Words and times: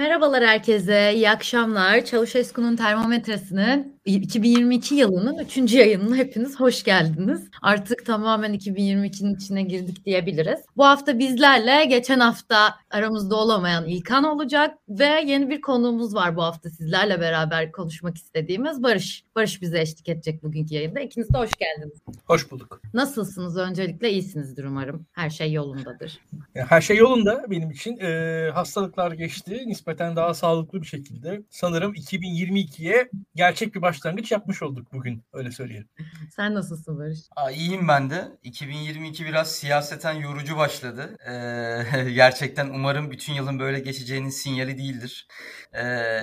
Merhabalar 0.00 0.44
herkese, 0.44 1.12
iyi 1.14 1.30
akşamlar. 1.30 2.04
Çalışesku'nun 2.04 2.76
termometresinin 2.76 3.99
2022 4.04 4.94
yılının 4.94 5.38
3. 5.38 5.74
yayınına 5.74 6.16
hepiniz 6.16 6.60
hoş 6.60 6.82
geldiniz. 6.82 7.48
Artık 7.62 8.06
tamamen 8.06 8.54
2022'nin 8.54 9.34
içine 9.34 9.62
girdik 9.62 10.04
diyebiliriz. 10.04 10.60
Bu 10.76 10.84
hafta 10.84 11.18
bizlerle 11.18 11.84
geçen 11.84 12.20
hafta 12.20 12.74
aramızda 12.90 13.36
olamayan 13.36 13.88
İlkan 13.88 14.24
olacak 14.24 14.78
ve 14.88 15.22
yeni 15.26 15.50
bir 15.50 15.60
konuğumuz 15.60 16.14
var 16.14 16.36
bu 16.36 16.42
hafta 16.42 16.70
sizlerle 16.70 17.20
beraber 17.20 17.72
konuşmak 17.72 18.16
istediğimiz 18.16 18.82
Barış. 18.82 19.24
Barış 19.36 19.62
bize 19.62 19.80
eşlik 19.80 20.08
edecek 20.08 20.42
bugünkü 20.42 20.74
yayında. 20.74 21.00
İkiniz 21.00 21.34
de 21.34 21.38
hoş 21.38 21.50
geldiniz. 21.56 21.98
Hoş 22.24 22.50
bulduk. 22.50 22.80
Nasılsınız? 22.94 23.56
Öncelikle 23.56 24.10
iyisinizdir 24.10 24.64
umarım. 24.64 25.06
Her 25.12 25.30
şey 25.30 25.52
yolundadır. 25.52 26.18
Her 26.54 26.80
şey 26.80 26.96
yolunda 26.96 27.44
benim 27.50 27.70
için. 27.70 27.98
Ee, 27.98 28.50
hastalıklar 28.54 29.12
geçti. 29.12 29.62
Nispeten 29.66 30.16
daha 30.16 30.34
sağlıklı 30.34 30.82
bir 30.82 30.86
şekilde. 30.86 31.42
Sanırım 31.50 31.94
2022'ye 31.94 33.10
gerçek 33.34 33.74
bir 33.74 33.82
başlangıç 33.90 34.32
yapmış 34.32 34.62
olduk 34.62 34.92
bugün. 34.92 35.24
Öyle 35.32 35.50
söyleyelim. 35.50 35.88
Sen 36.36 36.54
nasılsın 36.54 36.98
Barış? 36.98 37.18
Aa, 37.36 37.50
iyiyim 37.50 37.88
ben 37.88 38.10
de. 38.10 38.28
2022 38.42 39.24
biraz 39.24 39.52
siyaseten 39.52 40.12
yorucu 40.12 40.56
başladı. 40.56 41.16
Ee, 41.26 42.10
gerçekten 42.14 42.68
umarım 42.68 43.10
bütün 43.10 43.32
yılın 43.32 43.58
böyle 43.58 43.80
geçeceğinin 43.80 44.28
sinyali 44.28 44.78
değildir. 44.78 45.26
Ee, 45.74 46.20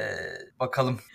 bakalım. 0.59 0.99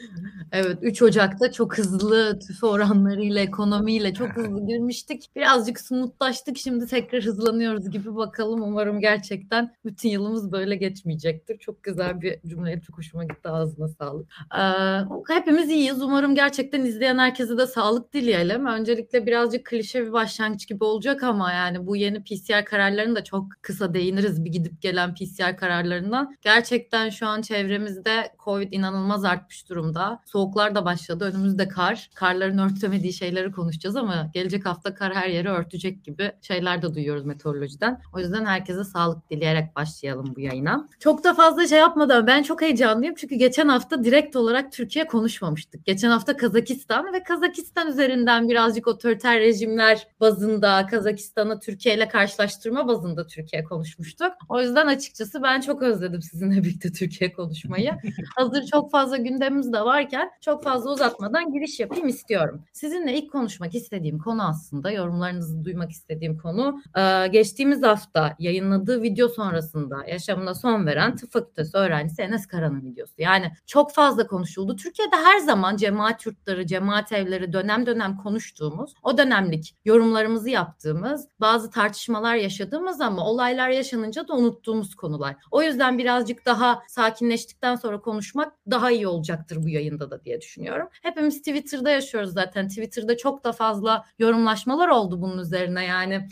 Evet 0.52 0.78
3 0.82 1.02
Ocak'ta 1.02 1.52
çok 1.52 1.78
hızlı 1.78 2.38
tüfe 2.38 2.66
oranlarıyla, 2.66 3.40
ekonomiyle 3.40 4.14
çok 4.14 4.28
hızlı 4.28 4.66
girmiştik. 4.66 5.30
Birazcık 5.36 5.80
smutlaştık. 5.80 6.58
Şimdi 6.58 6.86
tekrar 6.86 7.22
hızlanıyoruz 7.22 7.90
gibi 7.90 8.16
bakalım. 8.16 8.62
Umarım 8.62 9.00
gerçekten 9.00 9.74
bütün 9.84 10.08
yılımız 10.08 10.52
böyle 10.52 10.76
geçmeyecektir. 10.76 11.58
Çok 11.58 11.82
güzel 11.82 12.20
bir 12.20 12.40
cümle. 12.46 12.80
Çok 12.80 12.98
hoşuma 12.98 13.24
gitti. 13.24 13.48
Ağzına 13.48 13.88
sağlık. 13.88 14.28
Ee, 14.58 15.34
hepimiz 15.34 15.70
iyiyiz. 15.70 16.02
Umarım 16.02 16.34
gerçekten 16.42 16.84
izleyen 16.84 17.18
herkese 17.18 17.58
de 17.58 17.66
sağlık 17.66 18.12
dileyelim. 18.12 18.66
Öncelikle 18.66 19.26
birazcık 19.26 19.66
klişe 19.66 20.06
bir 20.06 20.12
başlangıç 20.12 20.68
gibi 20.68 20.84
olacak 20.84 21.22
ama 21.22 21.52
yani 21.52 21.86
bu 21.86 21.96
yeni 21.96 22.24
PCR 22.24 22.64
kararlarını 22.64 23.16
da 23.16 23.24
çok 23.24 23.46
kısa 23.62 23.94
değiniriz. 23.94 24.44
Bir 24.44 24.50
gidip 24.52 24.82
gelen 24.82 25.14
PCR 25.14 25.56
kararlarından. 25.56 26.36
Gerçekten 26.42 27.10
şu 27.10 27.26
an 27.26 27.42
çevremizde 27.42 28.32
Covid 28.44 28.72
inanılmaz 28.72 29.24
artmış 29.24 29.68
durumda. 29.68 30.20
Soğuklar 30.24 30.74
da 30.74 30.84
başladı. 30.84 31.24
Önümüzde 31.24 31.68
kar. 31.68 32.10
Karların 32.14 32.58
örtemediği 32.58 33.12
şeyleri 33.12 33.52
konuşacağız 33.52 33.96
ama 33.96 34.30
gelecek 34.34 34.66
hafta 34.66 34.94
kar 34.94 35.14
her 35.14 35.28
yeri 35.28 35.48
örtecek 35.48 36.04
gibi 36.04 36.32
şeyler 36.42 36.82
de 36.82 36.94
duyuyoruz 36.94 37.24
meteorolojiden. 37.24 38.00
O 38.14 38.18
yüzden 38.18 38.44
herkese 38.44 38.84
sağlık 38.84 39.30
dileyerek 39.30 39.76
başlayalım 39.76 40.32
bu 40.36 40.40
yayına. 40.40 40.88
Çok 41.00 41.24
da 41.24 41.34
fazla 41.34 41.66
şey 41.66 41.78
yapmadan 41.78 42.26
ben 42.26 42.42
çok 42.42 42.62
heyecanlıyım 42.62 43.14
çünkü 43.14 43.34
geçen 43.34 43.68
hafta 43.68 44.04
direkt 44.04 44.36
olarak 44.36 44.72
Türkiye 44.72 45.06
konuşmamıştık. 45.06 45.86
Geçen 45.86 46.10
hafta 46.10 46.31
Kazakistan 46.36 47.12
ve 47.12 47.22
Kazakistan 47.22 47.88
üzerinden 47.88 48.48
birazcık 48.48 48.86
otoriter 48.86 49.40
rejimler 49.40 50.06
bazında 50.20 50.86
Kazakistan'ı 50.86 51.60
Türkiye 51.60 51.94
ile 51.94 52.08
karşılaştırma 52.08 52.88
bazında 52.88 53.26
Türkiye 53.26 53.64
konuşmuştuk. 53.64 54.32
O 54.48 54.60
yüzden 54.60 54.86
açıkçası 54.86 55.42
ben 55.42 55.60
çok 55.60 55.82
özledim 55.82 56.22
sizinle 56.22 56.56
birlikte 56.64 56.92
Türkiye 56.92 57.32
konuşmayı. 57.32 57.92
Hazır 58.36 58.66
çok 58.66 58.90
fazla 58.90 59.16
gündemimiz 59.16 59.72
de 59.72 59.80
varken 59.80 60.30
çok 60.40 60.64
fazla 60.64 60.90
uzatmadan 60.90 61.52
giriş 61.52 61.80
yapayım 61.80 62.08
istiyorum. 62.08 62.64
Sizinle 62.72 63.18
ilk 63.18 63.32
konuşmak 63.32 63.74
istediğim 63.74 64.18
konu 64.18 64.48
aslında 64.48 64.90
yorumlarınızı 64.90 65.64
duymak 65.64 65.90
istediğim 65.90 66.38
konu 66.38 66.82
geçtiğimiz 67.32 67.82
hafta 67.82 68.36
yayınladığı 68.38 69.02
video 69.02 69.28
sonrasında 69.28 70.04
yaşamına 70.08 70.54
son 70.54 70.86
veren 70.86 71.16
tıp 71.16 71.32
fakültesi 71.32 71.76
öğrencisi 71.76 72.22
Enes 72.22 72.46
Kara'nın 72.46 72.82
videosu. 72.82 73.14
Yani 73.18 73.52
çok 73.66 73.92
fazla 73.92 74.26
konuşuldu. 74.26 74.76
Türkiye'de 74.76 75.16
her 75.16 75.38
zaman 75.38 75.76
cemaat 75.76 76.20
yurtları, 76.26 76.66
cemaat 76.66 77.12
evleri 77.12 77.52
dönem 77.52 77.86
dönem 77.86 78.16
konuştuğumuz, 78.16 78.94
o 79.02 79.18
dönemlik 79.18 79.76
yorumlarımızı 79.84 80.50
yaptığımız, 80.50 81.28
bazı 81.40 81.70
tartışmalar 81.70 82.36
yaşadığımız 82.36 83.00
ama 83.00 83.26
olaylar 83.26 83.68
yaşanınca 83.68 84.28
da 84.28 84.34
unuttuğumuz 84.34 84.94
konular. 84.94 85.36
O 85.50 85.62
yüzden 85.62 85.98
birazcık 85.98 86.46
daha 86.46 86.82
sakinleştikten 86.88 87.74
sonra 87.74 88.00
konuşmak 88.00 88.52
daha 88.70 88.90
iyi 88.90 89.06
olacaktır 89.06 89.62
bu 89.62 89.68
yayında 89.68 90.10
da 90.10 90.24
diye 90.24 90.40
düşünüyorum. 90.40 90.88
Hepimiz 91.02 91.38
Twitter'da 91.38 91.90
yaşıyoruz 91.90 92.32
zaten. 92.32 92.68
Twitter'da 92.68 93.16
çok 93.16 93.44
da 93.44 93.52
fazla 93.52 94.04
yorumlaşmalar 94.18 94.88
oldu 94.88 95.22
bunun 95.22 95.38
üzerine 95.38 95.84
yani. 95.84 96.28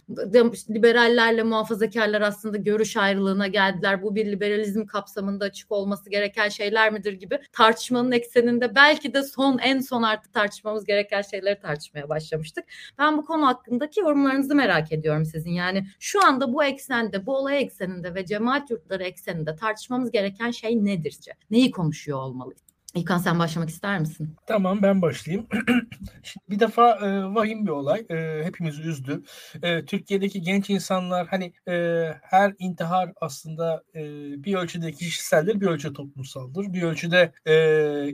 Liberallerle 0.71 1.43
muhafazakarlar 1.43 2.21
aslında 2.21 2.57
görüş 2.57 2.97
ayrılığına 2.97 3.47
geldiler. 3.47 4.03
Bu 4.03 4.15
bir 4.15 4.27
liberalizm 4.27 4.87
kapsamında 4.87 5.45
açık 5.45 5.73
olması 5.73 6.11
gereken 6.11 6.49
şeyler 6.49 6.93
midir 6.93 7.13
gibi 7.13 7.39
tartışmanın 7.53 8.13
ekseninde 8.13 8.75
belki 8.75 9.15
de 9.15 9.23
son 9.23 9.59
en 9.59 9.80
son 9.81 10.03
artık 10.03 10.33
tartışmamız 10.33 10.85
gereken 10.85 11.23
şeyleri 11.23 11.61
tartışmaya 11.61 12.09
başlamıştık. 12.09 12.65
Ben 12.99 13.19
bu 13.19 13.25
konu 13.25 13.47
hakkındaki 13.47 14.01
yorumlarınızı 14.01 14.55
merak 14.55 14.93
ediyorum 14.93 15.25
sizin. 15.25 15.51
Yani 15.51 15.87
şu 15.99 16.27
anda 16.27 16.53
bu 16.53 16.65
eksende, 16.65 17.27
bu 17.27 17.37
olay 17.37 17.63
ekseninde 17.63 18.15
ve 18.15 18.27
cemaat 18.27 18.71
yurtları 18.71 19.05
ekseninde 19.05 19.57
tartışmamız 19.57 20.11
gereken 20.11 20.51
şey 20.51 20.85
nedir? 20.85 21.19
Neyi 21.51 21.71
konuşuyor 21.71 22.19
olmalıyız? 22.19 22.70
İlkan 22.95 23.19
sen 23.19 23.39
başlamak 23.39 23.69
ister 23.69 24.01
misin? 24.01 24.37
Tamam 24.47 24.83
ben 24.83 25.03
başlayayım. 25.03 25.47
Şimdi 26.23 26.45
bir 26.51 26.61
defa 26.61 26.91
e, 26.91 27.35
vahim 27.35 27.67
bir 27.67 27.71
olay. 27.71 28.07
E, 28.11 28.45
hepimizi 28.45 28.83
üzdü. 28.83 29.23
E, 29.63 29.85
Türkiye'deki 29.85 30.43
genç 30.43 30.71
insanlar 30.71 31.27
hani 31.27 31.53
e, 31.69 32.07
her 32.23 32.55
intihar 32.59 33.13
aslında 33.21 33.83
e, 33.95 34.03
bir 34.45 34.55
ölçüde 34.55 34.93
kişiseldir, 34.93 35.61
bir 35.61 35.67
ölçüde 35.67 35.93
toplumsaldır. 35.93 36.73
Bir 36.73 36.83
ölçüde 36.83 37.33
e, 37.47 37.53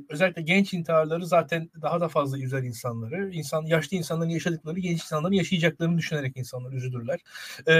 özellikle 0.09 0.43
genç 0.43 0.75
intiharları 0.75 1.27
zaten 1.27 1.71
daha 1.83 2.01
da 2.01 2.09
fazla 2.09 2.39
üzer 2.39 2.63
insanları. 2.63 3.31
İnsan, 3.33 3.63
yaşlı 3.63 3.97
insanların 3.97 4.31
yaşadıkları 4.31 4.81
genç 4.81 5.03
insanların 5.03 5.35
yaşayacaklarını 5.35 5.99
düşünerek 5.99 6.37
insanlar 6.37 6.73
üzülürler. 6.73 7.21
E, 7.69 7.75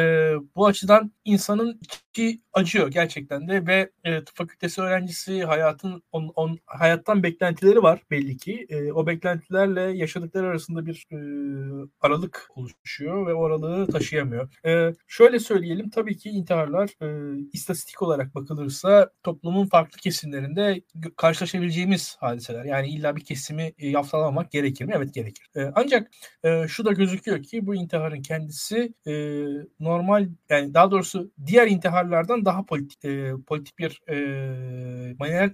bu 0.57 0.67
açıdan 0.67 1.13
insanın 1.25 1.81
içi 2.17 2.41
acıyor 2.53 2.89
gerçekten 2.89 3.49
de 3.49 3.67
ve 3.67 3.91
e, 4.05 4.25
tıp 4.25 4.37
fakültesi 4.37 4.81
öğrencisi 4.81 5.45
hayatın 5.45 6.03
on, 6.13 6.33
on 6.37 6.59
hayattan 6.67 7.23
beklentileri 7.23 7.83
var 7.83 8.03
belli 8.11 8.37
ki. 8.37 8.67
E, 8.69 8.93
o 8.93 9.07
beklentilerle 9.07 9.81
yaşadıkları 9.81 10.47
arasında 10.47 10.87
bir 10.87 11.07
e, 11.13 11.19
aralık 12.01 12.49
oluşuyor 12.55 13.27
ve 13.27 13.35
o 13.35 13.45
aralığı 13.45 13.87
taşıyamıyor. 13.87 14.49
E, 14.67 14.95
şöyle 15.07 15.39
söyleyelim 15.39 15.91
tabii 15.91 16.17
ki 16.17 16.31
intiharlar 16.31 16.91
e, 17.03 17.39
istatistik 17.53 18.03
olarak 18.03 18.35
bakılırsa 18.35 19.11
toplumun 19.23 19.67
farklı 19.67 19.99
kesimlerinde 20.01 20.83
karşılaşabileceğimiz 21.17 22.17
hadiseler. 22.21 22.65
Yani 22.65 22.89
illa 22.89 23.17
bir 23.17 23.25
kesimi 23.25 23.73
e, 23.79 23.89
yaftalamak 23.89 24.51
gerekir 24.51 24.85
mi? 24.85 24.93
Evet 24.97 25.15
gerekir. 25.15 25.47
E, 25.57 25.73
ancak 25.75 26.11
e, 26.45 26.69
şu 26.69 26.85
da 26.85 26.93
gözüküyor 26.93 27.43
ki 27.43 27.67
bu 27.67 27.75
intiharın 27.75 28.23
kendisi 28.23 28.95
e, 29.07 29.13
normal 29.81 30.29
yani 30.51 30.75
daha 30.75 30.91
doğrusu 30.91 31.31
diğer 31.47 31.67
intiharlardan 32.07 32.45
daha 32.45 32.67
politik 32.67 33.05
e, 33.05 33.33
politik 33.47 33.79
bir 33.79 34.01
e, 34.09 34.17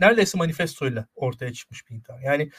neredeyse 0.00 0.38
manifestoyla 0.38 1.06
ortaya 1.14 1.52
çıkmış 1.52 1.88
bir 1.88 1.94
intihar. 1.94 2.20
Yani 2.20 2.50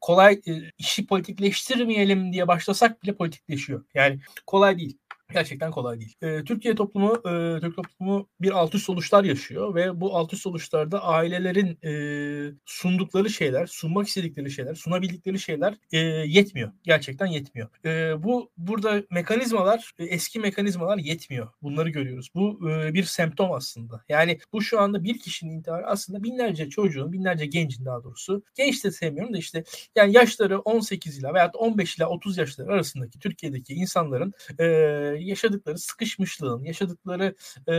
kolay 0.00 0.40
e, 0.46 0.52
işi 0.78 1.06
politikleştirmeyelim 1.06 2.32
diye 2.32 2.48
başlasak 2.48 3.02
bile 3.02 3.14
politikleşiyor. 3.16 3.84
Yani 3.94 4.20
kolay 4.46 4.78
değil 4.78 4.98
gerçekten 5.32 5.70
kolay 5.70 6.00
değil. 6.00 6.14
E, 6.22 6.44
Türkiye 6.44 6.74
toplumu 6.74 7.14
e, 7.14 7.60
Türk 7.60 7.76
toplumu 7.76 8.28
bir 8.40 8.50
alt 8.50 8.74
üst 8.74 8.90
oluşlar 8.90 9.24
yaşıyor 9.24 9.74
ve 9.74 10.00
bu 10.00 10.16
alt 10.16 10.32
üst 10.32 10.46
oluşlarda 10.46 11.04
ailelerin 11.04 11.78
e, 11.84 12.52
sundukları 12.64 13.30
şeyler, 13.30 13.66
sunmak 13.66 14.08
istedikleri 14.08 14.50
şeyler, 14.50 14.74
sunabildikleri 14.74 15.38
şeyler 15.38 15.74
e, 15.92 15.98
yetmiyor. 15.98 16.72
Gerçekten 16.82 17.26
yetmiyor. 17.26 17.68
E, 17.84 18.22
bu 18.22 18.50
burada 18.56 19.02
mekanizmalar, 19.10 19.92
e, 19.98 20.04
eski 20.04 20.40
mekanizmalar 20.40 20.98
yetmiyor. 20.98 21.48
Bunları 21.62 21.90
görüyoruz. 21.90 22.30
Bu 22.34 22.70
e, 22.70 22.94
bir 22.94 23.04
semptom 23.04 23.52
aslında. 23.52 24.04
Yani 24.08 24.38
bu 24.52 24.62
şu 24.62 24.80
anda 24.80 25.04
bir 25.04 25.18
kişinin 25.18 25.52
intiharı 25.52 25.86
aslında 25.86 26.22
binlerce 26.22 26.70
çocuğun, 26.70 27.12
binlerce 27.12 27.46
gencin 27.46 27.84
daha 27.84 28.04
doğrusu. 28.04 28.42
Genç 28.54 28.84
de 28.84 28.90
sevmiyorum 28.90 29.34
da 29.34 29.38
işte 29.38 29.64
yani 29.96 30.16
yaşları 30.16 30.58
18 30.58 31.18
ile 31.18 31.34
veya 31.34 31.50
15 31.54 31.96
ile 31.96 32.06
30 32.06 32.38
yaşları 32.38 32.72
arasındaki 32.72 33.18
Türkiye'deki 33.18 33.74
insanların 33.74 34.32
e, 34.58 35.17
yaşadıkları 35.24 35.78
sıkışmışlığın, 35.78 36.64
yaşadıkları 36.64 37.34
e, 37.68 37.76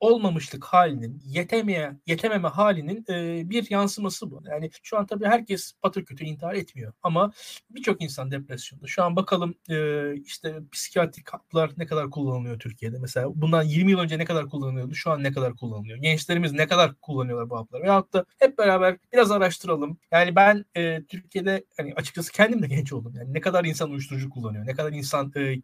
olmamışlık 0.00 0.64
halinin, 0.64 1.22
yetemeye, 1.24 1.92
yetememe 2.06 2.48
halinin 2.48 3.04
e, 3.08 3.50
bir 3.50 3.70
yansıması 3.70 4.30
bu. 4.30 4.42
Yani 4.50 4.70
şu 4.82 4.98
an 4.98 5.06
tabii 5.06 5.26
herkes 5.26 5.72
patır 5.82 6.04
kötü 6.04 6.24
intihar 6.24 6.54
etmiyor 6.54 6.92
ama 7.02 7.32
birçok 7.70 8.02
insan 8.02 8.30
depresyonda. 8.30 8.86
Şu 8.86 9.04
an 9.04 9.16
bakalım 9.16 9.54
e, 9.70 10.14
işte 10.16 10.60
psikiyatrik 10.72 11.32
haplar 11.32 11.70
ne 11.76 11.86
kadar 11.86 12.10
kullanılıyor 12.10 12.58
Türkiye'de. 12.58 12.98
Mesela 12.98 13.28
bundan 13.34 13.62
20 13.62 13.90
yıl 13.90 13.98
önce 13.98 14.18
ne 14.18 14.24
kadar 14.24 14.48
kullanılıyordu, 14.48 14.94
şu 14.94 15.10
an 15.10 15.22
ne 15.22 15.32
kadar 15.32 15.56
kullanılıyor. 15.56 15.98
Gençlerimiz 15.98 16.52
ne 16.52 16.66
kadar 16.66 16.94
kullanıyorlar 16.94 17.50
bu 17.50 17.56
hapları. 17.56 17.82
Veyahut 17.82 18.12
da 18.12 18.24
hep 18.38 18.58
beraber 18.58 18.96
biraz 19.12 19.30
araştıralım. 19.30 19.98
Yani 20.12 20.36
ben 20.36 20.64
e, 20.76 21.04
Türkiye'de 21.04 21.64
hani 21.76 21.94
açıkçası 21.94 22.32
kendim 22.32 22.62
de 22.62 22.66
genç 22.66 22.92
oldum. 22.92 23.14
Yani 23.16 23.34
ne 23.34 23.40
kadar 23.40 23.64
insan 23.64 23.90
uyuşturucu 23.90 24.30
kullanıyor, 24.30 24.66
ne 24.66 24.74
kadar 24.74 24.92
insan 24.92 25.32
e, 25.36 25.54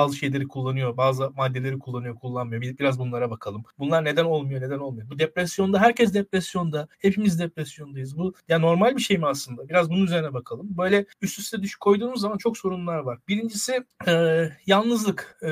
bazı 0.00 0.16
şeyleri 0.16 0.48
kullanıyor, 0.48 0.96
bazı 0.96 1.30
maddeleri 1.30 1.78
kullanıyor, 1.78 2.14
kullanmıyor. 2.14 2.62
Biraz 2.62 2.98
bunlara 2.98 3.30
bakalım. 3.30 3.62
Bunlar 3.78 4.04
neden 4.04 4.24
olmuyor, 4.24 4.60
neden 4.60 4.78
olmuyor? 4.78 5.10
Bu 5.10 5.18
depresyonda 5.18 5.80
herkes 5.80 6.14
depresyonda. 6.14 6.88
Hepimiz 6.98 7.38
depresyondayız. 7.38 8.18
Bu 8.18 8.34
ya 8.48 8.58
normal 8.58 8.96
bir 8.96 9.00
şey 9.00 9.18
mi 9.18 9.26
aslında? 9.26 9.68
Biraz 9.68 9.90
bunun 9.90 10.04
üzerine 10.04 10.34
bakalım. 10.34 10.66
Böyle 10.78 11.06
üst 11.22 11.38
üste 11.38 11.62
düş 11.62 11.76
koyduğumuz 11.76 12.20
zaman 12.20 12.38
çok 12.38 12.58
sorunlar 12.58 12.98
var. 12.98 13.18
Birincisi 13.28 13.84
e, 14.08 14.44
yalnızlık. 14.66 15.38
E, 15.42 15.50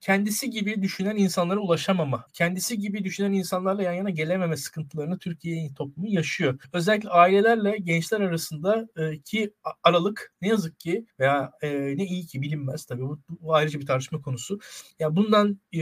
kendisi 0.00 0.50
gibi 0.50 0.82
düşünen 0.82 1.16
insanlara 1.16 1.60
ulaşamama. 1.60 2.24
Kendisi 2.32 2.78
gibi 2.78 3.04
düşünen 3.04 3.32
insanlarla 3.32 3.82
yan 3.82 3.92
yana 3.92 4.10
gelememe 4.10 4.56
sıkıntılarını 4.56 5.18
Türkiye 5.18 5.74
toplumu 5.74 6.08
yaşıyor. 6.08 6.58
Özellikle 6.72 7.08
ailelerle 7.08 7.76
gençler 7.78 8.20
arasında 8.20 8.88
e, 8.96 9.20
ki 9.20 9.52
aralık 9.82 10.32
ne 10.42 10.48
yazık 10.48 10.80
ki 10.80 11.06
veya 11.20 11.52
e, 11.62 11.68
ne 11.96 12.04
iyi 12.04 12.26
ki 12.26 12.42
bilinmez 12.42 12.84
tabii 12.84 13.02
bu, 13.02 13.18
bu 13.28 13.54
ayrıca 13.54 13.80
bir 13.80 13.83
tartışma 13.84 14.22
konusu. 14.22 14.60
Ya 14.98 15.16
bundan 15.16 15.60
e, 15.72 15.80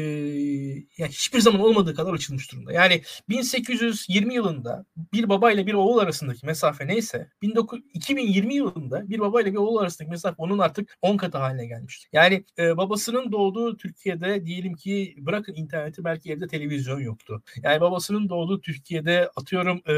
ya 0.98 1.06
hiçbir 1.08 1.40
zaman 1.40 1.60
olmadığı 1.60 1.94
kadar 1.94 2.12
açılmış 2.12 2.52
durumda. 2.52 2.72
Yani 2.72 3.02
1820 3.28 4.34
yılında 4.34 4.84
bir 5.12 5.28
baba 5.28 5.52
ile 5.52 5.66
bir 5.66 5.74
oğul 5.74 5.98
arasındaki 5.98 6.46
mesafe 6.46 6.86
neyse 6.86 7.28
19, 7.44 7.80
2020 7.94 8.54
yılında 8.54 9.10
bir 9.10 9.18
baba 9.18 9.40
ile 9.40 9.52
bir 9.52 9.58
oğul 9.58 9.76
arasındaki 9.76 10.10
mesafe 10.10 10.34
onun 10.38 10.58
artık 10.58 10.98
10 11.02 11.16
katı 11.16 11.38
haline 11.38 11.66
gelmiştir. 11.66 12.08
Yani 12.12 12.44
e, 12.58 12.76
babasının 12.76 13.32
doğduğu 13.32 13.76
Türkiye'de 13.76 14.46
diyelim 14.46 14.74
ki 14.74 15.14
bırakın 15.18 15.54
interneti 15.54 16.04
belki 16.04 16.32
evde 16.32 16.46
televizyon 16.46 17.00
yoktu. 17.00 17.42
Yani 17.62 17.80
babasının 17.80 18.28
doğduğu 18.28 18.60
Türkiye'de 18.60 19.30
atıyorum 19.36 19.82
e, 19.88 19.94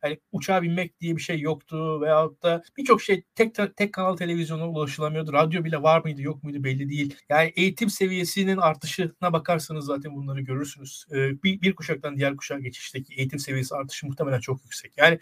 hani 0.00 0.18
uçağa 0.32 0.62
binmek 0.62 1.00
diye 1.00 1.16
bir 1.16 1.22
şey 1.22 1.40
yoktu 1.40 2.00
veyahut 2.00 2.42
da 2.42 2.62
birçok 2.76 3.02
şey 3.02 3.22
tek 3.34 3.76
tek 3.76 3.92
kanal 3.94 4.16
televizyona 4.16 4.68
ulaşılamıyordu. 4.68 5.32
Radyo 5.32 5.64
bile 5.64 5.82
var 5.82 6.00
mıydı 6.04 6.22
yok 6.22 6.42
muydu 6.42 6.64
belli 6.64 6.88
değil. 6.88 7.16
Yani 7.28 7.35
eğitim 7.44 7.90
seviyesinin 7.90 8.56
artışına 8.56 9.32
bakarsanız 9.32 9.86
zaten 9.86 10.14
bunları 10.14 10.40
görürsünüz. 10.40 11.06
E, 11.12 11.42
bir, 11.42 11.60
bir 11.60 11.74
kuşaktan 11.74 12.16
diğer 12.16 12.36
kuşağa 12.36 12.58
geçişteki 12.58 13.14
eğitim 13.14 13.38
seviyesi 13.38 13.74
artışı 13.74 14.06
muhtemelen 14.06 14.40
çok 14.40 14.64
yüksek. 14.64 14.92
Yani 14.96 15.18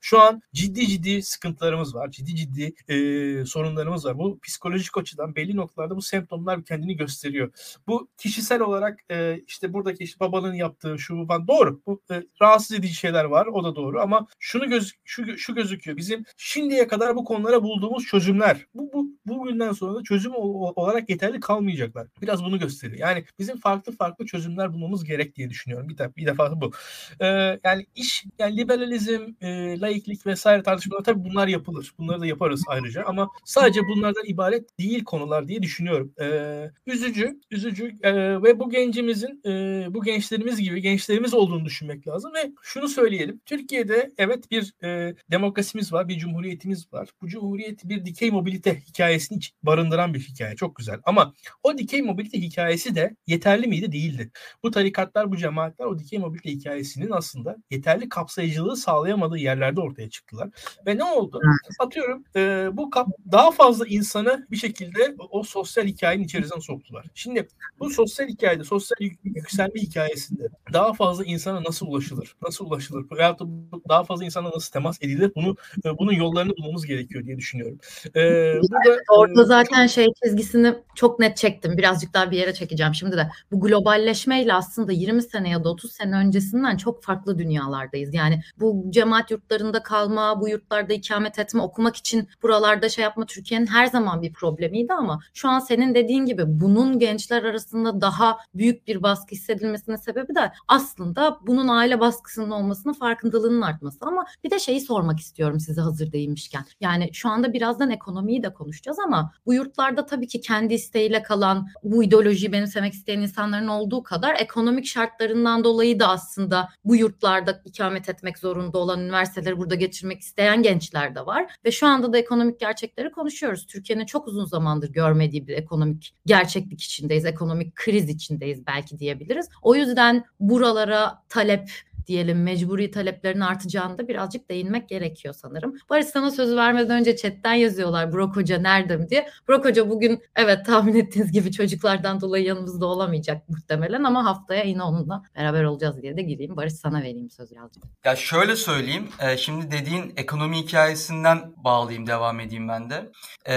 şu 0.00 0.20
an 0.20 0.42
ciddi 0.52 0.86
ciddi 0.86 1.22
sıkıntılarımız 1.22 1.94
var. 1.94 2.10
Ciddi 2.10 2.36
ciddi 2.36 2.74
e, 2.88 3.44
sorunlarımız 3.44 4.04
var. 4.04 4.18
Bu 4.18 4.40
psikolojik 4.40 4.98
açıdan 4.98 5.36
belli 5.36 5.56
noktalarda 5.56 5.96
bu 5.96 6.02
semptomlar 6.02 6.64
kendini 6.64 6.96
gösteriyor. 6.96 7.52
Bu 7.86 8.08
kişisel 8.16 8.60
olarak 8.60 9.00
e, 9.10 9.40
işte 9.46 9.72
buradaki 9.72 10.04
işte 10.04 10.20
babanın 10.20 10.54
yaptığı 10.54 10.98
şu 10.98 11.26
falan 11.26 11.48
doğru. 11.48 11.80
Bu 11.86 12.02
e, 12.10 12.22
rahatsız 12.42 12.78
edici 12.78 12.94
şeyler 12.94 13.24
var. 13.24 13.46
O 13.46 13.64
da 13.64 13.76
doğru 13.76 14.00
ama 14.00 14.26
şunu 14.38 14.68
göz 14.68 14.92
şu 15.04 15.38
şu 15.38 15.54
gözüküyor. 15.54 15.96
Bizim 15.96 16.24
şimdiye 16.36 16.88
kadar 16.88 17.16
bu 17.16 17.24
konulara 17.24 17.62
bulduğumuz 17.62 18.04
çözümler 18.04 18.66
bu 18.74 18.90
bu 18.94 19.06
bugünden 19.26 19.72
sonra 19.72 19.94
da 19.94 20.02
çözüm 20.02 20.32
olarak 20.36 21.10
yeterli 21.10 21.40
kalmayacaklar. 21.56 22.06
Biraz 22.22 22.44
bunu 22.44 22.58
gösteriyor. 22.58 23.00
Yani 23.00 23.24
bizim 23.38 23.56
farklı 23.56 23.92
farklı 23.92 24.26
çözümler 24.26 24.72
bulmamız 24.72 25.04
gerek 25.04 25.36
diye 25.36 25.50
düşünüyorum. 25.50 25.88
Bir, 25.88 25.96
bir 26.16 26.26
defa 26.26 26.60
bu. 26.60 26.72
Ee, 27.20 27.26
yani 27.64 27.86
iş 27.94 28.24
yani 28.38 28.56
liberalizm, 28.56 29.22
e, 29.40 29.80
laiklik 29.80 30.26
vesaire 30.26 30.62
tartışmalar 30.62 31.04
tabii 31.04 31.24
bunlar 31.24 31.48
yapılır. 31.48 31.92
Bunları 31.98 32.20
da 32.20 32.26
yaparız 32.26 32.62
ayrıca 32.66 33.04
ama 33.04 33.28
sadece 33.44 33.80
bunlardan 33.80 34.24
ibaret 34.26 34.78
değil 34.78 35.04
konular 35.04 35.48
diye 35.48 35.62
düşünüyorum. 35.62 36.12
Ee, 36.20 36.70
üzücü, 36.86 37.40
üzücü 37.50 37.96
e, 38.02 38.42
ve 38.42 38.58
bu 38.58 38.70
gencimizin 38.70 39.40
e, 39.46 39.50
bu 39.94 40.02
gençlerimiz 40.02 40.60
gibi 40.60 40.82
gençlerimiz 40.82 41.34
olduğunu 41.34 41.64
düşünmek 41.64 42.08
lazım 42.08 42.32
ve 42.34 42.52
şunu 42.62 42.88
söyleyelim. 42.88 43.40
Türkiye'de 43.46 44.10
evet 44.18 44.50
bir 44.50 44.74
e, 44.84 45.14
demokrasimiz 45.30 45.92
var, 45.92 46.08
bir 46.08 46.18
cumhuriyetimiz 46.18 46.92
var. 46.92 47.08
Bu 47.22 47.28
cumhuriyet 47.28 47.84
bir 47.84 48.04
dikey 48.04 48.30
mobilite 48.30 48.80
hikayesini 48.80 49.38
barındıran 49.62 50.14
bir 50.14 50.20
hikaye. 50.20 50.56
Çok 50.56 50.76
güzel. 50.76 51.00
Ama 51.04 51.34
o 51.62 51.78
dikey 51.78 52.02
mobilite 52.02 52.40
hikayesi 52.40 52.94
de 52.94 53.16
yeterli 53.26 53.66
miydi? 53.66 53.92
Değildi. 53.92 54.30
Bu 54.62 54.70
tarikatlar, 54.70 55.32
bu 55.32 55.36
cemaatler 55.36 55.86
o 55.86 55.98
dikey 55.98 56.18
mobilite 56.18 56.50
hikayesinin 56.50 57.10
aslında 57.10 57.56
yeterli 57.70 58.08
kapsayıcılığı 58.08 58.76
sağlayamadığı 58.76 59.38
yerlerde 59.38 59.80
ortaya 59.80 60.10
çıktılar. 60.10 60.48
Ve 60.86 60.96
ne 60.96 61.04
oldu? 61.04 61.40
Atıyorum 61.78 62.24
e, 62.36 62.68
bu 62.72 62.90
kap 62.90 63.08
daha 63.32 63.50
fazla 63.50 63.86
insanı 63.86 64.46
bir 64.50 64.56
şekilde 64.56 65.14
o 65.30 65.42
sosyal 65.42 65.84
hikayenin 65.84 66.24
içerisine 66.24 66.60
soktular. 66.60 67.06
Şimdi 67.14 67.48
bu 67.78 67.90
sosyal 67.90 68.28
hikayede, 68.28 68.64
sosyal 68.64 68.96
yükselme 69.24 69.80
hikayesinde 69.80 70.48
daha 70.72 70.92
fazla 70.92 71.24
insana 71.24 71.62
nasıl 71.62 71.86
ulaşılır? 71.86 72.36
Nasıl 72.42 72.66
ulaşılır? 72.66 73.06
Veyahut 73.16 73.40
da 73.40 73.44
daha 73.88 74.04
fazla 74.04 74.24
insana 74.24 74.50
nasıl 74.50 74.72
temas 74.72 75.02
edilir? 75.02 75.32
Bunu 75.36 75.56
e, 75.84 75.98
bunun 75.98 76.12
yollarını 76.12 76.56
bulmamız 76.56 76.86
gerekiyor 76.86 77.24
diye 77.24 77.36
düşünüyorum. 77.36 77.78
Ee, 78.16 78.54
burada, 78.62 79.00
orada 79.08 79.44
zaten 79.44 79.86
şey 79.86 80.06
çizgisini 80.24 80.74
çok 80.94 81.18
net 81.18 81.25
çektim. 81.34 81.78
Birazcık 81.78 82.14
daha 82.14 82.30
bir 82.30 82.38
yere 82.38 82.54
çekeceğim 82.54 82.94
şimdi 82.94 83.16
de. 83.16 83.28
Bu 83.52 83.60
globalleşmeyle 83.60 84.54
aslında 84.54 84.92
20 84.92 85.22
sene 85.22 85.48
ya 85.50 85.64
da 85.64 85.68
30 85.68 85.92
sene 85.92 86.16
öncesinden 86.16 86.76
çok 86.76 87.02
farklı 87.02 87.38
dünyalardayız. 87.38 88.14
Yani 88.14 88.42
bu 88.60 88.86
cemaat 88.90 89.30
yurtlarında 89.30 89.82
kalma, 89.82 90.40
bu 90.40 90.48
yurtlarda 90.48 90.92
ikamet 90.92 91.38
etme, 91.38 91.62
okumak 91.62 91.96
için 91.96 92.28
buralarda 92.42 92.88
şey 92.88 93.02
yapma 93.02 93.26
Türkiye'nin 93.26 93.66
her 93.66 93.86
zaman 93.86 94.22
bir 94.22 94.32
problemiydi 94.32 94.92
ama 94.92 95.20
şu 95.34 95.48
an 95.48 95.58
senin 95.58 95.94
dediğin 95.94 96.26
gibi 96.26 96.42
bunun 96.46 96.98
gençler 96.98 97.42
arasında 97.42 98.00
daha 98.00 98.38
büyük 98.54 98.86
bir 98.86 99.02
baskı 99.02 99.34
hissedilmesinin 99.34 99.96
sebebi 99.96 100.34
de 100.34 100.52
aslında 100.68 101.38
bunun 101.46 101.68
aile 101.68 102.00
baskısının 102.00 102.50
olmasının 102.50 102.94
farkındalığının 102.94 103.62
artması. 103.62 103.98
Ama 104.00 104.26
bir 104.44 104.50
de 104.50 104.58
şeyi 104.58 104.80
sormak 104.80 105.20
istiyorum 105.20 105.60
size 105.60 105.80
hazır 105.80 106.12
değilmişken. 106.12 106.64
Yani 106.80 107.10
şu 107.12 107.28
anda 107.28 107.52
birazdan 107.52 107.90
ekonomiyi 107.90 108.42
de 108.42 108.54
konuşacağız 108.54 108.98
ama 108.98 109.32
bu 109.46 109.54
yurtlarda 109.54 110.06
tabii 110.06 110.26
ki 110.26 110.40
kendi 110.40 110.74
isteğiyle 110.74 111.15
kalan 111.22 111.68
bu 111.82 112.04
ideolojiyi 112.04 112.52
benimsemek 112.52 112.92
isteyen 112.92 113.20
insanların 113.20 113.68
olduğu 113.68 114.02
kadar 114.02 114.36
ekonomik 114.40 114.86
şartlarından 114.86 115.64
dolayı 115.64 116.00
da 116.00 116.08
aslında 116.08 116.68
bu 116.84 116.96
yurtlarda 116.96 117.62
ikamet 117.64 118.08
etmek 118.08 118.38
zorunda 118.38 118.78
olan 118.78 119.00
üniversiteleri 119.00 119.58
burada 119.58 119.74
geçirmek 119.74 120.20
isteyen 120.20 120.62
gençler 120.62 121.14
de 121.14 121.26
var. 121.26 121.46
Ve 121.64 121.72
şu 121.72 121.86
anda 121.86 122.12
da 122.12 122.18
ekonomik 122.18 122.60
gerçekleri 122.60 123.10
konuşuyoruz. 123.10 123.66
Türkiye'nin 123.66 124.06
çok 124.06 124.28
uzun 124.28 124.44
zamandır 124.44 124.92
görmediği 124.92 125.46
bir 125.46 125.54
ekonomik 125.54 126.14
gerçeklik 126.26 126.82
içindeyiz. 126.82 127.24
Ekonomik 127.24 127.74
kriz 127.74 128.08
içindeyiz 128.08 128.66
belki 128.66 128.98
diyebiliriz. 128.98 129.48
O 129.62 129.74
yüzden 129.74 130.24
buralara 130.40 131.22
talep 131.28 131.70
diyelim 132.06 132.42
mecburi 132.42 132.90
taleplerin 132.90 133.40
artacağını 133.40 133.98
da 133.98 134.08
birazcık 134.08 134.50
değinmek 134.50 134.88
gerekiyor 134.88 135.34
sanırım. 135.34 135.74
Barış 135.90 136.06
sana 136.06 136.30
sözü 136.30 136.56
vermeden 136.56 137.00
önce 137.00 137.16
chatten 137.16 137.54
yazıyorlar 137.54 138.12
Burak 138.12 138.36
Hoca 138.36 138.58
nerede 138.58 139.10
diye. 139.10 139.28
Burak 139.48 139.64
Hoca 139.64 139.90
bugün 139.90 140.22
evet 140.36 140.66
tahmin 140.66 140.94
ettiğiniz 140.94 141.32
gibi 141.32 141.52
çocuklardan 141.52 142.20
dolayı 142.20 142.44
yanımızda 142.44 142.86
olamayacak 142.86 143.48
muhtemelen 143.48 144.04
ama 144.04 144.24
haftaya 144.24 144.64
yine 144.64 144.82
onunla 144.82 145.22
beraber 145.36 145.64
olacağız 145.64 146.02
diye 146.02 146.16
de 146.16 146.22
gireyim. 146.22 146.56
Barış 146.56 146.72
sana 146.74 147.00
vereyim 147.00 147.30
söz 147.30 147.50
birazcık. 147.50 147.82
Ya 148.04 148.16
şöyle 148.16 148.56
söyleyeyim. 148.56 149.08
E, 149.20 149.36
şimdi 149.36 149.70
dediğin 149.70 150.12
ekonomi 150.16 150.56
hikayesinden 150.56 151.52
bağlayayım 151.56 152.06
devam 152.06 152.40
edeyim 152.40 152.68
ben 152.68 152.90
de. 152.90 153.10
E, 153.48 153.56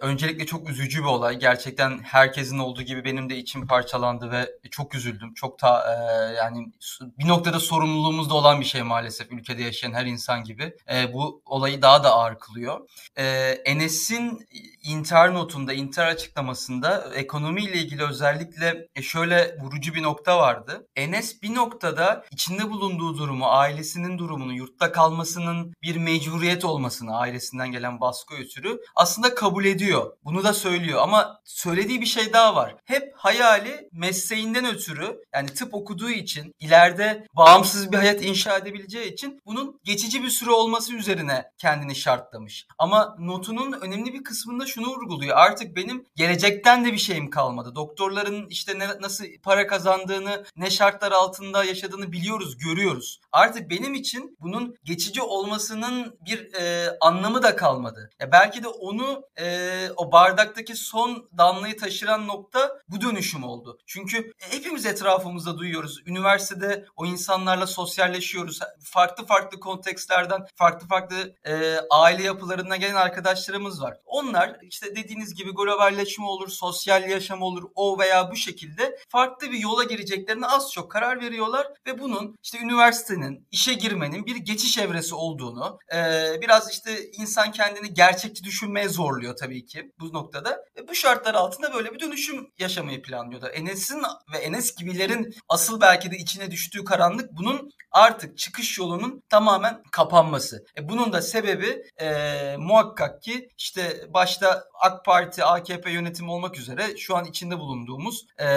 öncelikle 0.00 0.46
çok 0.46 0.70
üzücü 0.70 1.00
bir 1.00 1.06
olay. 1.06 1.38
Gerçekten 1.38 1.98
herkesin 1.98 2.58
olduğu 2.58 2.82
gibi 2.82 3.04
benim 3.04 3.30
de 3.30 3.36
içim 3.36 3.66
parçalandı 3.66 4.30
ve 4.30 4.50
çok 4.70 4.94
üzüldüm. 4.94 5.34
Çok 5.34 5.58
ta 5.58 5.84
e, 5.92 6.34
yani 6.34 6.72
bir 7.18 7.28
noktada 7.28 7.60
sorun 7.60 7.81
sorumluluğumuzda 7.82 8.34
olan 8.34 8.60
bir 8.60 8.66
şey 8.66 8.82
maalesef 8.82 9.32
ülkede 9.32 9.62
yaşayan 9.62 9.92
her 9.92 10.06
insan 10.06 10.44
gibi. 10.44 10.76
E, 10.92 11.12
bu 11.12 11.42
olayı 11.46 11.82
daha 11.82 12.04
da 12.04 12.10
ağır 12.10 12.38
kılıyor. 12.38 12.88
E, 13.16 13.24
Enes'in 13.64 14.48
intihar 14.82 15.34
notunda, 15.34 15.72
intihar 15.72 16.06
açıklamasında 16.06 17.10
ekonomiyle 17.14 17.78
ilgili 17.78 18.02
özellikle 18.02 18.88
e, 18.96 19.02
şöyle 19.02 19.58
vurucu 19.60 19.94
bir 19.94 20.02
nokta 20.02 20.38
vardı. 20.38 20.86
Enes 20.96 21.42
bir 21.42 21.54
noktada 21.54 22.24
içinde 22.30 22.70
bulunduğu 22.70 23.18
durumu, 23.18 23.46
ailesinin 23.46 24.18
durumunu, 24.18 24.52
yurtta 24.52 24.92
kalmasının 24.92 25.74
bir 25.82 25.96
mecburiyet 25.96 26.64
olmasını, 26.64 27.16
ailesinden 27.16 27.72
gelen 27.72 28.00
baskı 28.00 28.34
ötürü 28.34 28.80
aslında 28.96 29.34
kabul 29.34 29.64
ediyor. 29.64 30.12
Bunu 30.24 30.44
da 30.44 30.52
söylüyor 30.52 31.00
ama 31.02 31.40
söylediği 31.44 32.00
bir 32.00 32.06
şey 32.06 32.32
daha 32.32 32.56
var. 32.56 32.76
Hep 32.84 33.12
hayali 33.16 33.88
mesleğinden 33.92 34.66
ötürü 34.66 35.22
yani 35.34 35.48
tıp 35.48 35.74
okuduğu 35.74 36.10
için 36.10 36.54
ileride 36.60 37.26
bağımsız 37.36 37.71
bağımsız 37.72 37.92
bir 37.92 37.96
hayat 37.96 38.22
inşa 38.22 38.58
edebileceği 38.58 39.12
için 39.12 39.40
bunun 39.46 39.80
geçici 39.84 40.22
bir 40.22 40.28
süre 40.28 40.50
olması 40.50 40.94
üzerine 40.94 41.44
kendini 41.58 41.96
şartlamış. 41.96 42.66
Ama 42.78 43.16
notunun 43.18 43.72
önemli 43.72 44.14
bir 44.14 44.24
kısmında 44.24 44.66
şunu 44.66 44.86
vurguluyor. 44.86 45.36
Artık 45.36 45.76
benim 45.76 46.04
gelecekten 46.16 46.84
de 46.84 46.92
bir 46.92 46.98
şeyim 46.98 47.30
kalmadı. 47.30 47.74
Doktorların 47.74 48.46
işte 48.48 48.78
ne, 48.78 48.88
nasıl 49.00 49.24
para 49.42 49.66
kazandığını, 49.66 50.44
ne 50.56 50.70
şartlar 50.70 51.12
altında 51.12 51.64
yaşadığını 51.64 52.12
biliyoruz, 52.12 52.58
görüyoruz. 52.58 53.20
Artık 53.32 53.70
benim 53.70 53.94
için 53.94 54.36
bunun 54.40 54.74
geçici 54.84 55.22
olmasının 55.22 56.18
bir 56.26 56.54
e, 56.54 56.96
anlamı 57.00 57.42
da 57.42 57.56
kalmadı. 57.56 58.10
Ya 58.20 58.32
belki 58.32 58.62
de 58.62 58.68
onu 58.68 59.22
e, 59.40 59.88
o 59.96 60.12
bardaktaki 60.12 60.76
son 60.76 61.28
damlayı 61.38 61.76
taşıran 61.76 62.28
nokta 62.28 62.78
bu 62.88 63.00
dönüşüm 63.00 63.44
oldu. 63.44 63.78
Çünkü 63.86 64.32
hepimiz 64.38 64.86
etrafımızda 64.86 65.58
duyuyoruz. 65.58 66.02
Üniversitede 66.06 66.86
o 66.96 67.06
insanlarla 67.06 67.52
insanlarla 67.52 67.66
sosyalleşiyoruz. 67.66 68.58
Farklı 68.84 69.26
farklı 69.26 69.60
kontekstlerden, 69.60 70.46
farklı 70.54 70.86
farklı 70.86 71.34
e, 71.44 71.76
aile 71.90 72.22
yapılarından 72.22 72.80
gelen 72.80 72.94
arkadaşlarımız 72.94 73.82
var. 73.82 73.96
Onlar 74.04 74.56
işte 74.62 74.96
dediğiniz 74.96 75.34
gibi 75.34 75.50
globalleşme 75.50 76.24
olur, 76.24 76.48
sosyal 76.48 77.10
yaşam 77.10 77.42
olur, 77.42 77.64
o 77.74 77.98
veya 77.98 78.30
bu 78.30 78.36
şekilde 78.36 78.98
farklı 79.08 79.50
bir 79.50 79.58
yola 79.58 79.84
gireceklerine 79.84 80.46
az 80.46 80.72
çok 80.72 80.90
karar 80.90 81.20
veriyorlar 81.20 81.66
ve 81.86 81.98
bunun 81.98 82.36
işte 82.42 82.58
üniversitenin, 82.58 83.21
işe 83.50 83.74
girmenin 83.74 84.26
bir 84.26 84.36
geçiş 84.36 84.78
evresi 84.78 85.14
olduğunu, 85.14 85.78
e, 85.94 85.98
biraz 86.42 86.70
işte 86.70 87.10
insan 87.12 87.52
kendini 87.52 87.94
gerçekçi 87.94 88.44
düşünmeye 88.44 88.88
zorluyor 88.88 89.36
tabii 89.36 89.64
ki 89.64 89.92
bu 90.00 90.12
noktada. 90.12 90.64
Bu 90.88 90.94
şartlar 90.94 91.34
altında 91.34 91.74
böyle 91.74 91.94
bir 91.94 92.00
dönüşüm 92.00 92.48
yaşamayı 92.58 93.02
planlıyorlar. 93.02 93.50
Enes'in 93.54 94.02
ve 94.32 94.38
Enes 94.38 94.74
gibilerin 94.74 95.34
asıl 95.48 95.80
belki 95.80 96.10
de 96.10 96.16
içine 96.16 96.50
düştüğü 96.50 96.84
karanlık 96.84 97.32
bunun 97.32 97.70
artık 97.92 98.38
çıkış 98.38 98.78
yolunun 98.78 99.22
tamamen 99.28 99.82
kapanması. 99.90 100.64
E 100.78 100.88
bunun 100.88 101.12
da 101.12 101.22
sebebi 101.22 101.82
e, 102.00 102.56
muhakkak 102.58 103.22
ki 103.22 103.48
işte 103.58 104.06
başta 104.14 104.64
AK 104.80 105.04
Parti, 105.04 105.44
AKP 105.44 105.90
yönetimi 105.90 106.30
olmak 106.30 106.58
üzere 106.58 106.96
şu 106.96 107.16
an 107.16 107.24
içinde 107.24 107.58
bulunduğumuz 107.58 108.26
e, 108.40 108.48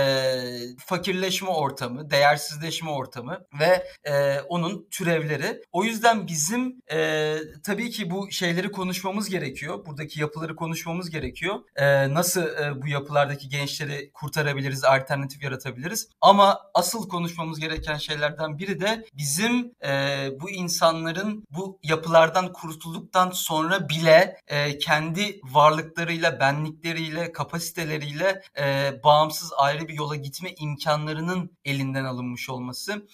fakirleşme 0.86 1.50
ortamı, 1.50 2.10
değersizleşme 2.10 2.90
ortamı 2.90 3.40
ve 3.60 3.88
e, 4.04 4.40
onun 4.40 4.88
türevleri. 4.92 5.62
O 5.72 5.84
yüzden 5.84 6.28
bizim 6.28 6.82
e, 6.92 7.38
tabii 7.64 7.90
ki 7.90 8.12
bu 8.12 8.32
şeyleri 8.32 8.72
konuşmamız 8.72 9.30
gerekiyor. 9.30 9.86
Buradaki 9.86 10.22
yapıları 10.22 10.56
konuşmamız 10.56 11.10
gerekiyor. 11.10 11.56
E, 11.76 12.14
nasıl 12.16 12.42
e, 12.42 12.82
bu 12.82 12.88
yapılardaki 12.88 13.50
gençleri 13.50 14.12
kurtarabiliriz, 14.14 14.84
alternatif 14.84 15.44
yaratabiliriz. 15.44 16.10
Ama 16.22 16.60
asıl 16.74 17.10
konuşmamız 17.10 17.60
gereken 17.60 17.98
şeylerden 17.98 18.58
biri 18.60 18.80
de 18.80 19.06
bizim 19.14 19.72
e, 19.86 20.30
bu 20.42 20.50
insanların 20.50 21.46
bu 21.50 21.80
yapılardan 21.84 22.54
kurtulduktan 22.54 23.32
sonra 23.32 23.90
bile 23.90 24.38
e, 24.48 24.78
kendi 24.78 25.40
varlıklarıyla, 25.44 26.40
benlikleriyle, 26.40 27.32
kapasiteleriyle 27.32 28.42
bağımsız 29.04 29.52
ayrı 29.58 29.88
bir 29.88 29.94
yola 29.94 30.16
gitme 30.16 30.50
imkanlarının 30.60 31.52
elinden 31.66 32.06
alınmış 32.06 32.50
olması. 32.50 33.08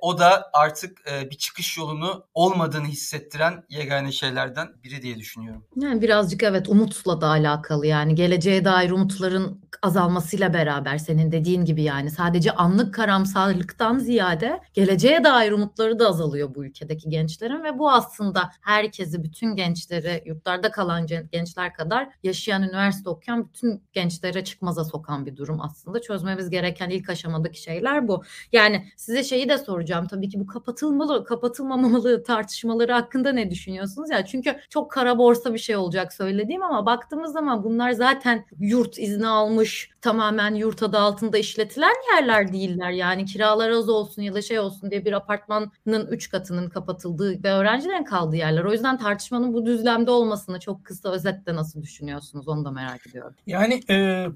O 0.00 0.18
da 0.18 0.50
artık 0.52 1.06
bir 1.30 1.36
çıkış 1.36 1.78
yolunu 1.78 2.26
olmadığını 2.34 2.86
hissettiren 2.86 3.64
yegane 3.68 4.12
şeylerden 4.12 4.68
biri 4.84 5.02
diye 5.02 5.18
düşünüyorum. 5.18 5.64
Yani 5.76 6.02
birazcık 6.02 6.42
evet 6.42 6.68
umutla 6.68 7.20
da 7.20 7.26
alakalı 7.26 7.86
yani 7.86 8.14
geleceğe 8.24 8.64
dair 8.64 8.90
umutların 8.90 9.60
azalmasıyla 9.82 10.54
beraber 10.54 10.98
senin 10.98 11.32
dediğin 11.32 11.64
gibi 11.64 11.82
yani 11.82 12.10
sadece 12.10 12.52
anlık 12.52 12.94
karamsarlıktan 12.94 13.98
ziyade 13.98 14.60
geleceğe 14.74 15.24
dair 15.24 15.52
umutları 15.52 15.98
da 15.98 16.08
azalıyor 16.08 16.54
bu 16.54 16.64
ülkedeki 16.64 17.08
gençlerin 17.08 17.64
ve 17.64 17.78
bu 17.78 17.90
aslında 17.90 18.50
herkesi 18.60 19.22
bütün 19.22 19.56
gençleri 19.56 20.22
yurtlarda 20.26 20.70
kalan 20.70 21.06
gençler 21.32 21.74
kadar 21.74 22.08
yaşayan 22.22 22.62
üniversite 22.62 23.10
okuyan 23.10 23.48
bütün 23.48 23.82
gençlere 23.92 24.44
çıkmaza 24.44 24.84
sokan 24.84 25.26
bir 25.26 25.36
durum 25.36 25.60
aslında. 25.60 26.00
Çözmemiz 26.00 26.50
gereken 26.50 26.90
ilk 26.90 27.10
aşamadaki 27.10 27.62
şeyler 27.62 28.08
bu. 28.08 28.22
Yani 28.52 28.86
size 28.96 29.24
şeyi 29.24 29.48
de 29.48 29.58
soracağım 29.58 30.06
tabii 30.06 30.28
ki 30.28 30.40
bu 30.40 30.46
kapatılmalı 30.46 31.24
kapatılmamalı 31.24 32.22
tartışmaları 32.22 32.92
hakkında 32.92 33.32
ne 33.32 33.50
düşünüyorsunuz? 33.50 34.10
Ya 34.10 34.24
çünkü 34.24 34.56
çok 34.70 34.90
kara 34.90 35.18
borsa 35.18 35.54
bir 35.54 35.58
şey 35.58 35.76
olacak 35.76 36.12
söylediğim 36.12 36.62
ama 36.62 36.86
baktığımız 36.86 37.32
zaman 37.32 37.64
bunlar 37.64 37.90
zaten 37.90 38.13
yurt 38.58 38.98
izni 38.98 39.28
almış 39.28 39.90
tamamen 40.04 40.54
yurt 40.54 40.82
adı 40.82 40.98
altında 40.98 41.38
işletilen 41.38 41.94
yerler 42.14 42.52
değiller. 42.52 42.90
Yani 42.90 43.24
kiralar 43.24 43.70
az 43.70 43.88
olsun 43.88 44.22
ya 44.22 44.34
da 44.34 44.42
şey 44.42 44.58
olsun 44.58 44.90
diye 44.90 45.04
bir 45.04 45.12
apartmanın 45.12 46.06
üç 46.10 46.30
katının 46.30 46.68
kapatıldığı 46.68 47.44
ve 47.44 47.52
öğrencilerin 47.52 48.04
kaldığı 48.04 48.36
yerler. 48.36 48.64
O 48.64 48.72
yüzden 48.72 48.98
tartışmanın 48.98 49.52
bu 49.52 49.66
düzlemde 49.66 50.10
olmasını 50.10 50.60
çok 50.60 50.84
kısa 50.84 51.12
özetle 51.12 51.54
nasıl 51.54 51.82
düşünüyorsunuz 51.82 52.48
onu 52.48 52.64
da 52.64 52.70
merak 52.70 53.06
ediyorum. 53.06 53.34
Yani 53.46 53.80
e, 53.90 54.26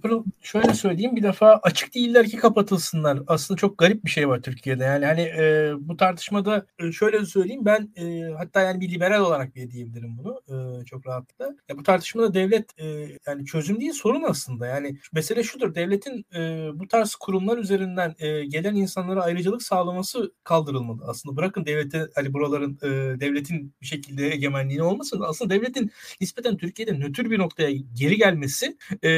şöyle 0.43 0.75
söyleyeyim 0.75 1.17
bir 1.17 1.23
defa 1.23 1.61
açık 1.63 1.95
değiller 1.95 2.27
ki 2.27 2.37
kapatılsınlar. 2.37 3.19
Aslında 3.27 3.59
çok 3.59 3.79
garip 3.79 4.05
bir 4.05 4.11
şey 4.11 4.29
var 4.29 4.41
Türkiye'de. 4.41 4.85
Yani 4.85 5.07
hani 5.07 5.21
e, 5.21 5.73
bu 5.81 5.97
tartışmada 5.97 6.67
e, 6.79 6.93
şöyle 6.93 7.25
söyleyeyim 7.25 7.65
ben 7.65 7.89
e, 7.97 8.33
hatta 8.39 8.61
yani 8.61 8.81
bir 8.81 8.91
liberal 8.91 9.21
olarak 9.21 9.55
bir 9.55 9.71
diyebilirim 9.71 10.19
bunu 10.19 10.41
e, 10.49 10.85
çok 10.85 11.07
rahatlıkla. 11.07 11.55
Ya 11.69 11.79
bu 11.79 11.83
tartışmada 11.83 12.35
devlet 12.35 12.81
e, 12.81 12.87
yani 13.27 13.45
çözüm 13.45 13.68
değil 13.77 13.93
sorun 13.93 14.23
aslında. 14.23 14.67
Yani 14.67 14.99
mesele 15.13 15.43
şudur 15.43 15.75
devletin 15.75 16.27
e, 16.35 16.71
bu 16.75 16.89
tarz 16.89 17.15
kurumlar 17.15 17.59
üzerinden 17.59 18.15
e, 18.19 18.45
gelen 18.45 18.75
insanlara 18.75 19.23
ayrıcalık 19.23 19.63
sağlaması 19.63 20.33
kaldırılmalı. 20.45 21.03
Aslında 21.07 21.37
bırakın 21.37 21.67
devlete 21.67 22.09
hani 22.15 22.35
buraların 22.35 22.79
e, 22.83 23.21
devletin 23.21 23.75
bir 23.81 23.87
şekilde 23.87 24.33
egemenliğini 24.33 24.83
olmasın. 24.83 25.21
Aslında 25.27 25.55
devletin 25.55 25.91
nispeten 26.21 26.57
Türkiye'de 26.57 26.93
nötr 26.93 27.31
bir 27.31 27.39
noktaya 27.39 27.71
geri 27.95 28.17
gelmesi 28.17 28.77
e, 29.03 29.09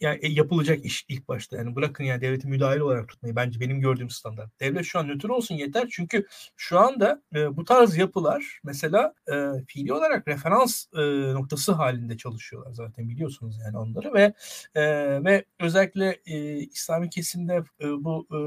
yani 0.00 0.18
e, 0.22 0.28
yapılacak 0.28 0.84
iş 0.84 1.04
ilk 1.08 1.28
başta. 1.28 1.56
Yani 1.56 1.76
bırakın 1.76 2.04
yani 2.04 2.20
devleti 2.20 2.48
müdahil 2.48 2.80
olarak 2.80 3.08
tutmayı 3.08 3.36
bence 3.36 3.60
benim 3.60 3.80
gördüğüm 3.80 4.10
standart. 4.10 4.60
Devlet 4.60 4.84
şu 4.84 4.98
an 4.98 5.08
nötr 5.08 5.28
olsun 5.28 5.54
yeter 5.54 5.88
çünkü 5.90 6.26
şu 6.56 6.78
anda 6.78 7.22
e, 7.34 7.56
bu 7.56 7.64
tarz 7.64 7.96
yapılar 7.96 8.60
mesela 8.64 9.14
e, 9.32 9.64
fiili 9.66 9.92
olarak 9.92 10.28
referans 10.28 10.86
e, 10.94 11.00
noktası 11.34 11.72
halinde 11.72 12.16
çalışıyorlar 12.16 12.72
zaten 12.72 13.08
biliyorsunuz 13.08 13.58
yani 13.64 13.69
onları 13.76 14.14
ve 14.14 14.32
e, 14.74 14.82
ve 15.24 15.44
özellikle 15.60 16.20
e, 16.26 16.56
İslami 16.58 17.10
kesimde 17.10 17.62
e, 17.80 18.04
bu 18.04 18.26
e, 18.30 18.38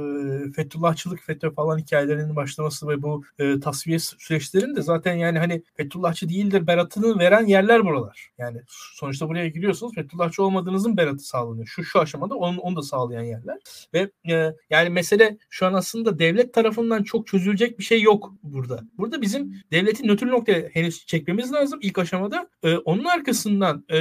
Fethullahçılık, 0.52 1.20
FETÖ 1.20 1.52
falan 1.52 1.78
hikayelerinin 1.78 2.36
başlaması 2.36 2.88
ve 2.88 3.02
bu 3.02 3.24
e, 3.40 3.60
tasfiye 3.60 4.00
süreçlerinin 4.00 4.76
de 4.76 4.82
zaten 4.82 5.16
yani 5.16 5.40
hani 5.40 5.64
Fethullahçı 5.78 6.30
değildir 6.30 6.68
beratını 6.68 7.20
veren 7.20 7.46
yerler 7.46 7.86
buralar. 7.86 8.30
Yani 8.38 8.62
sonuçta 8.68 9.30
buraya 9.30 9.48
giriyorsunuz 9.48 9.96
Fethullahçı 9.96 10.44
olmadığınızın 10.44 10.98
beratı 10.98 11.28
sağlanıyor. 11.28 11.68
Şu 11.68 11.84
şu 11.84 12.00
aşamada 12.00 12.36
onu, 12.36 12.60
onu 12.60 12.76
da 12.76 12.82
sağlayan 12.82 13.24
yerler. 13.24 13.58
Ve 13.94 14.12
e, 14.30 14.54
yani 14.70 14.90
mesele 14.90 15.38
şu 15.50 15.66
an 15.66 15.74
aslında 15.74 16.20
devlet 16.20 16.54
tarafından 16.54 17.04
çok 17.04 17.28
çözülecek 17.28 17.80
bir 17.80 17.84
şey 17.84 18.02
yok 18.02 18.34
burada. 18.44 18.84
Burada 18.98 19.22
bizim 19.22 19.62
devletin 19.72 20.08
nötr 20.08 20.28
noktaya 20.28 20.70
henüz 20.74 21.06
çekmemiz 21.06 21.54
lazım 21.54 21.80
ilk 21.82 21.98
aşamada. 21.98 22.50
E, 22.64 22.78
onun 22.78 23.06
arkasından 23.06 23.86
e, 23.90 23.96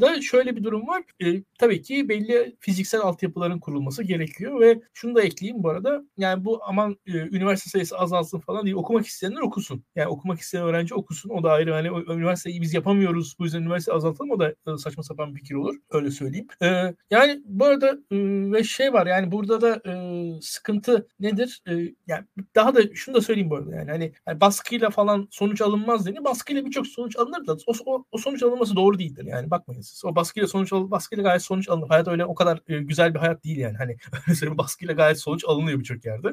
da 0.00 0.22
şöyle 0.22 0.37
bir 0.46 0.64
durum 0.64 0.88
var. 0.88 1.02
E, 1.24 1.42
tabii 1.58 1.82
ki 1.82 2.08
belli 2.08 2.56
fiziksel 2.60 3.00
altyapıların 3.00 3.58
kurulması 3.58 4.02
gerekiyor 4.02 4.60
ve 4.60 4.80
şunu 4.92 5.14
da 5.14 5.22
ekleyeyim 5.22 5.62
bu 5.62 5.68
arada. 5.68 6.04
Yani 6.16 6.44
bu 6.44 6.60
aman 6.64 6.96
e, 7.06 7.12
üniversite 7.12 7.70
sayısı 7.70 7.98
azalsın 7.98 8.38
falan 8.38 8.64
değil. 8.64 8.76
Okumak 8.76 9.06
isteyenler 9.06 9.40
okusun. 9.40 9.84
Yani 9.96 10.08
okumak 10.08 10.40
isteyen 10.40 10.64
öğrenci 10.64 10.94
okusun. 10.94 11.30
O 11.30 11.42
da 11.42 11.50
ayrı. 11.52 11.72
Hani 11.72 11.88
üniversiteyi 11.88 12.62
biz 12.62 12.74
yapamıyoruz. 12.74 13.36
Bu 13.38 13.44
yüzden 13.44 13.62
üniversite 13.62 13.92
azaltalım. 13.92 14.30
O 14.30 14.38
da 14.40 14.48
e, 14.48 14.76
saçma 14.78 15.02
sapan 15.02 15.34
bir 15.34 15.40
fikir 15.40 15.54
olur. 15.54 15.74
Öyle 15.90 16.10
söyleyeyim. 16.10 16.46
E, 16.62 16.94
yani 17.10 17.42
bu 17.44 17.64
arada 17.64 17.90
e, 18.10 18.16
ve 18.52 18.64
şey 18.64 18.92
var 18.92 19.06
yani 19.06 19.32
burada 19.32 19.60
da 19.60 19.80
e, 19.86 19.92
sıkıntı 20.40 21.08
nedir? 21.20 21.62
E, 21.68 21.72
yani 22.06 22.24
daha 22.54 22.74
da 22.74 22.94
şunu 22.94 23.14
da 23.14 23.20
söyleyeyim 23.20 23.50
bu 23.50 23.56
arada 23.56 23.76
yani 23.76 23.90
hani 23.90 24.12
yani 24.28 24.40
baskıyla 24.40 24.90
falan 24.90 25.28
sonuç 25.30 25.60
alınmaz 25.60 26.06
dedi. 26.06 26.24
Baskıyla 26.24 26.64
birçok 26.66 26.86
sonuç 26.86 27.16
alınır 27.16 27.46
da 27.46 27.56
o, 27.66 27.72
o, 27.86 28.04
o 28.12 28.18
sonuç 28.18 28.42
alınması 28.42 28.76
doğru 28.76 28.98
değildir. 28.98 29.24
Yani 29.24 29.50
bakmayın 29.50 29.80
siz. 29.80 30.04
O 30.04 30.16
baskıyla 30.28 30.48
sonuç 30.48 30.72
al 30.72 30.90
baskıyla 30.90 31.22
gayet 31.22 31.42
sonuç 31.42 31.68
alınır. 31.68 31.88
Hayat 31.88 32.08
öyle 32.08 32.24
o 32.24 32.34
kadar 32.34 32.60
e, 32.68 32.78
güzel 32.78 33.14
bir 33.14 33.18
hayat 33.18 33.44
değil 33.44 33.56
yani. 33.56 33.76
Hani 33.76 33.96
öyle 34.42 34.58
baskıyla 34.58 34.94
gayet 34.94 35.20
sonuç 35.20 35.44
alınıyor 35.46 35.78
birçok 35.78 36.04
yerde. 36.04 36.28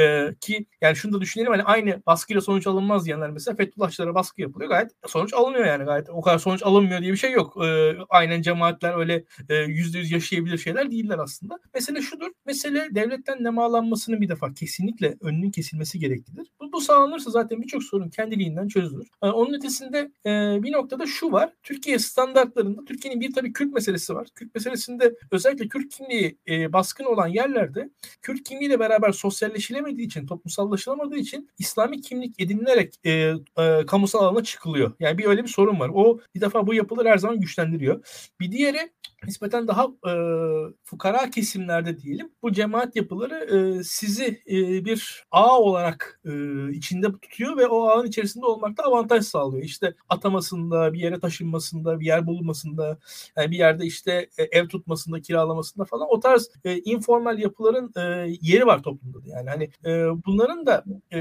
E, 0.00 0.34
ki 0.40 0.66
yani 0.80 0.96
şunu 0.96 1.12
da 1.12 1.20
düşünelim 1.20 1.52
hani 1.52 1.62
aynı 1.62 2.02
baskıyla 2.06 2.40
sonuç 2.40 2.66
alınmaz 2.66 3.04
diyenler 3.04 3.30
mesela 3.30 3.56
Fethullahçılara 3.56 4.14
baskı 4.14 4.40
yapılıyor. 4.40 4.70
Gayet 4.70 4.90
sonuç 5.06 5.34
alınıyor 5.34 5.64
yani 5.64 5.84
gayet. 5.84 6.10
O 6.10 6.20
kadar 6.20 6.38
sonuç 6.38 6.62
alınmıyor 6.62 7.00
diye 7.00 7.12
bir 7.12 7.16
şey 7.16 7.32
yok. 7.32 7.64
E, 7.64 7.96
aynen 8.08 8.42
cemaatler 8.42 8.98
öyle 8.98 9.24
yüzde 9.66 9.98
yüz 9.98 10.10
yaşayabilir 10.10 10.58
şeyler 10.58 10.90
değiller 10.90 11.18
aslında. 11.18 11.58
Mesele 11.74 12.02
şudur. 12.02 12.30
Mesele 12.46 12.88
devletten 12.94 13.44
nemalanmasının 13.44 14.20
bir 14.20 14.28
defa 14.28 14.54
kesinlikle 14.54 15.16
önünün 15.20 15.50
kesilmesi 15.50 15.98
gereklidir. 15.98 16.46
Bu, 16.60 16.72
bu 16.72 16.80
sağlanırsa 16.80 17.30
zaten 17.30 17.62
birçok 17.62 17.82
sorun 17.82 18.08
kendiliğinden 18.08 18.68
çözülür. 18.68 19.06
E, 19.22 19.26
onun 19.26 19.54
ötesinde 19.54 20.10
e, 20.26 20.62
bir 20.62 20.72
noktada 20.72 21.06
şu 21.06 21.32
var. 21.32 21.52
Türkiye 21.62 21.98
standartlarında 21.98 22.84
Türkiye'nin 22.84 23.20
bir 23.20 23.32
tabii 23.34 23.52
Kürt 23.52 23.72
meselesi 23.72 24.14
var. 24.14 24.28
Kürt 24.34 24.54
meselesinde 24.54 25.14
özellikle 25.30 25.68
Kürt 25.68 25.96
kimliği 25.96 26.38
e, 26.48 26.72
baskın 26.72 27.04
olan 27.04 27.28
yerlerde 27.28 27.90
Kürt 28.22 28.42
kimliğiyle 28.44 28.80
beraber 28.80 29.12
sosyalleşilemediği 29.12 30.06
için, 30.06 30.26
toplumsallaşılamadığı 30.26 31.16
için 31.16 31.50
İslami 31.58 32.00
kimlik 32.00 32.40
edinilerek 32.40 32.94
e, 33.04 33.10
e, 33.58 33.86
kamusal 33.86 34.24
alana 34.24 34.44
çıkılıyor. 34.44 34.92
Yani 35.00 35.18
bir 35.18 35.24
öyle 35.24 35.42
bir 35.42 35.48
sorun 35.48 35.80
var. 35.80 35.90
O 35.94 36.20
bir 36.34 36.40
defa 36.40 36.66
bu 36.66 36.74
yapıları 36.74 37.08
her 37.08 37.18
zaman 37.18 37.40
güçlendiriyor. 37.40 38.06
Bir 38.40 38.52
diğeri 38.52 38.90
nispeten 39.26 39.68
daha 39.68 39.84
e, 39.84 40.12
fukara 40.84 41.30
kesimlerde 41.30 41.98
diyelim 41.98 42.32
bu 42.42 42.52
cemaat 42.52 42.96
yapıları 42.96 43.34
e, 43.34 43.84
sizi 43.84 44.42
e, 44.50 44.84
bir 44.84 45.24
ağ 45.30 45.58
olarak 45.58 46.20
e, 46.24 46.30
içinde 46.72 47.12
tutuyor 47.12 47.56
ve 47.56 47.66
o 47.66 47.88
ağın 47.88 48.06
içerisinde 48.06 48.46
olmakta 48.46 48.82
avantaj 48.82 49.24
sağlıyor. 49.24 49.62
İşte 49.62 49.94
atamasında, 50.08 50.92
bir 50.92 50.98
yere 50.98 51.20
taşınmasında, 51.20 52.00
bir 52.00 52.06
yer 52.06 52.26
bulunmasında, 52.26 52.98
yani 53.36 53.50
bir 53.50 53.56
yerde 53.56 53.86
işte 53.86 54.28
e, 54.38 54.42
ev 54.42 54.68
tutmasında, 54.68 55.20
kiralamasında 55.20 55.84
falan 55.84 56.06
o 56.10 56.20
tarz 56.20 56.50
e, 56.64 56.78
informal 56.78 57.38
yapıların 57.38 57.92
e, 57.96 58.34
yeri 58.40 58.66
var 58.66 58.82
toplumda. 58.82 59.18
Yani 59.26 59.50
hani 59.50 59.64
e, 59.86 60.06
bunların 60.26 60.66
da 60.66 60.84
e, 61.12 61.18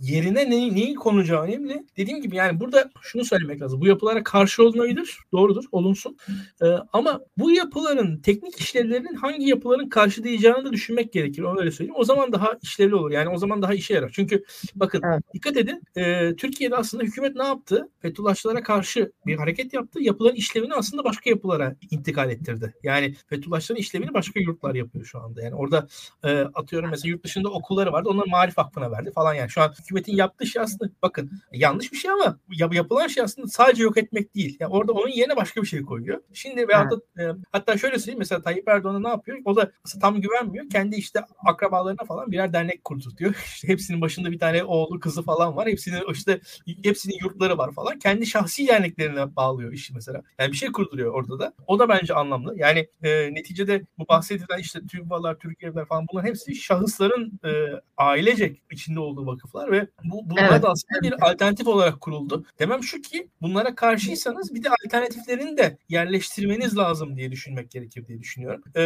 yerine 0.00 0.50
neyi, 0.50 0.74
neyi 0.74 0.94
konacağı 0.94 1.42
önemli. 1.42 1.86
Dediğim 1.96 2.22
gibi 2.22 2.36
yani 2.36 2.60
burada 2.60 2.90
şunu 3.02 3.24
söylemek 3.24 3.62
lazım. 3.62 3.80
Bu 3.80 3.86
yapılara 3.86 4.22
karşı 4.22 4.62
olunabilir. 4.62 5.18
Doğrudur. 5.32 5.64
Olunsun. 5.72 6.16
E, 6.62 6.66
ama 6.92 7.20
bu 7.38 7.50
yapıların 7.50 8.18
teknik 8.18 8.60
işlevlerinin 8.60 9.14
hangi 9.14 9.48
yapıların 9.48 9.88
karşılayacağını 9.88 10.64
da 10.64 10.72
düşünmek 10.72 11.12
gerekir. 11.12 11.42
Onu 11.42 11.60
öyle 11.60 11.70
söyleyeyim. 11.70 11.94
O 11.98 12.04
zaman 12.04 12.32
daha 12.32 12.58
işlevli 12.62 12.94
olur. 12.94 13.10
Yani 13.10 13.28
o 13.28 13.38
zaman 13.38 13.62
daha 13.62 13.74
işe 13.74 13.94
yarar. 13.94 14.10
Çünkü 14.14 14.44
bakın 14.74 15.02
evet. 15.12 15.22
dikkat 15.34 15.56
edin. 15.56 15.82
E, 15.96 16.36
Türkiye'de 16.36 16.76
aslında 16.76 17.04
hükümet 17.04 17.36
ne 17.36 17.44
yaptı? 17.44 17.88
Fethullahçılara 18.02 18.62
karşı 18.62 19.12
bir 19.26 19.36
hareket 19.36 19.72
yaptı. 19.72 20.00
Yapıların 20.02 20.36
işlevini 20.36 20.74
aslında 20.74 21.04
başka 21.12 21.30
yapılara 21.30 21.76
intikal 21.90 22.30
ettirdi. 22.30 22.74
Yani 22.82 23.14
Fethullahçıların 23.26 23.80
işlevini 23.80 24.14
başka 24.14 24.40
yurtlar 24.40 24.74
yapıyor 24.74 25.04
şu 25.04 25.20
anda. 25.20 25.42
Yani 25.42 25.54
orada 25.54 25.86
e, 26.24 26.40
atıyorum 26.40 26.90
mesela 26.90 27.10
yurt 27.10 27.24
dışında 27.24 27.48
okulları 27.48 27.92
vardı. 27.92 28.08
Onları 28.08 28.28
Marif 28.28 28.58
Vakfı'na 28.58 28.90
verdi 28.90 29.12
falan 29.12 29.34
yani. 29.34 29.50
Şu 29.50 29.62
an 29.62 29.74
hükümetin 29.78 30.16
yaptığı 30.16 30.46
şey 30.46 30.62
aslında 30.62 30.90
bakın 31.02 31.30
yanlış 31.52 31.92
bir 31.92 31.96
şey 31.96 32.10
ama 32.10 32.38
yap, 32.58 32.74
yapılan 32.74 33.06
şey 33.06 33.22
aslında 33.22 33.48
sadece 33.48 33.82
yok 33.82 33.96
etmek 33.96 34.34
değil. 34.34 34.56
Yani 34.60 34.72
orada 34.72 34.92
onun 34.92 35.08
yerine 35.08 35.36
başka 35.36 35.62
bir 35.62 35.66
şey 35.66 35.82
koyuyor. 35.82 36.20
Şimdi 36.32 36.68
ve 36.68 36.74
hatta, 36.74 36.96
e, 37.18 37.22
hatta 37.52 37.78
şöyle 37.78 37.98
söyleyeyim 37.98 38.18
mesela 38.18 38.42
Tayyip 38.42 38.68
Erdoğan 38.68 39.02
ne 39.02 39.08
yapıyor? 39.08 39.38
O 39.44 39.56
da 39.56 39.70
tam 40.00 40.20
güvenmiyor. 40.20 40.70
Kendi 40.70 40.96
işte 40.96 41.20
akrabalarına 41.46 42.04
falan 42.04 42.32
birer 42.32 42.52
dernek 42.52 42.84
kurdurtuyor. 42.84 43.34
İşte 43.54 43.68
hepsinin 43.68 44.00
başında 44.00 44.32
bir 44.32 44.38
tane 44.38 44.64
oğlu 44.64 45.00
kızı 45.00 45.22
falan 45.22 45.56
var. 45.56 45.68
Hepsinin 45.68 46.12
işte 46.12 46.40
hepsinin 46.82 47.18
yurtları 47.22 47.58
var 47.58 47.72
falan. 47.72 47.98
Kendi 47.98 48.26
şahsi 48.26 48.68
derneklerine 48.68 49.36
bağlıyor 49.36 49.72
işi 49.72 49.94
mesela. 49.94 50.22
Yani 50.38 50.52
bir 50.52 50.56
şey 50.56 50.72
kurduruyor 50.72 51.01
orada 51.06 51.38
da. 51.38 51.52
O 51.66 51.78
da 51.78 51.88
bence 51.88 52.14
anlamlı. 52.14 52.54
Yani 52.56 52.88
e, 53.02 53.34
neticede 53.34 53.82
bu 53.98 54.08
bahsedilen 54.08 54.58
işte 54.58 54.80
TÜBVA'lar, 54.86 55.38
Türk 55.38 55.62
Evler 55.62 55.84
falan 55.84 56.06
bunlar 56.12 56.24
hepsi 56.24 56.54
şahısların 56.54 57.40
e, 57.44 57.50
ailecek 57.96 58.62
içinde 58.70 59.00
olduğu 59.00 59.26
vakıflar 59.26 59.72
ve 59.72 59.86
bu 60.04 60.30
bunlar 60.30 60.50
evet. 60.50 60.62
da 60.62 60.68
aslında 60.68 61.02
bir 61.02 61.30
alternatif 61.30 61.66
olarak 61.66 62.00
kuruldu. 62.00 62.44
Demem 62.58 62.82
şu 62.82 63.02
ki 63.02 63.28
bunlara 63.42 63.74
karşıysanız 63.74 64.54
bir 64.54 64.62
de 64.64 64.68
alternatiflerini 64.84 65.56
de 65.56 65.78
yerleştirmeniz 65.88 66.76
lazım 66.76 67.16
diye 67.16 67.32
düşünmek 67.32 67.70
gerekir 67.70 68.06
diye 68.06 68.20
düşünüyorum. 68.20 68.62
E, 68.74 68.82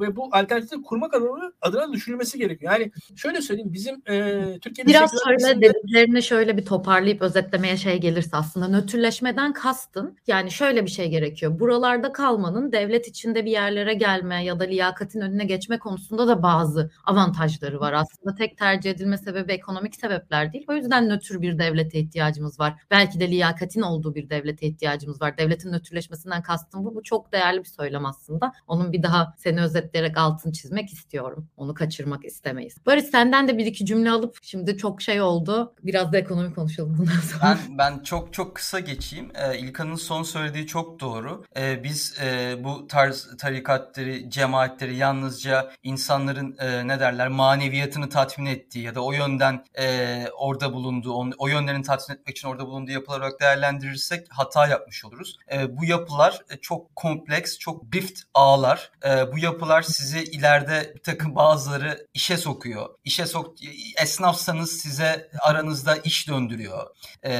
ve 0.00 0.16
bu 0.16 0.28
alternatifi 0.32 0.82
kurmak 0.82 1.14
adına, 1.14 1.52
adına 1.60 1.92
düşünülmesi 1.92 2.38
gerekiyor. 2.38 2.72
Yani 2.72 2.92
şöyle 3.16 3.42
söyleyeyim 3.42 3.72
bizim 3.72 4.02
e, 4.06 4.42
Türkiye'de 4.60 4.90
biraz 4.90 5.10
şöyle 5.24 5.60
dediklerini 5.60 6.22
şöyle 6.22 6.56
bir 6.56 6.64
toparlayıp 6.64 7.22
özetlemeye 7.22 7.76
şey 7.76 8.00
gelirse 8.00 8.36
aslında 8.36 8.68
nötrleşmeden 8.68 9.52
kastın 9.52 10.16
yani 10.26 10.50
şöyle 10.50 10.84
bir 10.84 10.90
şey 10.90 11.08
gerekiyor. 11.10 11.41
Buralarda 11.50 12.12
kalmanın 12.12 12.72
devlet 12.72 13.08
içinde 13.08 13.44
bir 13.44 13.50
yerlere 13.50 13.94
gelme 13.94 14.44
ya 14.44 14.60
da 14.60 14.64
liyakatin 14.64 15.20
önüne 15.20 15.44
geçme 15.44 15.78
konusunda 15.78 16.28
da 16.28 16.42
bazı 16.42 16.90
avantajları 17.04 17.80
var. 17.80 17.92
Aslında 17.92 18.34
tek 18.34 18.58
tercih 18.58 18.90
edilme 18.90 19.18
sebebi 19.18 19.52
ekonomik 19.52 19.96
sebepler 19.96 20.52
değil. 20.52 20.64
O 20.68 20.72
yüzden 20.72 21.08
nötr 21.08 21.42
bir 21.42 21.58
devlete 21.58 21.98
ihtiyacımız 21.98 22.60
var. 22.60 22.74
Belki 22.90 23.20
de 23.20 23.30
liyakatin 23.30 23.80
olduğu 23.82 24.14
bir 24.14 24.30
devlete 24.30 24.66
ihtiyacımız 24.66 25.22
var. 25.22 25.38
Devletin 25.38 25.72
nötrleşmesinden 25.72 26.42
kastım 26.42 26.84
bu. 26.84 26.94
Bu 26.94 27.02
çok 27.02 27.32
değerli 27.32 27.58
bir 27.58 27.68
söylem 27.68 28.06
aslında. 28.06 28.52
Onun 28.66 28.92
bir 28.92 29.02
daha 29.02 29.34
seni 29.38 29.62
özetleyerek 29.62 30.18
altını 30.18 30.52
çizmek 30.52 30.92
istiyorum. 30.92 31.48
Onu 31.56 31.74
kaçırmak 31.74 32.24
istemeyiz. 32.24 32.76
Barış 32.86 33.04
senden 33.04 33.48
de 33.48 33.58
bir 33.58 33.66
iki 33.66 33.86
cümle 33.86 34.10
alıp 34.10 34.38
şimdi 34.42 34.76
çok 34.76 35.02
şey 35.02 35.20
oldu. 35.20 35.74
Biraz 35.82 36.12
da 36.12 36.18
ekonomi 36.18 36.54
konuşalım 36.54 36.96
bundan 36.98 37.12
sonra. 37.12 37.58
Ben, 37.68 37.78
ben 37.78 38.02
çok 38.02 38.32
çok 38.32 38.56
kısa 38.56 38.80
geçeyim. 38.80 39.30
Ee, 39.34 39.58
İlkan'ın 39.58 39.94
son 39.94 40.22
söylediği 40.22 40.66
çok 40.66 41.00
doğru. 41.00 41.31
Ee, 41.56 41.84
biz 41.84 42.16
e, 42.22 42.56
bu 42.64 42.86
tarz 42.86 43.36
tarikatları, 43.38 44.30
cemaatleri 44.30 44.96
yalnızca 44.96 45.72
insanların 45.82 46.56
e, 46.58 46.88
ne 46.88 47.00
derler 47.00 47.28
maneviyatını 47.28 48.08
tatmin 48.08 48.46
ettiği 48.46 48.84
ya 48.84 48.94
da 48.94 49.00
o 49.04 49.12
yönden 49.12 49.64
e, 49.78 50.26
orada 50.36 50.72
bulunduğu, 50.72 51.12
on, 51.12 51.32
o 51.38 51.48
yönlerini 51.48 51.82
tatmin 51.82 52.16
etmek 52.16 52.36
için 52.36 52.48
orada 52.48 52.66
bulunduğu 52.66 52.90
yapılar 52.90 53.20
olarak 53.20 53.40
değerlendirirsek 53.40 54.26
hata 54.30 54.66
yapmış 54.66 55.04
oluruz. 55.04 55.36
E, 55.52 55.76
bu 55.76 55.84
yapılar 55.84 56.42
e, 56.50 56.56
çok 56.56 56.96
kompleks, 56.96 57.58
çok 57.58 57.94
rift 57.94 58.20
ağlar. 58.34 58.92
E, 59.04 59.32
bu 59.32 59.38
yapılar 59.38 59.82
sizi 59.82 60.24
ileride 60.24 60.92
bir 60.94 61.02
takım 61.02 61.34
bazıları 61.34 62.06
işe 62.14 62.36
sokuyor. 62.36 62.88
İşe 63.04 63.26
sok 63.26 63.54
esnafsanız 64.02 64.72
size 64.72 65.30
aranızda 65.40 65.96
iş 65.96 66.28
döndürüyor. 66.28 66.86
E, 67.22 67.32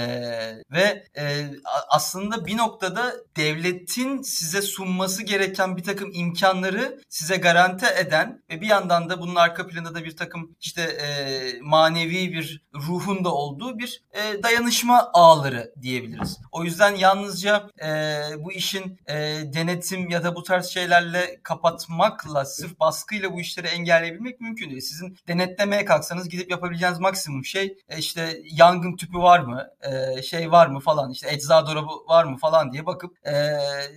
ve 0.73 1.05
e, 1.19 1.51
aslında 1.89 2.47
bir 2.47 2.57
noktada 2.57 3.15
devletin 3.83 4.23
size 4.23 4.63
sunması 4.63 5.23
gereken 5.23 5.77
bir 5.77 5.83
takım 5.83 6.11
imkanları 6.13 7.01
size 7.09 7.37
garanti 7.37 7.87
eden 7.99 8.43
ve 8.51 8.61
bir 8.61 8.67
yandan 8.67 9.11
da 9.11 9.21
bunun 9.21 9.35
arka 9.35 9.67
planında 9.67 9.95
da 9.95 10.05
bir 10.05 10.17
takım 10.17 10.57
işte 10.61 10.83
e, 10.83 11.61
manevi 11.63 12.33
bir 12.33 12.63
ruhun 12.75 13.25
da 13.25 13.35
olduğu 13.35 13.79
bir 13.79 14.03
e, 14.13 14.43
dayanışma 14.43 15.11
ağları 15.15 15.73
diyebiliriz. 15.83 16.39
O 16.53 16.65
yüzden 16.65 16.97
yalnızca 16.97 17.71
e, 17.85 17.89
bu 18.39 18.53
işin 18.53 19.01
e, 19.07 19.15
denetim 19.55 20.11
ya 20.11 20.25
da 20.25 20.37
bu 20.37 20.43
tarz 20.43 20.67
şeylerle 20.67 21.41
kapatmakla 21.43 22.45
sırf 22.45 22.81
baskıyla 22.81 23.33
bu 23.33 23.41
işleri 23.41 23.67
engelleyebilmek 23.67 24.41
mümkün 24.41 24.71
değil. 24.71 24.81
Sizin 24.81 25.17
denetlemeye 25.29 25.85
kalksanız 25.85 26.29
gidip 26.29 26.51
yapabileceğiniz 26.51 26.99
maksimum 26.99 27.45
şey 27.45 27.77
e, 27.89 27.99
işte 27.99 28.43
yangın 28.53 28.97
tüpü 28.97 29.19
var 29.19 29.41
mı, 29.41 29.69
e, 29.83 30.23
şey 30.23 30.51
var 30.51 30.67
mı 30.67 30.81
falan 30.81 31.11
işte 31.11 31.33
ecza 31.33 31.67
dolabı 31.67 32.09
var 32.09 32.25
mı 32.25 32.37
falan 32.37 32.73
diye 32.73 32.87
bakıp 32.87 33.17
e, 33.27 33.33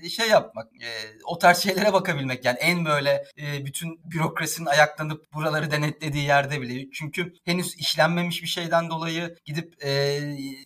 şey 0.09 0.29
yapmak, 0.29 0.67
e, 0.67 0.89
o 1.25 1.37
tarz 1.37 1.57
şeylere 1.57 1.93
bakabilmek 1.93 2.45
yani 2.45 2.57
en 2.59 2.85
böyle 2.85 3.25
e, 3.37 3.65
bütün 3.65 3.99
bürokrasinin 4.05 4.65
ayaklanıp 4.65 5.33
buraları 5.33 5.71
denetlediği 5.71 6.25
yerde 6.25 6.61
bile. 6.61 6.91
Çünkü 6.93 7.33
henüz 7.45 7.75
işlenmemiş 7.75 8.43
bir 8.43 8.47
şeyden 8.47 8.89
dolayı 8.89 9.35
gidip 9.45 9.85
e, 9.85 10.19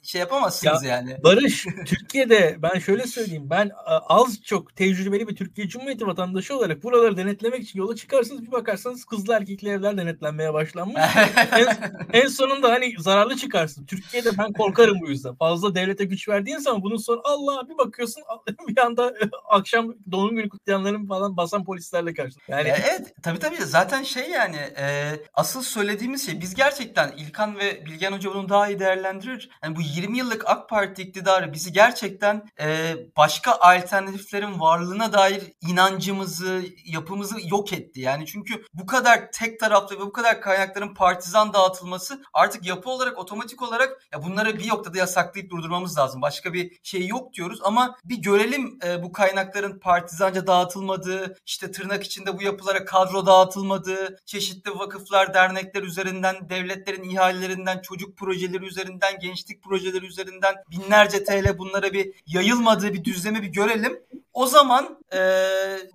şey 0.03 0.19
yapamazsınız 0.19 0.83
ya, 0.83 0.95
yani. 0.95 1.17
Barış, 1.23 1.65
Türkiye'de 1.85 2.57
ben 2.61 2.79
şöyle 2.79 3.07
söyleyeyim. 3.07 3.49
Ben 3.49 3.71
az 3.85 4.41
çok 4.43 4.75
tecrübeli 4.75 5.27
bir 5.27 5.35
Türkiye 5.35 5.67
Cumhuriyeti 5.67 6.07
vatandaşı 6.07 6.57
olarak 6.57 6.83
buraları 6.83 7.17
denetlemek 7.17 7.63
için 7.63 7.79
yola 7.79 7.95
çıkarsınız 7.95 8.41
bir 8.41 8.51
bakarsanız 8.51 9.05
kızlı 9.05 9.33
erkekli 9.33 9.69
evler 9.69 9.97
denetlenmeye 9.97 10.53
başlanmış. 10.53 11.01
en, 11.51 11.67
en 12.13 12.27
sonunda 12.27 12.71
hani 12.71 12.93
zararlı 12.99 13.37
çıkarsın. 13.37 13.85
Türkiye'de 13.85 14.37
ben 14.37 14.53
korkarım 14.53 15.01
bu 15.01 15.09
yüzden. 15.09 15.35
Fazla 15.35 15.75
devlete 15.75 16.05
güç 16.05 16.29
verdiğin 16.29 16.57
zaman 16.57 16.83
bunun 16.83 16.97
sonu 16.97 17.21
Allah 17.23 17.69
bir 17.69 17.77
bakıyorsun 17.77 18.23
bir 18.67 18.77
anda 18.77 18.98
akşam 19.49 19.93
doğum 20.11 20.35
günü 20.35 20.49
kutlayanların 20.49 21.07
falan 21.07 21.37
basan 21.37 21.63
polislerle 21.63 22.13
karşı. 22.13 22.35
Yani 22.47 22.67
evet 22.67 23.13
tabii 23.23 23.39
tabii 23.39 23.55
zaten 23.57 24.03
şey 24.03 24.29
yani 24.29 24.57
e, 24.77 25.11
asıl 25.33 25.61
söylediğimiz 25.61 26.25
şey 26.25 26.41
biz 26.41 26.55
gerçekten 26.55 27.11
İlkan 27.17 27.57
ve 27.59 27.85
Bilgen 27.85 28.11
Hoca 28.11 28.33
bunu 28.33 28.49
daha 28.49 28.67
iyi 28.67 28.79
değerlendirir. 28.79 29.49
Yani 29.63 29.75
bu 29.75 29.81
20 29.81 30.17
yıllık 30.17 30.49
AK 30.49 30.69
Parti 30.69 31.01
iktidarı 31.01 31.53
bizi 31.53 31.73
gerçekten 31.73 32.49
e, 32.59 32.95
başka 33.17 33.51
alternatiflerin 33.51 34.59
varlığına 34.59 35.13
dair 35.13 35.43
inancımızı, 35.61 36.63
yapımızı 36.85 37.35
yok 37.47 37.73
etti. 37.73 38.01
Yani 38.01 38.25
çünkü 38.25 38.63
bu 38.73 38.85
kadar 38.85 39.31
tek 39.31 39.59
taraflı 39.59 39.95
ve 39.95 40.01
bu 40.01 40.13
kadar 40.13 40.41
kaynakların 40.41 40.93
partizan 40.93 41.53
dağıtılması 41.53 42.21
artık 42.33 42.65
yapı 42.65 42.89
olarak 42.89 43.17
otomatik 43.17 43.61
olarak 43.61 44.07
ya 44.13 44.23
bunları 44.23 44.59
bir 44.59 44.69
noktada 44.69 44.97
yasaklayıp 44.97 45.51
durdurmamız 45.51 45.97
lazım. 45.97 46.21
Başka 46.21 46.53
bir 46.53 46.79
şey 46.83 47.07
yok 47.07 47.33
diyoruz 47.33 47.59
ama 47.63 47.97
bir 48.03 48.17
görelim 48.17 48.79
e, 48.83 48.88
bu 49.03 49.11
kaynakların 49.11 49.79
partizanca 49.79 50.47
dağıtılmadığı, 50.47 51.37
işte 51.45 51.71
tırnak 51.71 52.03
içinde 52.03 52.37
bu 52.37 52.43
yapılara 52.43 52.85
kadro 52.85 53.25
dağıtılmadığı, 53.25 54.17
çeşitli 54.25 54.71
vakıflar, 54.71 55.33
dernekler 55.33 55.83
üzerinden, 55.83 56.49
devletlerin 56.49 57.09
ihalelerinden, 57.09 57.81
çocuk 57.81 58.17
projeleri 58.17 58.65
üzerinden, 58.65 59.19
gençlik 59.19 59.63
projeleri 59.63 60.05
üzerinden 60.05 60.55
binlerce 60.71 61.23
TL 61.23 61.57
bunlara 61.57 61.93
bir 61.93 62.13
yayılmadığı 62.27 62.93
bir 62.93 63.03
düzlemi 63.03 63.41
bir 63.41 63.47
görelim. 63.47 63.99
O 64.39 64.45
zaman 64.45 64.99
e, 65.13 65.19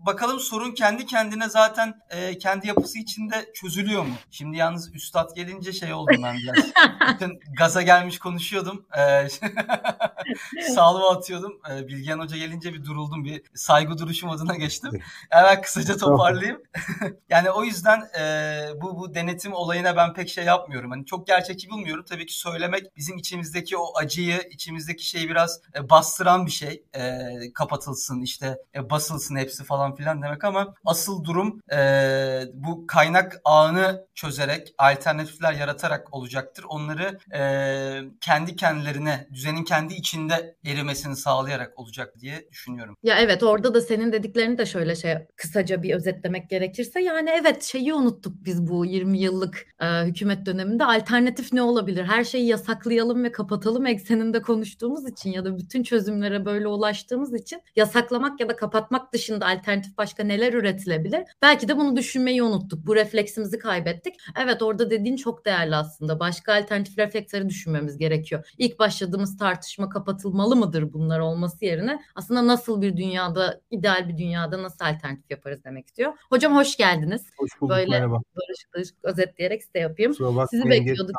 bakalım 0.07 0.41
sorun 0.41 0.73
kendi 0.73 1.07
kendine 1.07 1.49
zaten 1.49 2.01
e, 2.11 2.39
kendi 2.39 2.69
yapısı 2.69 2.99
içinde 2.99 3.53
çözülüyor 3.55 4.03
mu? 4.03 4.15
Şimdi 4.31 4.57
yalnız 4.57 4.95
üstad 4.95 5.35
gelince 5.37 5.73
şey 5.73 5.93
oldum 5.93 6.23
ben 6.23 6.37
biraz. 6.37 6.65
Bütün 7.15 7.41
gaza 7.59 7.83
gelmiş 7.83 8.19
konuşuyordum. 8.19 8.87
E, 8.99 9.29
salva 10.75 11.11
atıyordum. 11.11 11.61
E, 11.71 11.89
Bilgehan 11.89 12.19
Hoca 12.19 12.37
gelince 12.37 12.75
bir 12.75 12.85
duruldum. 12.85 13.25
Bir 13.25 13.43
saygı 13.55 13.99
duruşum 13.99 14.31
adına 14.31 14.55
geçtim. 14.55 15.01
Hemen 15.31 15.63
kısaca 15.63 15.97
toparlayayım. 15.97 16.63
yani 17.29 17.51
o 17.51 17.65
yüzden 17.65 18.01
e, 18.19 18.67
bu, 18.83 18.99
bu 18.99 19.15
denetim 19.15 19.53
olayına 19.53 19.97
ben 19.97 20.15
pek 20.15 20.29
şey 20.29 20.45
yapmıyorum. 20.45 20.91
Hani 20.91 21.07
çok 21.07 21.27
gerçekçi 21.27 21.71
bulmuyorum. 21.71 22.05
Tabii 22.09 22.27
ki 22.27 22.39
söylemek 22.39 22.97
bizim 22.97 23.17
içimizdeki 23.17 23.77
o 23.77 23.97
acıyı, 23.97 24.49
içimizdeki 24.51 25.07
şeyi 25.07 25.29
biraz 25.29 25.61
e, 25.77 25.91
bastıran 25.91 26.47
bir 26.47 26.51
şey. 26.51 26.85
E, 26.95 27.29
kapatılsın 27.55 28.23
işte 28.23 28.34
e, 28.43 28.91
bas 28.91 29.05
varsılsın 29.05 29.37
hepsi 29.37 29.65
falan 29.65 29.95
filan 29.95 30.23
demek 30.23 30.45
ama 30.45 30.75
asıl 30.85 31.25
durum 31.25 31.61
e, 31.73 31.79
bu 32.55 32.87
kaynak 32.87 33.41
ağını 33.45 34.07
çözerek 34.15 34.75
alternatifler 34.79 35.53
yaratarak 35.53 36.15
olacaktır. 36.15 36.65
Onları 36.69 37.19
e, 37.35 37.41
kendi 38.21 38.57
kendilerine 38.57 39.29
düzenin 39.33 39.65
kendi 39.65 39.95
içinde 39.95 40.57
erimesini 40.67 41.17
sağlayarak 41.17 41.79
olacak 41.79 42.15
diye 42.21 42.49
düşünüyorum. 42.51 42.97
Ya 43.03 43.19
evet 43.19 43.43
orada 43.43 43.75
da 43.75 43.81
senin 43.81 44.13
dediklerini 44.13 44.59
de 44.59 44.67
şöyle 44.67 44.97
şey 44.97 45.15
kısaca 45.37 45.83
bir 45.83 45.95
özetlemek 45.95 46.51
gerekirse 46.51 47.01
yani 47.01 47.31
evet 47.41 47.63
şeyi 47.63 47.95
unuttuk 47.95 48.45
biz 48.45 48.67
bu 48.67 48.87
20 48.87 49.19
yıllık 49.19 49.67
e, 49.81 49.87
hükümet 50.05 50.47
döneminde 50.47 50.85
alternatif 50.85 51.53
ne 51.53 51.63
olabilir? 51.63 52.05
Her 52.05 52.25
şeyi 52.25 52.47
yasaklayalım 52.47 53.25
ve 53.25 53.33
kapatalım 53.33 53.87
ekseninde 53.87 54.43
konuştuğumuz 54.43 55.09
için 55.09 55.31
ya 55.31 55.45
da 55.45 55.59
bütün 55.59 55.83
çözümlere 55.83 56.45
böyle 56.45 56.69
ulaştığımız 56.69 57.35
için 57.35 57.61
yasaklamak 58.15 58.41
ya 58.41 58.49
da 58.49 58.57
kapatmak 58.57 59.13
dışında 59.13 59.47
alternatif 59.47 59.99
başka 59.99 60.25
neler 60.25 60.53
üretilebilir? 60.53 61.23
Belki 61.43 61.69
de 61.69 61.77
bunu 61.77 61.97
düşünmeyi 61.97 62.43
unuttuk. 62.43 62.87
Bu 62.87 62.97
refleksimizi 62.97 63.59
kaybettik. 63.59 64.15
Evet 64.37 64.63
orada 64.63 64.91
dediğin 64.91 65.17
çok 65.17 65.45
değerli 65.45 65.77
aslında. 65.77 66.21
Başka 66.21 66.55
alternatif 66.55 66.99
refleksleri 66.99 67.49
düşünmemiz 67.49 67.99
gerekiyor. 67.99 68.55
İlk 68.59 68.79
başladığımız 68.79 69.39
tartışma 69.39 69.89
kapatılmalı 69.89 70.57
mıdır 70.57 70.93
bunlar 70.93 71.21
olması 71.21 71.65
yerine 71.65 71.99
aslında 72.15 72.47
nasıl 72.47 72.83
bir 72.83 72.97
dünyada, 72.97 73.61
ideal 73.71 74.09
bir 74.09 74.19
dünyada 74.19 74.63
nasıl 74.63 74.85
alternatif 74.85 75.31
yaparız 75.31 75.65
demek 75.65 75.87
istiyor. 75.87 76.13
Hocam 76.31 76.57
hoş 76.57 76.77
geldiniz. 76.77 77.27
Hoş 77.37 77.61
bulduk 77.61 77.77
Böyle 77.77 77.91
merhaba. 77.91 78.21
Barışık 78.37 78.95
özetleyerek 79.03 79.65
size 79.65 79.79
yapayım. 79.79 80.15
Sizi 80.51 80.71
bekliyorduk 80.71 81.17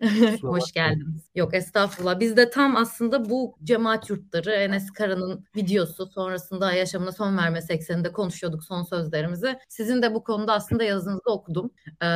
hoş 0.42 0.72
geldiniz. 0.72 1.30
Yok 1.34 1.54
estağfurullah. 1.54 2.20
Biz 2.20 2.36
de 2.36 2.50
tam 2.50 2.76
aslında 2.76 3.30
bu 3.30 3.54
cemaat 3.64 4.10
yurtları 4.10 4.50
Enes 4.50 4.90
Kara'nın 4.90 5.44
videosu 5.56 6.10
sonrasında 6.26 6.72
yaşamına 6.72 7.12
son 7.12 7.36
vermesi 7.36 7.72
ekseninde 7.72 8.12
konuşuyorduk 8.12 8.64
son 8.64 8.82
sözlerimizi. 8.82 9.58
Sizin 9.68 10.02
de 10.02 10.14
bu 10.14 10.24
konuda 10.24 10.52
aslında 10.52 10.84
yazınızı 10.84 11.30
okudum. 11.30 11.70
Ee, 12.00 12.06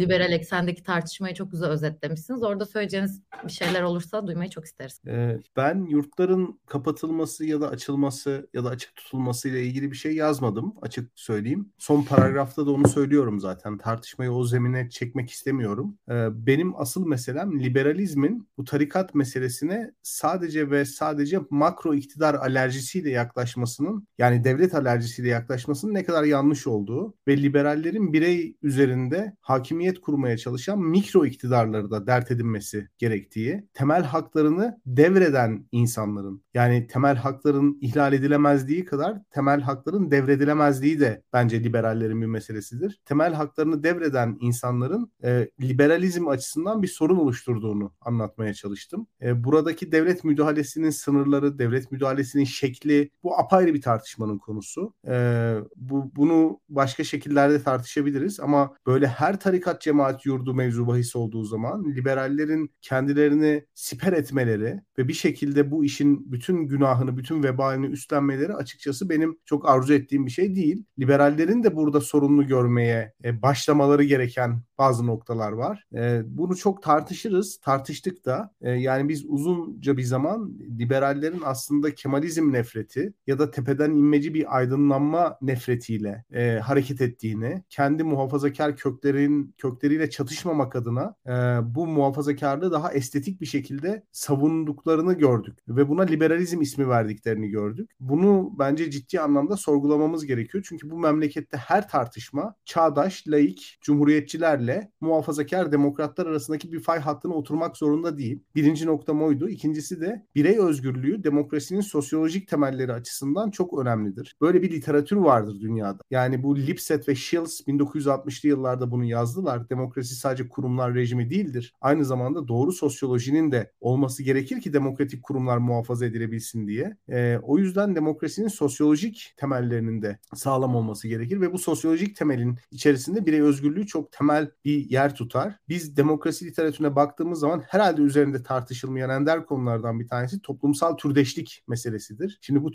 liberal 0.00 0.32
eksendeki 0.32 0.82
tartışmayı 0.82 1.34
çok 1.34 1.52
güzel 1.52 1.68
özetlemişsiniz. 1.68 2.42
Orada 2.42 2.66
söyleyeceğiniz 2.66 3.22
bir 3.44 3.52
şeyler 3.52 3.82
olursa 3.82 4.26
duymayı 4.26 4.50
çok 4.50 4.64
isteriz. 4.64 5.00
Ee, 5.06 5.40
ben 5.56 5.86
yurtların 5.90 6.60
kapatılması 6.66 7.46
ya 7.46 7.60
da 7.60 7.68
açılması 7.68 8.48
ya 8.54 8.64
da 8.64 8.68
açık 8.68 8.96
tutulması 8.96 9.48
ile 9.48 9.62
ilgili 9.62 9.90
bir 9.90 9.96
şey 9.96 10.14
yazmadım 10.14 10.74
açık 10.82 11.10
söyleyeyim. 11.14 11.72
Son 11.78 12.02
paragrafta 12.02 12.66
da 12.66 12.70
onu 12.70 12.88
söylüyorum 12.88 13.40
zaten. 13.40 13.78
Tartışmayı 13.78 14.32
o 14.32 14.44
zemine 14.44 14.90
çekmek 14.90 15.30
istemiyorum. 15.30 15.98
Ee, 16.10 16.28
benim 16.46 16.80
asıl 16.80 17.06
meselem 17.06 17.60
liberalizmin 17.60 18.48
bu 18.58 18.64
tarikat 18.64 19.14
meselesine 19.14 19.90
sadece 20.02 20.70
ve 20.70 20.84
sadece 20.84 21.40
makro 21.50 21.94
iktidar 21.94 22.34
alerjisiyle 22.34 23.10
yaklaşmasının 23.60 24.08
yani 24.18 24.44
devlet 24.44 24.74
alerjisiyle 24.74 25.28
yaklaşmasının 25.28 25.94
ne 25.94 26.04
kadar 26.04 26.24
yanlış 26.24 26.66
olduğu 26.66 27.14
ve 27.28 27.42
liberallerin 27.42 28.12
birey 28.12 28.56
üzerinde 28.62 29.36
hakimiyet 29.40 30.00
kurmaya 30.00 30.36
çalışan 30.36 30.78
mikro 30.78 31.26
iktidarları 31.26 31.90
da 31.90 32.06
dert 32.06 32.30
edinmesi 32.30 32.88
gerektiği, 32.98 33.68
temel 33.74 34.02
haklarını 34.02 34.80
devreden 34.86 35.66
insanların 35.72 36.42
yani 36.54 36.86
temel 36.86 37.16
hakların 37.16 37.78
ihlal 37.80 38.12
edilemezliği 38.12 38.84
kadar 38.84 39.18
temel 39.30 39.60
hakların 39.60 40.10
devredilemezliği 40.10 41.00
de 41.00 41.22
bence 41.32 41.64
liberallerin 41.64 42.20
bir 42.20 42.26
meselesidir. 42.26 43.00
Temel 43.04 43.34
haklarını 43.34 43.82
devreden 43.82 44.38
insanların 44.40 45.12
e, 45.24 45.50
liberalizm 45.60 46.28
açısından 46.28 46.82
bir 46.82 46.88
sorun 46.88 47.16
oluşturduğunu 47.16 47.92
anlatmaya 48.00 48.54
çalıştım. 48.54 49.06
E, 49.22 49.44
buradaki 49.44 49.92
devlet 49.92 50.24
müdahalesinin 50.24 50.90
sınırları, 50.90 51.58
devlet 51.58 51.92
müdahalesinin 51.92 52.44
şekli 52.44 53.10
bu 53.22 53.38
apayrı 53.50 53.74
bir 53.74 53.82
tartışmanın 53.82 54.38
konusu. 54.38 54.94
E, 55.08 55.56
bu 55.76 56.12
bunu 56.16 56.60
başka 56.68 57.04
şekillerde 57.04 57.62
tartışabiliriz 57.62 58.40
ama 58.40 58.74
böyle 58.86 59.06
her 59.06 59.40
tarikat 59.40 59.80
cemaat 59.80 60.26
yurdu 60.26 60.54
mevzu 60.54 60.86
bahis 60.86 61.16
olduğu 61.16 61.44
zaman 61.44 61.84
liberallerin 61.84 62.70
kendilerini 62.80 63.66
siper 63.74 64.12
etmeleri 64.12 64.80
ve 64.98 65.08
bir 65.08 65.12
şekilde 65.12 65.70
bu 65.70 65.84
işin 65.84 66.32
bütün 66.32 66.56
günahını, 66.56 67.16
bütün 67.16 67.42
vebalini 67.42 67.86
üstlenmeleri 67.86 68.54
açıkçası 68.54 69.10
benim 69.10 69.38
çok 69.44 69.68
arzu 69.68 69.92
ettiğim 69.92 70.26
bir 70.26 70.30
şey 70.30 70.54
değil. 70.54 70.84
Liberallerin 70.98 71.62
de 71.62 71.76
burada 71.76 72.00
sorunlu 72.00 72.46
görmeye 72.46 73.14
e, 73.24 73.42
başlamaları 73.42 74.04
gereken 74.04 74.62
bazı 74.78 75.06
noktalar 75.06 75.52
var. 75.52 75.84
E, 75.94 76.22
bunu 76.24 76.56
çok 76.56 76.82
tartışırız. 76.82 77.58
Tartıştık 77.62 78.24
da. 78.24 78.54
E, 78.60 78.70
yani 78.70 79.08
biz 79.08 79.24
uzunca 79.28 79.96
bir 79.96 80.02
zaman 80.02 80.58
liberallerin 80.78 81.42
aslında 81.44 81.94
Kemalizm 81.94 82.52
nefreti 82.52 83.12
ya 83.26 83.38
da 83.38 83.39
tepeden 83.50 83.90
inmeci 83.90 84.34
bir 84.34 84.56
aydınlanma 84.56 85.38
nefretiyle 85.42 86.24
e, 86.32 86.58
hareket 86.58 87.00
ettiğini, 87.00 87.62
kendi 87.68 88.04
muhafazakar 88.04 88.76
köklerin 88.76 89.54
kökleriyle 89.58 90.10
çatışmamak 90.10 90.76
adına 90.76 91.14
e, 91.26 91.30
bu 91.74 91.86
muhafazakarlığı 91.86 92.72
daha 92.72 92.92
estetik 92.92 93.40
bir 93.40 93.46
şekilde 93.46 94.02
savunduklarını 94.12 95.12
gördük 95.12 95.58
ve 95.68 95.88
buna 95.88 96.02
liberalizm 96.02 96.60
ismi 96.60 96.88
verdiklerini 96.88 97.48
gördük. 97.48 97.90
Bunu 98.00 98.52
bence 98.58 98.90
ciddi 98.90 99.20
anlamda 99.20 99.56
sorgulamamız 99.56 100.26
gerekiyor. 100.26 100.64
Çünkü 100.68 100.90
bu 100.90 100.98
memlekette 100.98 101.56
her 101.56 101.88
tartışma 101.88 102.54
çağdaş, 102.64 103.28
laik, 103.28 103.78
cumhuriyetçilerle 103.80 104.92
muhafazakar 105.00 105.72
demokratlar 105.72 106.26
arasındaki 106.26 106.72
bir 106.72 106.80
fay 106.80 106.98
hattına 106.98 107.34
oturmak 107.34 107.76
zorunda 107.76 108.18
değil. 108.18 108.42
Birinci 108.54 108.86
noktam 108.86 109.22
oydu. 109.22 109.48
İkincisi 109.48 110.00
de 110.00 110.26
birey 110.34 110.58
özgürlüğü 110.58 111.24
demokrasinin 111.24 111.80
sosyolojik 111.80 112.48
temelleri 112.48 112.92
açısından 112.92 113.29
çok 113.50 113.78
önemlidir. 113.78 114.36
Böyle 114.40 114.62
bir 114.62 114.70
literatür 114.70 115.16
vardır 115.16 115.60
dünyada. 115.60 115.98
Yani 116.10 116.42
bu 116.42 116.56
Lipset 116.56 117.08
ve 117.08 117.14
Shields 117.14 117.60
1960'lı 117.60 118.48
yıllarda 118.48 118.90
bunu 118.90 119.04
yazdılar. 119.04 119.70
Demokrasi 119.70 120.14
sadece 120.14 120.48
kurumlar 120.48 120.94
rejimi 120.94 121.30
değildir. 121.30 121.74
Aynı 121.80 122.04
zamanda 122.04 122.48
doğru 122.48 122.72
sosyolojinin 122.72 123.52
de 123.52 123.72
olması 123.80 124.22
gerekir 124.22 124.60
ki 124.60 124.72
demokratik 124.72 125.22
kurumlar 125.22 125.58
muhafaza 125.58 126.06
edilebilsin 126.06 126.66
diye. 126.66 126.96
E, 127.08 127.38
o 127.42 127.58
yüzden 127.58 127.96
demokrasinin 127.96 128.48
sosyolojik 128.48 129.34
temellerinin 129.36 130.02
de 130.02 130.18
sağlam 130.34 130.74
olması 130.74 131.08
gerekir 131.08 131.40
ve 131.40 131.52
bu 131.52 131.58
sosyolojik 131.58 132.16
temelin 132.16 132.58
içerisinde 132.70 133.26
birey 133.26 133.40
özgürlüğü 133.42 133.86
çok 133.86 134.12
temel 134.12 134.50
bir 134.64 134.90
yer 134.90 135.14
tutar. 135.14 135.58
Biz 135.68 135.96
demokrasi 135.96 136.46
literatürüne 136.46 136.96
baktığımız 136.96 137.40
zaman 137.40 137.62
herhalde 137.68 138.02
üzerinde 138.02 138.42
tartışılmayan 138.42 139.10
ender 139.10 139.46
konulardan 139.46 140.00
bir 140.00 140.08
tanesi 140.08 140.40
toplumsal 140.40 140.96
türdeşlik 140.96 141.64
meselesidir. 141.68 142.38
Şimdi 142.40 142.62
bu 142.62 142.70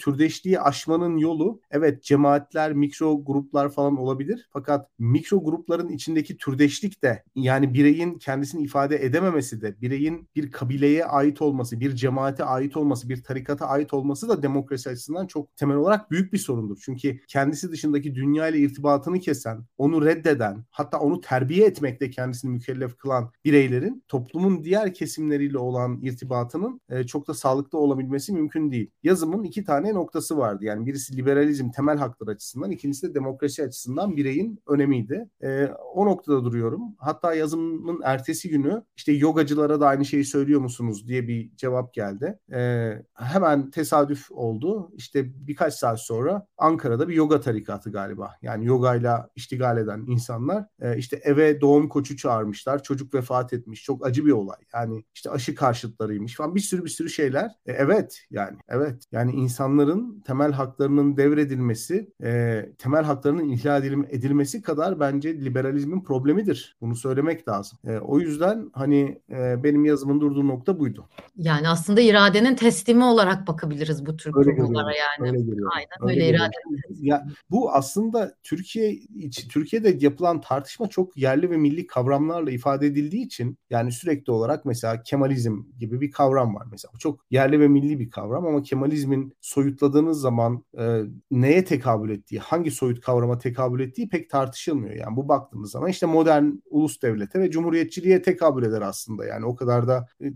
türdeşliği 0.45 0.59
aşmanın 0.59 1.17
yolu 1.17 1.59
evet 1.71 2.03
cemaatler, 2.03 2.73
mikro 2.73 3.23
gruplar 3.25 3.69
falan 3.69 3.97
olabilir. 3.97 4.49
Fakat 4.53 4.89
mikro 4.99 5.43
grupların 5.43 5.89
içindeki 5.89 6.37
türdeşlik 6.37 7.03
de 7.03 7.23
yani 7.35 7.73
bireyin 7.73 8.17
kendisini 8.17 8.63
ifade 8.63 9.05
edememesi 9.05 9.61
de 9.61 9.75
bireyin 9.81 10.27
bir 10.35 10.51
kabileye 10.51 11.05
ait 11.05 11.41
olması, 11.41 11.79
bir 11.79 11.95
cemaate 11.95 12.43
ait 12.43 12.77
olması, 12.77 13.09
bir 13.09 13.23
tarikata 13.23 13.65
ait 13.65 13.93
olması 13.93 14.29
da 14.29 14.43
demokrasi 14.43 14.89
açısından 14.89 15.27
çok 15.27 15.55
temel 15.57 15.77
olarak 15.77 16.11
büyük 16.11 16.33
bir 16.33 16.37
sorundur. 16.37 16.77
Çünkü 16.85 17.19
kendisi 17.27 17.71
dışındaki 17.71 18.15
dünya 18.15 18.47
ile 18.47 18.59
irtibatını 18.59 19.19
kesen, 19.19 19.65
onu 19.77 20.05
reddeden, 20.05 20.65
hatta 20.71 20.99
onu 20.99 21.21
terbiye 21.21 21.65
etmekte 21.65 22.09
kendisini 22.09 22.51
mükellef 22.51 22.97
kılan 22.97 23.31
bireylerin 23.45 24.03
toplumun 24.07 24.63
diğer 24.63 24.93
kesimleriyle 24.93 25.57
olan 25.57 25.99
irtibatının 26.01 26.81
e, 26.89 27.03
çok 27.03 27.27
da 27.27 27.33
sağlıklı 27.33 27.79
olabilmesi 27.79 28.33
mümkün 28.33 28.71
değil. 28.71 28.91
Yazımın 29.03 29.43
iki 29.43 29.63
tane 29.63 29.93
noktası 29.95 30.34
vardı. 30.37 30.65
Yani 30.65 30.85
birisi 30.85 31.17
liberalizm 31.17 31.71
temel 31.71 31.97
haklar 31.97 32.27
açısından, 32.33 32.71
ikincisi 32.71 33.09
de 33.09 33.13
demokrasi 33.13 33.63
açısından 33.63 34.17
bireyin 34.17 34.59
önemiydi. 34.67 35.29
E, 35.43 35.65
o 35.93 36.05
noktada 36.05 36.43
duruyorum. 36.43 36.81
Hatta 36.97 37.33
yazımın 37.33 38.01
ertesi 38.03 38.49
günü 38.49 38.83
işte 38.95 39.11
yogacılara 39.11 39.79
da 39.79 39.87
aynı 39.87 40.05
şeyi 40.05 40.25
söylüyor 40.25 40.61
musunuz 40.61 41.07
diye 41.07 41.27
bir 41.27 41.55
cevap 41.55 41.93
geldi. 41.93 42.39
E, 42.53 42.91
hemen 43.13 43.69
tesadüf 43.69 44.31
oldu. 44.31 44.91
İşte 44.93 45.47
birkaç 45.47 45.73
saat 45.73 46.01
sonra 46.01 46.47
Ankara'da 46.57 47.07
bir 47.07 47.13
yoga 47.13 47.41
tarikatı 47.41 47.91
galiba. 47.91 48.31
Yani 48.41 48.65
yogayla 48.65 49.29
iştigal 49.35 49.77
eden 49.77 50.05
insanlar 50.07 50.65
e, 50.81 50.97
işte 50.97 51.21
eve 51.23 51.61
doğum 51.61 51.89
koçu 51.89 52.17
çağırmışlar. 52.17 52.83
Çocuk 52.83 53.13
vefat 53.13 53.53
etmiş. 53.53 53.83
Çok 53.83 54.05
acı 54.07 54.25
bir 54.25 54.31
olay. 54.31 54.57
Yani 54.73 55.03
işte 55.13 55.29
aşı 55.29 55.55
karşıtlarıymış 55.55 56.35
falan 56.35 56.55
bir 56.55 56.59
sürü 56.59 56.85
bir 56.85 56.89
sürü 56.89 57.09
şeyler. 57.09 57.45
E, 57.65 57.71
evet 57.71 58.21
yani 58.29 58.57
evet. 58.67 59.03
Yani 59.11 59.31
insanların 59.31 60.21
temel 60.25 60.51
haklarının 60.51 61.17
devredilmesi, 61.17 62.13
e, 62.23 62.65
temel 62.77 63.03
haklarının 63.03 63.49
ihlal 63.49 63.83
edilmesi 63.83 64.61
kadar 64.61 64.99
bence 64.99 65.33
liberalizmin 65.33 66.03
problemidir. 66.03 66.77
Bunu 66.81 66.95
söylemek 66.95 67.47
lazım. 67.47 67.79
E, 67.87 67.97
o 67.97 68.19
yüzden 68.19 68.69
hani 68.73 69.21
e, 69.29 69.63
benim 69.63 69.85
yazımın 69.85 70.21
durduğu 70.21 70.47
nokta 70.47 70.79
buydu. 70.79 71.09
Yani 71.37 71.69
aslında 71.69 72.01
iradenin 72.01 72.55
teslimi 72.55 73.03
olarak 73.03 73.47
bakabiliriz 73.47 74.05
bu 74.05 74.17
tür 74.17 74.31
konulara 74.31 74.91
yani. 74.95 75.29
Öyle 75.31 75.37
Aynen 75.75 75.89
öyle, 76.01 76.13
öyle 76.13 76.29
iradenin 76.29 76.85
Ya, 77.01 77.27
bu 77.49 77.71
aslında 77.71 78.35
Türkiye 78.43 78.99
Türkiye'de 79.49 79.97
yapılan 79.99 80.41
tartışma 80.41 80.87
çok 80.87 81.17
yerli 81.17 81.49
ve 81.49 81.57
milli 81.57 81.87
kavramlarla 81.87 82.51
ifade 82.51 82.87
edildiği 82.87 83.25
için 83.25 83.57
yani 83.69 83.91
sürekli 83.91 84.31
olarak 84.31 84.65
mesela 84.65 85.03
Kemalizm 85.03 85.61
gibi 85.79 86.01
bir 86.01 86.11
kavram 86.11 86.55
var 86.55 86.67
mesela. 86.71 86.91
Bu 86.93 86.99
çok 86.99 87.19
yerli 87.31 87.59
ve 87.59 87.67
milli 87.67 87.99
bir 87.99 88.09
kavram 88.09 88.45
ama 88.45 88.63
Kemalizmin 88.63 89.33
soyutladığınız 90.05 90.21
zaman 90.21 90.63
e, 90.77 91.01
neye 91.31 91.65
tekabül 91.65 92.09
ettiği, 92.09 92.39
hangi 92.39 92.71
soyut 92.71 93.01
kavrama 93.01 93.37
tekabül 93.37 93.79
ettiği 93.79 94.09
pek 94.09 94.29
tartışılmıyor. 94.29 94.95
Yani 94.95 95.15
bu 95.15 95.27
baktığımız 95.27 95.71
zaman 95.71 95.89
işte 95.89 96.05
modern 96.05 96.45
ulus 96.69 97.01
devlete 97.01 97.39
ve 97.39 97.51
cumhuriyetçiliğe 97.51 98.21
tekabül 98.21 98.63
eder 98.63 98.81
aslında. 98.81 99.25
Yani 99.25 99.45
o 99.45 99.55
kadar 99.55 99.87
da 99.87 100.07
e, 100.21 100.27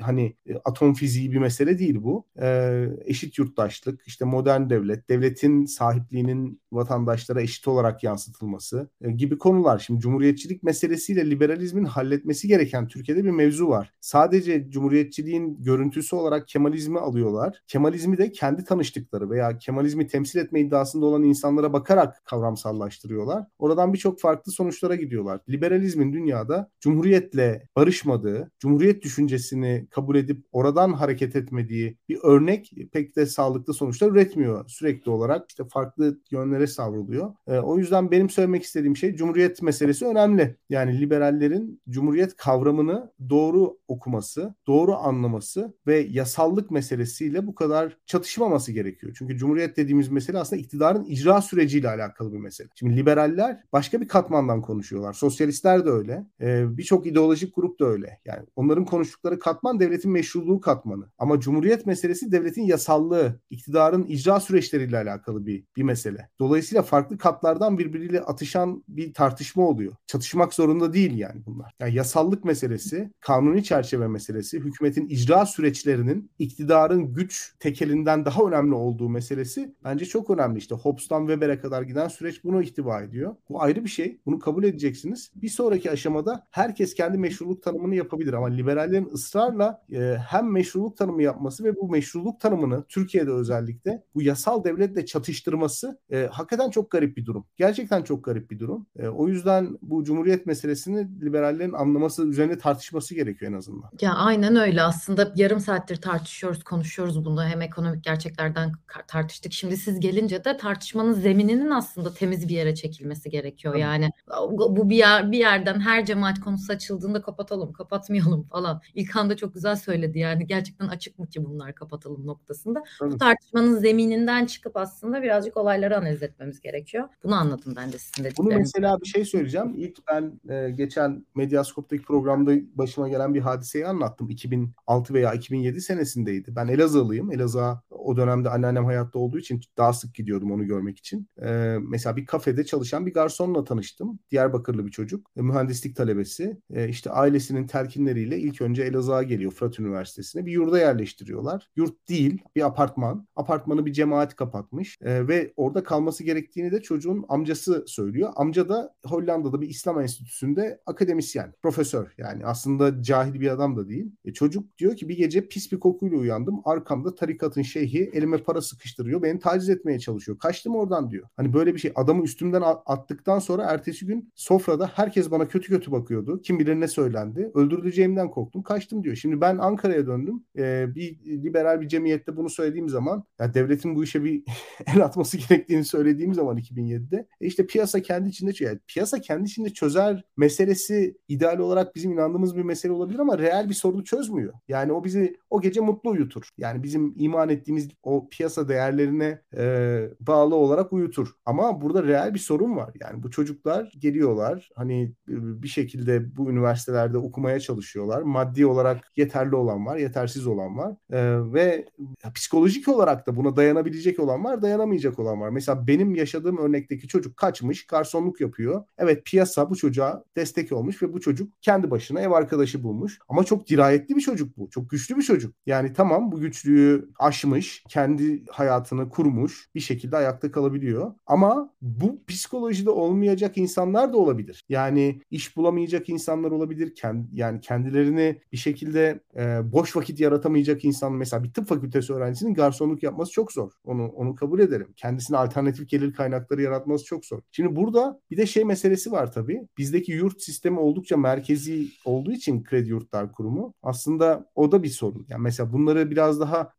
hani 0.00 0.36
e, 0.46 0.54
atom 0.64 0.94
fiziği 0.94 1.32
bir 1.32 1.38
mesele 1.38 1.78
değil 1.78 1.98
bu. 2.02 2.26
E, 2.40 2.86
eşit 3.04 3.38
yurttaşlık, 3.38 4.00
işte 4.06 4.24
modern 4.24 4.70
devlet, 4.70 5.08
devletin 5.08 5.64
sahipliğinin 5.64 6.60
vatandaşlara 6.72 7.42
eşit 7.42 7.68
olarak 7.68 8.02
yansıtılması 8.02 8.88
e, 9.00 9.10
gibi 9.10 9.38
konular. 9.38 9.78
Şimdi 9.78 10.00
cumhuriyetçilik 10.00 10.62
meselesiyle 10.62 11.30
liberalizmin 11.30 11.84
halletmesi 11.84 12.48
gereken 12.48 12.88
Türkiye'de 12.88 13.24
bir 13.24 13.30
mevzu 13.30 13.68
var. 13.68 13.92
Sadece 14.00 14.70
cumhuriyetçiliğin 14.70 15.62
görüntüsü 15.62 16.16
olarak 16.16 16.48
Kemalizmi 16.48 16.98
alıyorlar. 16.98 17.62
Kemalizmi 17.66 18.18
de 18.18 18.32
kendi 18.32 18.64
tanıştıkları 19.00 19.30
veya 19.30 19.58
Kemalizmi 19.58 20.06
temsil 20.06 20.38
etme 20.38 20.60
iddiasında 20.60 21.06
olan 21.06 21.22
insanlara 21.22 21.72
bakarak 21.72 22.24
kavramsallaştırıyorlar. 22.24 23.46
Oradan 23.58 23.92
birçok 23.92 24.20
farklı 24.20 24.52
sonuçlara 24.52 24.94
gidiyorlar. 24.94 25.40
Liberalizmin 25.48 26.12
dünyada 26.12 26.70
cumhuriyetle 26.80 27.68
barışmadığı, 27.76 28.50
cumhuriyet 28.58 29.02
düşüncesini 29.02 29.86
kabul 29.90 30.16
edip 30.16 30.44
oradan 30.52 30.92
hareket 30.92 31.36
etmediği 31.36 31.96
bir 32.08 32.18
örnek 32.22 32.72
pek 32.92 33.16
de 33.16 33.26
sağlıklı 33.26 33.74
sonuçlar 33.74 34.10
üretmiyor. 34.10 34.68
Sürekli 34.68 35.10
olarak 35.10 35.50
işte 35.50 35.64
farklı 35.64 36.18
yönlere 36.30 36.66
savruluyor. 36.66 37.34
E, 37.46 37.58
o 37.58 37.78
yüzden 37.78 38.10
benim 38.10 38.30
söylemek 38.30 38.62
istediğim 38.62 38.96
şey 38.96 39.16
cumhuriyet 39.16 39.62
meselesi 39.62 40.06
önemli. 40.06 40.56
Yani 40.70 41.00
liberallerin 41.00 41.80
cumhuriyet 41.88 42.36
kavramını 42.36 43.12
doğru 43.28 43.78
okuması, 43.88 44.54
doğru 44.66 44.94
anlaması 44.94 45.74
ve 45.86 45.98
yasallık 46.10 46.70
meselesiyle 46.70 47.46
bu 47.46 47.54
kadar 47.54 47.96
çatışmaması 48.06 48.72
gerekiyor. 48.72 48.89
Çünkü 48.98 49.36
cumhuriyet 49.36 49.76
dediğimiz 49.76 50.08
mesele 50.08 50.38
aslında 50.38 50.62
iktidarın 50.62 51.04
icra 51.04 51.42
süreciyle 51.42 51.88
alakalı 51.88 52.32
bir 52.32 52.38
mesele. 52.38 52.68
Şimdi 52.74 52.96
liberaller 52.96 53.60
başka 53.72 54.00
bir 54.00 54.08
katmandan 54.08 54.62
konuşuyorlar. 54.62 55.12
Sosyalistler 55.12 55.86
de 55.86 55.90
öyle. 55.90 56.26
Ee, 56.40 56.76
Birçok 56.78 57.06
ideolojik 57.06 57.54
grup 57.54 57.80
da 57.80 57.86
öyle. 57.86 58.20
Yani 58.24 58.46
onların 58.56 58.84
konuştukları 58.84 59.38
katman 59.38 59.80
devletin 59.80 60.10
meşruluğu 60.10 60.60
katmanı. 60.60 61.06
Ama 61.18 61.40
cumhuriyet 61.40 61.86
meselesi 61.86 62.32
devletin 62.32 62.62
yasallığı, 62.62 63.40
iktidarın 63.50 64.06
icra 64.06 64.40
süreçleriyle 64.40 64.96
alakalı 64.96 65.46
bir, 65.46 65.64
bir 65.76 65.82
mesele. 65.82 66.28
Dolayısıyla 66.38 66.82
farklı 66.82 67.18
katlardan 67.18 67.78
birbiriyle 67.78 68.20
atışan 68.20 68.84
bir 68.88 69.14
tartışma 69.14 69.62
oluyor. 69.62 69.92
Çatışmak 70.06 70.54
zorunda 70.54 70.92
değil 70.92 71.18
yani 71.18 71.46
bunlar. 71.46 71.72
Yani 71.80 71.94
yasallık 71.94 72.44
meselesi, 72.44 73.10
kanuni 73.20 73.64
çerçeve 73.64 74.08
meselesi, 74.08 74.60
hükümetin 74.60 75.08
icra 75.08 75.46
süreçlerinin 75.46 76.30
iktidarın 76.38 77.14
güç 77.14 77.54
tekelinden 77.60 78.24
daha 78.24 78.42
önemli 78.42 78.74
olduğu 78.80 79.08
meselesi 79.08 79.74
bence 79.84 80.04
çok 80.04 80.30
önemli. 80.30 80.58
İşte 80.58 80.74
Hobbes'tan 80.74 81.20
Weber'e 81.26 81.60
kadar 81.60 81.82
giden 81.82 82.08
süreç 82.08 82.44
bunu 82.44 82.62
ihtiva 82.62 83.02
ediyor. 83.02 83.36
Bu 83.48 83.62
ayrı 83.62 83.84
bir 83.84 83.90
şey. 83.90 84.20
Bunu 84.26 84.38
kabul 84.38 84.64
edeceksiniz. 84.64 85.30
Bir 85.34 85.48
sonraki 85.48 85.90
aşamada 85.90 86.46
herkes 86.50 86.94
kendi 86.94 87.18
meşruluk 87.18 87.62
tanımını 87.62 87.94
yapabilir 87.94 88.32
ama 88.32 88.46
liberallerin 88.46 89.10
ısrarla 89.14 89.82
e, 89.92 90.16
hem 90.28 90.52
meşruluk 90.52 90.96
tanımı 90.96 91.22
yapması 91.22 91.64
ve 91.64 91.76
bu 91.76 91.88
meşruluk 91.88 92.40
tanımını 92.40 92.84
Türkiye'de 92.88 93.30
özellikle 93.30 94.04
bu 94.14 94.22
yasal 94.22 94.64
devletle 94.64 95.06
çatıştırması 95.06 95.98
e, 96.10 96.28
hakikaten 96.32 96.70
çok 96.70 96.90
garip 96.90 97.16
bir 97.16 97.26
durum. 97.26 97.46
Gerçekten 97.56 98.02
çok 98.02 98.24
garip 98.24 98.50
bir 98.50 98.58
durum. 98.58 98.86
E, 98.98 99.08
o 99.08 99.28
yüzden 99.28 99.78
bu 99.82 100.04
cumhuriyet 100.04 100.46
meselesini 100.46 101.20
liberallerin 101.20 101.72
anlaması, 101.72 102.28
üzerine 102.28 102.58
tartışması 102.58 103.14
gerekiyor 103.14 103.52
en 103.52 103.56
azından. 103.56 103.90
Ya 104.00 104.14
aynen 104.14 104.56
öyle 104.56 104.82
aslında 104.82 105.32
yarım 105.36 105.60
saattir 105.60 105.96
tartışıyoruz, 105.96 106.64
konuşuyoruz 106.64 107.24
bunu. 107.24 107.44
Hem 107.44 107.62
ekonomik 107.62 108.04
gerçeklerden 108.04 108.69
tartıştık. 109.08 109.52
Şimdi 109.52 109.76
siz 109.76 110.00
gelince 110.00 110.44
de 110.44 110.56
tartışmanın 110.56 111.12
zemininin 111.12 111.70
aslında 111.70 112.14
temiz 112.14 112.48
bir 112.48 112.54
yere 112.54 112.74
çekilmesi 112.74 113.30
gerekiyor. 113.30 113.74
Tabii. 113.74 113.82
Yani 113.82 114.10
bu 114.50 114.90
bir 114.90 114.96
yer 114.96 115.32
bir 115.32 115.38
yerden 115.38 115.80
her 115.80 116.06
cemaat 116.06 116.40
konusu 116.40 116.72
açıldığında 116.72 117.22
kapatalım, 117.22 117.72
kapatmayalım 117.72 118.42
falan. 118.42 118.80
İlkan 118.94 119.30
da 119.30 119.36
çok 119.36 119.54
güzel 119.54 119.76
söyledi 119.76 120.18
yani 120.18 120.46
gerçekten 120.46 120.88
açık 120.88 121.18
mı 121.18 121.26
ki 121.26 121.44
bunlar 121.44 121.74
kapatalım 121.74 122.26
noktasında. 122.26 122.82
Tabii. 122.98 123.12
Bu 123.12 123.18
tartışmanın 123.18 123.78
zemininden 123.78 124.46
çıkıp 124.46 124.76
aslında 124.76 125.22
birazcık 125.22 125.56
olayları 125.56 125.96
analiz 125.96 126.22
etmemiz 126.22 126.60
gerekiyor. 126.60 127.08
Bunu 127.24 127.34
anladım 127.34 127.74
ben 127.76 127.92
de 127.92 127.98
sizin 127.98 128.24
dedikleriniz. 128.24 128.38
Bunu 128.38 128.58
mesela 128.58 129.00
bir 129.00 129.06
şey 129.06 129.24
söyleyeceğim. 129.24 129.74
İlk 129.76 129.98
ben 130.08 130.40
e, 130.48 130.70
geçen 130.70 131.26
Medyaskop'taki 131.34 132.02
programda 132.02 132.52
başıma 132.74 133.08
gelen 133.08 133.34
bir 133.34 133.40
hadiseyi 133.40 133.86
anlattım. 133.86 134.30
2006 134.30 135.14
veya 135.14 135.34
2007 135.34 135.80
senesindeydi. 135.80 136.56
Ben 136.56 136.68
Elazığlıyım. 136.68 137.32
Elazığ'a 137.32 137.82
o 138.10 138.16
dönemde 138.16 138.50
anneannem 138.50 138.84
hayatta 138.84 139.18
olduğu 139.18 139.38
için 139.38 139.60
daha 139.76 139.92
sık 139.92 140.14
gidiyordum 140.14 140.52
onu 140.52 140.66
görmek 140.66 140.98
için. 140.98 141.28
E, 141.42 141.76
mesela 141.80 142.16
bir 142.16 142.26
kafede 142.26 142.64
çalışan 142.64 143.06
bir 143.06 143.12
garsonla 143.12 143.64
tanıştım. 143.64 144.18
Diyarbakırlı 144.30 144.86
bir 144.86 144.90
çocuk. 144.90 145.30
E, 145.36 145.42
mühendislik 145.42 145.96
talebesi. 145.96 146.60
E, 146.74 146.88
işte 146.88 147.10
ailesinin 147.10 147.66
telkinleriyle 147.66 148.38
ilk 148.38 148.60
önce 148.60 148.82
Elazığ'a 148.82 149.22
geliyor 149.22 149.52
Fırat 149.52 149.78
Üniversitesi'ne. 149.78 150.46
Bir 150.46 150.52
yurda 150.52 150.78
yerleştiriyorlar. 150.78 151.70
Yurt 151.76 152.08
değil 152.08 152.38
bir 152.56 152.66
apartman. 152.66 153.28
Apartmanı 153.36 153.86
bir 153.86 153.92
cemaat 153.92 154.36
kapatmış. 154.36 154.98
E, 155.02 155.28
ve 155.28 155.52
orada 155.56 155.82
kalması 155.82 156.24
gerektiğini 156.24 156.72
de 156.72 156.82
çocuğun 156.82 157.24
amcası 157.28 157.84
söylüyor. 157.86 158.32
Amca 158.36 158.68
da 158.68 158.94
Hollanda'da 159.06 159.60
bir 159.60 159.68
İslam 159.68 160.00
enstitüsünde 160.00 160.80
akademisyen, 160.86 161.54
profesör. 161.62 162.14
Yani 162.18 162.46
aslında 162.46 163.02
cahil 163.02 163.40
bir 163.40 163.50
adam 163.50 163.76
da 163.76 163.88
değil. 163.88 164.12
E, 164.24 164.32
çocuk 164.32 164.78
diyor 164.78 164.96
ki 164.96 165.08
bir 165.08 165.16
gece 165.16 165.48
pis 165.48 165.72
bir 165.72 165.80
kokuyla 165.80 166.18
uyandım. 166.18 166.60
Arkamda 166.64 167.14
tarikatın 167.14 167.62
şeyhi 167.62 167.99
elime 168.00 168.38
para 168.38 168.60
sıkıştırıyor. 168.60 169.22
Beni 169.22 169.38
taciz 169.38 169.68
etmeye 169.68 169.98
çalışıyor. 169.98 170.38
Kaçtım 170.38 170.76
oradan 170.76 171.10
diyor. 171.10 171.28
Hani 171.36 171.52
böyle 171.52 171.74
bir 171.74 171.78
şey. 171.80 171.92
Adamı 171.94 172.24
üstümden 172.24 172.62
attıktan 172.86 173.38
sonra 173.38 173.62
ertesi 173.62 174.06
gün 174.06 174.32
sofrada 174.34 174.90
herkes 174.94 175.30
bana 175.30 175.48
kötü 175.48 175.68
kötü 175.68 175.92
bakıyordu. 175.92 176.40
Kim 176.42 176.58
bilir 176.58 176.80
ne 176.80 176.88
söylendi. 176.88 177.50
Öldürüleceğimden 177.54 178.30
korktum. 178.30 178.62
Kaçtım 178.62 179.04
diyor. 179.04 179.16
Şimdi 179.16 179.40
ben 179.40 179.58
Ankara'ya 179.58 180.06
döndüm. 180.06 180.44
Ee, 180.58 180.86
bir 180.94 181.18
liberal 181.24 181.80
bir 181.80 181.88
cemiyette 181.88 182.36
bunu 182.36 182.50
söylediğim 182.50 182.88
zaman 182.88 183.24
ya 183.40 183.54
devletin 183.54 183.94
bu 183.94 184.04
işe 184.04 184.24
bir 184.24 184.42
el 184.94 185.04
atması 185.04 185.36
gerektiğini 185.36 185.84
söylediğim 185.84 186.34
zaman 186.34 186.58
2007'de 186.58 187.26
e 187.40 187.46
işte 187.46 187.66
piyasa 187.66 188.02
kendi 188.02 188.28
içinde 188.28 188.52
yani 188.60 188.78
piyasa 188.86 189.20
kendi 189.20 189.48
içinde 189.48 189.70
çözer 189.70 190.24
meselesi 190.36 191.16
ideal 191.28 191.58
olarak 191.58 191.94
bizim 191.94 192.12
inandığımız 192.12 192.56
bir 192.56 192.62
mesele 192.62 192.92
olabilir 192.92 193.18
ama 193.18 193.38
reel 193.38 193.68
bir 193.68 193.74
sorunu 193.74 194.04
çözmüyor. 194.04 194.52
Yani 194.68 194.92
o 194.92 195.04
bizi 195.04 195.36
o 195.50 195.60
gece 195.60 195.80
mutlu 195.80 196.10
uyutur. 196.10 196.48
Yani 196.58 196.82
bizim 196.82 197.14
iman 197.18 197.48
ettiğimiz 197.48 197.79
o 198.02 198.28
piyasa 198.28 198.68
değerlerine 198.68 199.42
e, 199.56 200.08
bağlı 200.20 200.54
olarak 200.54 200.92
uyutur. 200.92 201.28
Ama 201.46 201.80
burada 201.80 202.02
reel 202.04 202.34
bir 202.34 202.38
sorun 202.38 202.76
var. 202.76 202.90
Yani 203.00 203.22
bu 203.22 203.30
çocuklar 203.30 203.92
geliyorlar 203.98 204.68
hani 204.76 205.12
bir 205.28 205.68
şekilde 205.68 206.36
bu 206.36 206.50
üniversitelerde 206.50 207.18
okumaya 207.18 207.60
çalışıyorlar. 207.60 208.22
Maddi 208.22 208.66
olarak 208.66 209.12
yeterli 209.16 209.54
olan 209.56 209.86
var, 209.86 209.96
yetersiz 209.96 210.46
olan 210.46 210.78
var. 210.78 210.96
E, 211.10 211.52
ve 211.52 211.86
psikolojik 212.34 212.88
olarak 212.88 213.26
da 213.26 213.36
buna 213.36 213.56
dayanabilecek 213.56 214.20
olan 214.20 214.44
var, 214.44 214.62
dayanamayacak 214.62 215.18
olan 215.18 215.40
var. 215.40 215.50
Mesela 215.50 215.86
benim 215.86 216.14
yaşadığım 216.14 216.58
örnekteki 216.58 217.08
çocuk 217.08 217.36
kaçmış, 217.36 217.86
garsonluk 217.86 218.40
yapıyor. 218.40 218.84
Evet 218.98 219.24
piyasa 219.24 219.70
bu 219.70 219.76
çocuğa 219.76 220.24
destek 220.36 220.72
olmuş 220.72 221.02
ve 221.02 221.12
bu 221.12 221.20
çocuk 221.20 221.52
kendi 221.62 221.90
başına 221.90 222.20
ev 222.20 222.30
arkadaşı 222.30 222.82
bulmuş. 222.82 223.18
Ama 223.28 223.44
çok 223.44 223.68
dirayetli 223.68 224.16
bir 224.16 224.20
çocuk 224.20 224.56
bu. 224.56 224.70
Çok 224.70 224.90
güçlü 224.90 225.16
bir 225.16 225.22
çocuk. 225.22 225.54
Yani 225.66 225.92
tamam 225.92 226.32
bu 226.32 226.40
güçlüğü 226.40 227.08
aşmış, 227.18 227.69
kendi 227.88 228.44
hayatını 228.46 229.08
kurmuş, 229.08 229.68
bir 229.74 229.80
şekilde 229.80 230.16
ayakta 230.16 230.52
kalabiliyor. 230.52 231.12
Ama 231.26 231.70
bu 231.82 232.24
psikolojide 232.28 232.90
olmayacak 232.90 233.58
insanlar 233.58 234.12
da 234.12 234.16
olabilir. 234.16 234.64
Yani 234.68 235.20
iş 235.30 235.56
bulamayacak 235.56 236.08
insanlar 236.08 236.50
olabilir. 236.50 236.94
Kend, 236.94 237.24
yani 237.32 237.60
kendilerini 237.60 238.40
bir 238.52 238.56
şekilde 238.56 239.20
e, 239.36 239.72
boş 239.72 239.96
vakit 239.96 240.20
yaratamayacak 240.20 240.84
insan 240.84 241.12
mesela 241.12 241.44
bir 241.44 241.52
tıp 241.52 241.68
fakültesi 241.68 242.12
öğrencisinin 242.12 242.54
garsonluk 242.54 243.02
yapması 243.02 243.32
çok 243.32 243.52
zor. 243.52 243.72
Onu 243.84 244.08
onu 244.08 244.34
kabul 244.34 244.60
ederim. 244.60 244.88
Kendisine 244.96 245.36
alternatif 245.36 245.88
gelir 245.88 246.12
kaynakları 246.12 246.62
yaratması 246.62 247.04
çok 247.04 247.24
zor. 247.24 247.40
Şimdi 247.50 247.76
burada 247.76 248.20
bir 248.30 248.36
de 248.36 248.46
şey 248.46 248.64
meselesi 248.64 249.12
var 249.12 249.32
tabii. 249.32 249.68
Bizdeki 249.78 250.12
yurt 250.12 250.42
sistemi 250.42 250.78
oldukça 250.78 251.16
merkezi 251.16 251.88
olduğu 252.04 252.32
için 252.32 252.62
Kredi 252.62 252.88
Yurtlar 252.88 253.32
Kurumu 253.32 253.74
aslında 253.82 254.50
o 254.54 254.72
da 254.72 254.82
bir 254.82 254.88
sorun. 254.88 255.26
Yani 255.28 255.42
mesela 255.42 255.72
bunları 255.72 256.10
biraz 256.10 256.40
daha 256.40 256.72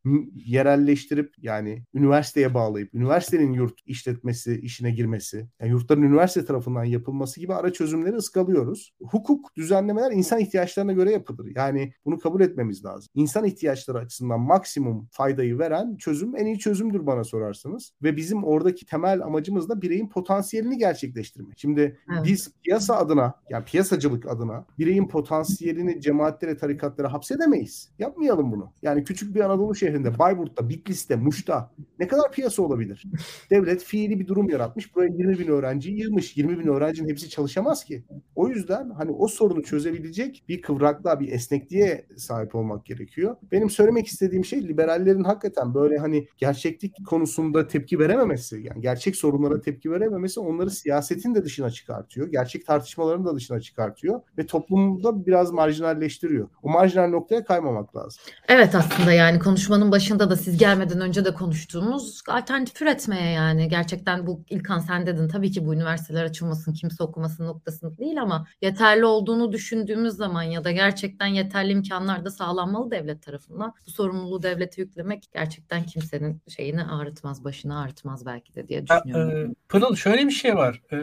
yerelleştirip 0.81 1.33
yani 1.37 1.83
üniversiteye 1.93 2.53
bağlayıp 2.53 2.93
üniversitenin 2.93 3.53
yurt 3.53 3.79
işletmesi 3.85 4.59
işine 4.59 4.91
girmesi, 4.91 5.47
yani 5.59 5.71
yurtların 5.71 6.01
üniversite 6.01 6.45
tarafından 6.45 6.83
yapılması 6.83 7.39
gibi 7.39 7.53
ara 7.53 7.73
çözümleri 7.73 8.15
ıskalıyoruz. 8.15 8.93
Hukuk 9.01 9.55
düzenlemeler 9.55 10.11
insan 10.11 10.39
ihtiyaçlarına 10.39 10.93
göre 10.93 11.11
yapılır. 11.11 11.51
Yani 11.55 11.93
bunu 12.05 12.19
kabul 12.19 12.41
etmemiz 12.41 12.85
lazım. 12.85 13.09
İnsan 13.15 13.45
ihtiyaçları 13.45 13.97
açısından 13.97 14.39
maksimum 14.39 15.07
faydayı 15.11 15.59
veren 15.59 15.95
çözüm 15.97 16.35
en 16.35 16.45
iyi 16.45 16.59
çözümdür 16.59 17.05
bana 17.05 17.23
sorarsanız. 17.23 17.93
Ve 18.03 18.17
bizim 18.17 18.43
oradaki 18.43 18.85
temel 18.85 19.21
amacımız 19.21 19.69
da 19.69 19.81
bireyin 19.81 20.09
potansiyelini 20.09 20.77
gerçekleştirmek. 20.77 21.59
Şimdi 21.59 21.81
evet. 21.81 22.25
biz 22.25 22.53
piyasa 22.63 22.95
adına 22.95 23.33
yani 23.49 23.65
piyasacılık 23.65 24.25
adına 24.25 24.65
bireyin 24.79 25.07
potansiyelini 25.07 26.01
cemaatlere, 26.01 26.57
tarikatlara 26.57 27.13
hapsedemeyiz. 27.13 27.91
Yapmayalım 27.99 28.51
bunu. 28.51 28.73
Yani 28.81 29.03
küçük 29.03 29.35
bir 29.35 29.39
Anadolu 29.39 29.75
şehrinde, 29.75 30.19
Bayburt'ta, 30.19 30.69
Bitlis'te, 30.71 31.15
Muş'ta 31.15 31.71
Ne 31.99 32.07
kadar 32.07 32.31
piyasa 32.31 32.61
olabilir? 32.61 33.03
Devlet 33.49 33.83
fiili 33.83 34.19
bir 34.19 34.27
durum 34.27 34.49
yaratmış. 34.49 34.95
Buraya 34.95 35.07
20 35.07 35.39
bin 35.39 35.47
öğrenci 35.47 35.91
yığmış. 35.91 36.37
20 36.37 36.59
bin 36.59 36.67
öğrencinin 36.67 37.09
hepsi 37.09 37.29
çalışamaz 37.29 37.83
ki. 37.83 38.03
O 38.35 38.47
yüzden 38.47 38.89
hani 38.89 39.11
o 39.11 39.27
sorunu 39.27 39.63
çözebilecek 39.63 40.43
bir 40.49 40.61
kıvraklığa, 40.61 41.19
bir 41.19 41.31
esnekliğe 41.31 42.05
sahip 42.17 42.55
olmak 42.55 42.85
gerekiyor. 42.85 43.35
Benim 43.51 43.69
söylemek 43.69 44.07
istediğim 44.07 44.45
şey 44.45 44.67
liberallerin 44.67 45.23
hakikaten 45.23 45.73
böyle 45.73 45.97
hani 45.97 46.27
gerçeklik 46.37 47.05
konusunda 47.05 47.67
tepki 47.67 47.99
verememesi, 47.99 48.61
yani 48.63 48.81
gerçek 48.81 49.15
sorunlara 49.15 49.61
tepki 49.61 49.91
verememesi 49.91 50.39
onları 50.39 50.71
siyasetin 50.71 51.35
de 51.35 51.45
dışına 51.45 51.69
çıkartıyor. 51.69 52.27
Gerçek 52.27 52.65
tartışmaların 52.65 53.25
da 53.25 53.35
dışına 53.35 53.61
çıkartıyor 53.61 54.21
ve 54.37 54.45
toplumda 54.45 55.25
biraz 55.25 55.51
marjinalleştiriyor. 55.51 56.49
O 56.63 56.69
marjinal 56.69 57.07
noktaya 57.07 57.43
kaymamak 57.43 57.95
lazım. 57.95 58.21
Evet 58.47 58.75
aslında 58.75 59.11
yani 59.11 59.39
konuşmanın 59.39 59.91
başında 59.91 60.29
da 60.29 60.35
siz 60.35 60.60
gelmeden 60.61 61.01
önce 61.01 61.25
de 61.25 61.33
konuştuğumuz 61.33 62.21
alternatif 62.27 62.81
üretmeye 62.81 63.31
yani 63.31 63.69
gerçekten 63.69 64.27
bu 64.27 64.43
İlkan 64.49 64.79
sen 64.79 65.05
dedin 65.05 65.27
tabii 65.27 65.51
ki 65.51 65.65
bu 65.65 65.73
üniversiteler 65.73 66.23
açılmasın 66.23 66.73
kimse 66.73 67.03
okumasın 67.03 67.45
noktasında 67.45 67.97
değil 67.97 68.21
ama 68.21 68.47
yeterli 68.61 69.05
olduğunu 69.05 69.51
düşündüğümüz 69.51 70.13
zaman 70.13 70.43
ya 70.43 70.63
da 70.63 70.71
gerçekten 70.71 71.27
yeterli 71.27 71.71
imkanlar 71.71 72.25
da 72.25 72.31
sağlanmalı 72.31 72.91
devlet 72.91 73.21
tarafından. 73.21 73.73
Bu 73.87 73.91
sorumluluğu 73.91 74.43
devlete 74.43 74.81
yüklemek 74.81 75.23
gerçekten 75.33 75.83
kimsenin 75.83 76.41
şeyini 76.47 76.83
ağrıtmaz, 76.83 77.43
başını 77.43 77.79
ağrıtmaz 77.79 78.25
belki 78.25 78.55
de 78.55 78.67
diye 78.67 78.87
düşünüyorum. 78.87 79.37
Ya, 79.37 79.43
e, 79.43 79.53
Pırıl 79.69 79.95
şöyle 79.95 80.25
bir 80.25 80.31
şey 80.31 80.55
var. 80.55 80.81
E, 80.91 80.97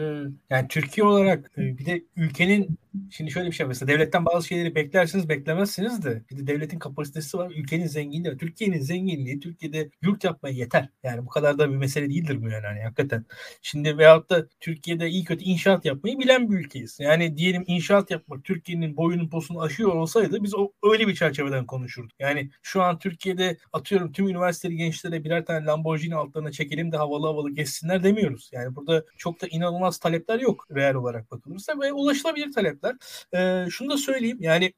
yani 0.49 0.67
Türkiye 0.67 1.07
olarak 1.07 1.51
e, 1.57 1.77
bir 1.77 1.85
de 1.85 2.03
ülkenin 2.15 2.79
Şimdi 3.11 3.31
şöyle 3.31 3.47
bir 3.47 3.55
şey. 3.55 3.65
Mesela 3.67 3.87
devletten 3.87 4.25
bazı 4.25 4.47
şeyleri 4.47 4.75
beklersiniz 4.75 5.29
beklemezsiniz 5.29 6.03
de 6.05 6.23
bir 6.31 6.37
de 6.37 6.47
devletin 6.47 6.79
kapasitesi 6.79 7.37
var. 7.37 7.51
Ülkenin 7.51 7.87
zenginliği. 7.87 8.37
Türkiye'nin 8.37 8.79
zenginliği 8.79 9.39
Türkiye'de 9.39 9.89
yurt 10.01 10.23
yapmaya 10.23 10.55
yeter. 10.55 10.89
Yani 11.03 11.25
bu 11.25 11.29
kadar 11.29 11.57
da 11.57 11.71
bir 11.71 11.75
mesele 11.75 12.09
değildir 12.09 12.41
bu 12.41 12.49
yani 12.49 12.65
hani 12.65 12.81
hakikaten. 12.81 13.25
Şimdi 13.61 13.97
veyahut 13.97 14.29
da 14.29 14.47
Türkiye'de 14.59 15.09
iyi 15.09 15.23
kötü 15.23 15.43
inşaat 15.43 15.85
yapmayı 15.85 16.19
bilen 16.19 16.51
bir 16.51 16.57
ülkeyiz. 16.57 16.97
Yani 16.99 17.37
diyelim 17.37 17.63
inşaat 17.67 18.11
yapmak 18.11 18.43
Türkiye'nin 18.43 18.97
boyunun 18.97 19.29
posunu 19.29 19.61
aşıyor 19.61 19.93
olsaydı 19.93 20.43
biz 20.43 20.55
o 20.55 20.71
öyle 20.83 21.07
bir 21.07 21.15
çerçeveden 21.15 21.65
konuşurduk. 21.65 22.19
Yani 22.19 22.49
şu 22.61 22.81
an 22.81 22.99
Türkiye'de 22.99 23.57
atıyorum 23.73 24.11
tüm 24.11 24.29
üniversiteli 24.29 24.75
gençlere 24.75 25.23
birer 25.23 25.45
tane 25.45 25.65
Lamborghini 25.65 26.15
altlarına 26.15 26.51
çekelim 26.51 26.91
de 26.91 26.97
havalı 26.97 27.27
havalı 27.27 27.51
geçsinler 27.55 28.03
demiyoruz. 28.03 28.49
Yani 28.53 28.75
burada 28.75 29.05
çok 29.17 29.41
da 29.41 29.47
inanılmaz 29.47 29.97
talepler 29.97 30.39
yok 30.39 30.67
reel 30.75 30.95
olarak 30.95 31.31
bakılırsa 31.31 31.79
ve 31.79 31.93
ulaşılabilir 31.93 32.51
talep 32.51 32.78
sebepler. 32.79 33.65
E, 33.65 33.69
şunu 33.69 33.89
da 33.89 33.97
söyleyeyim 33.97 34.37
yani 34.41 34.73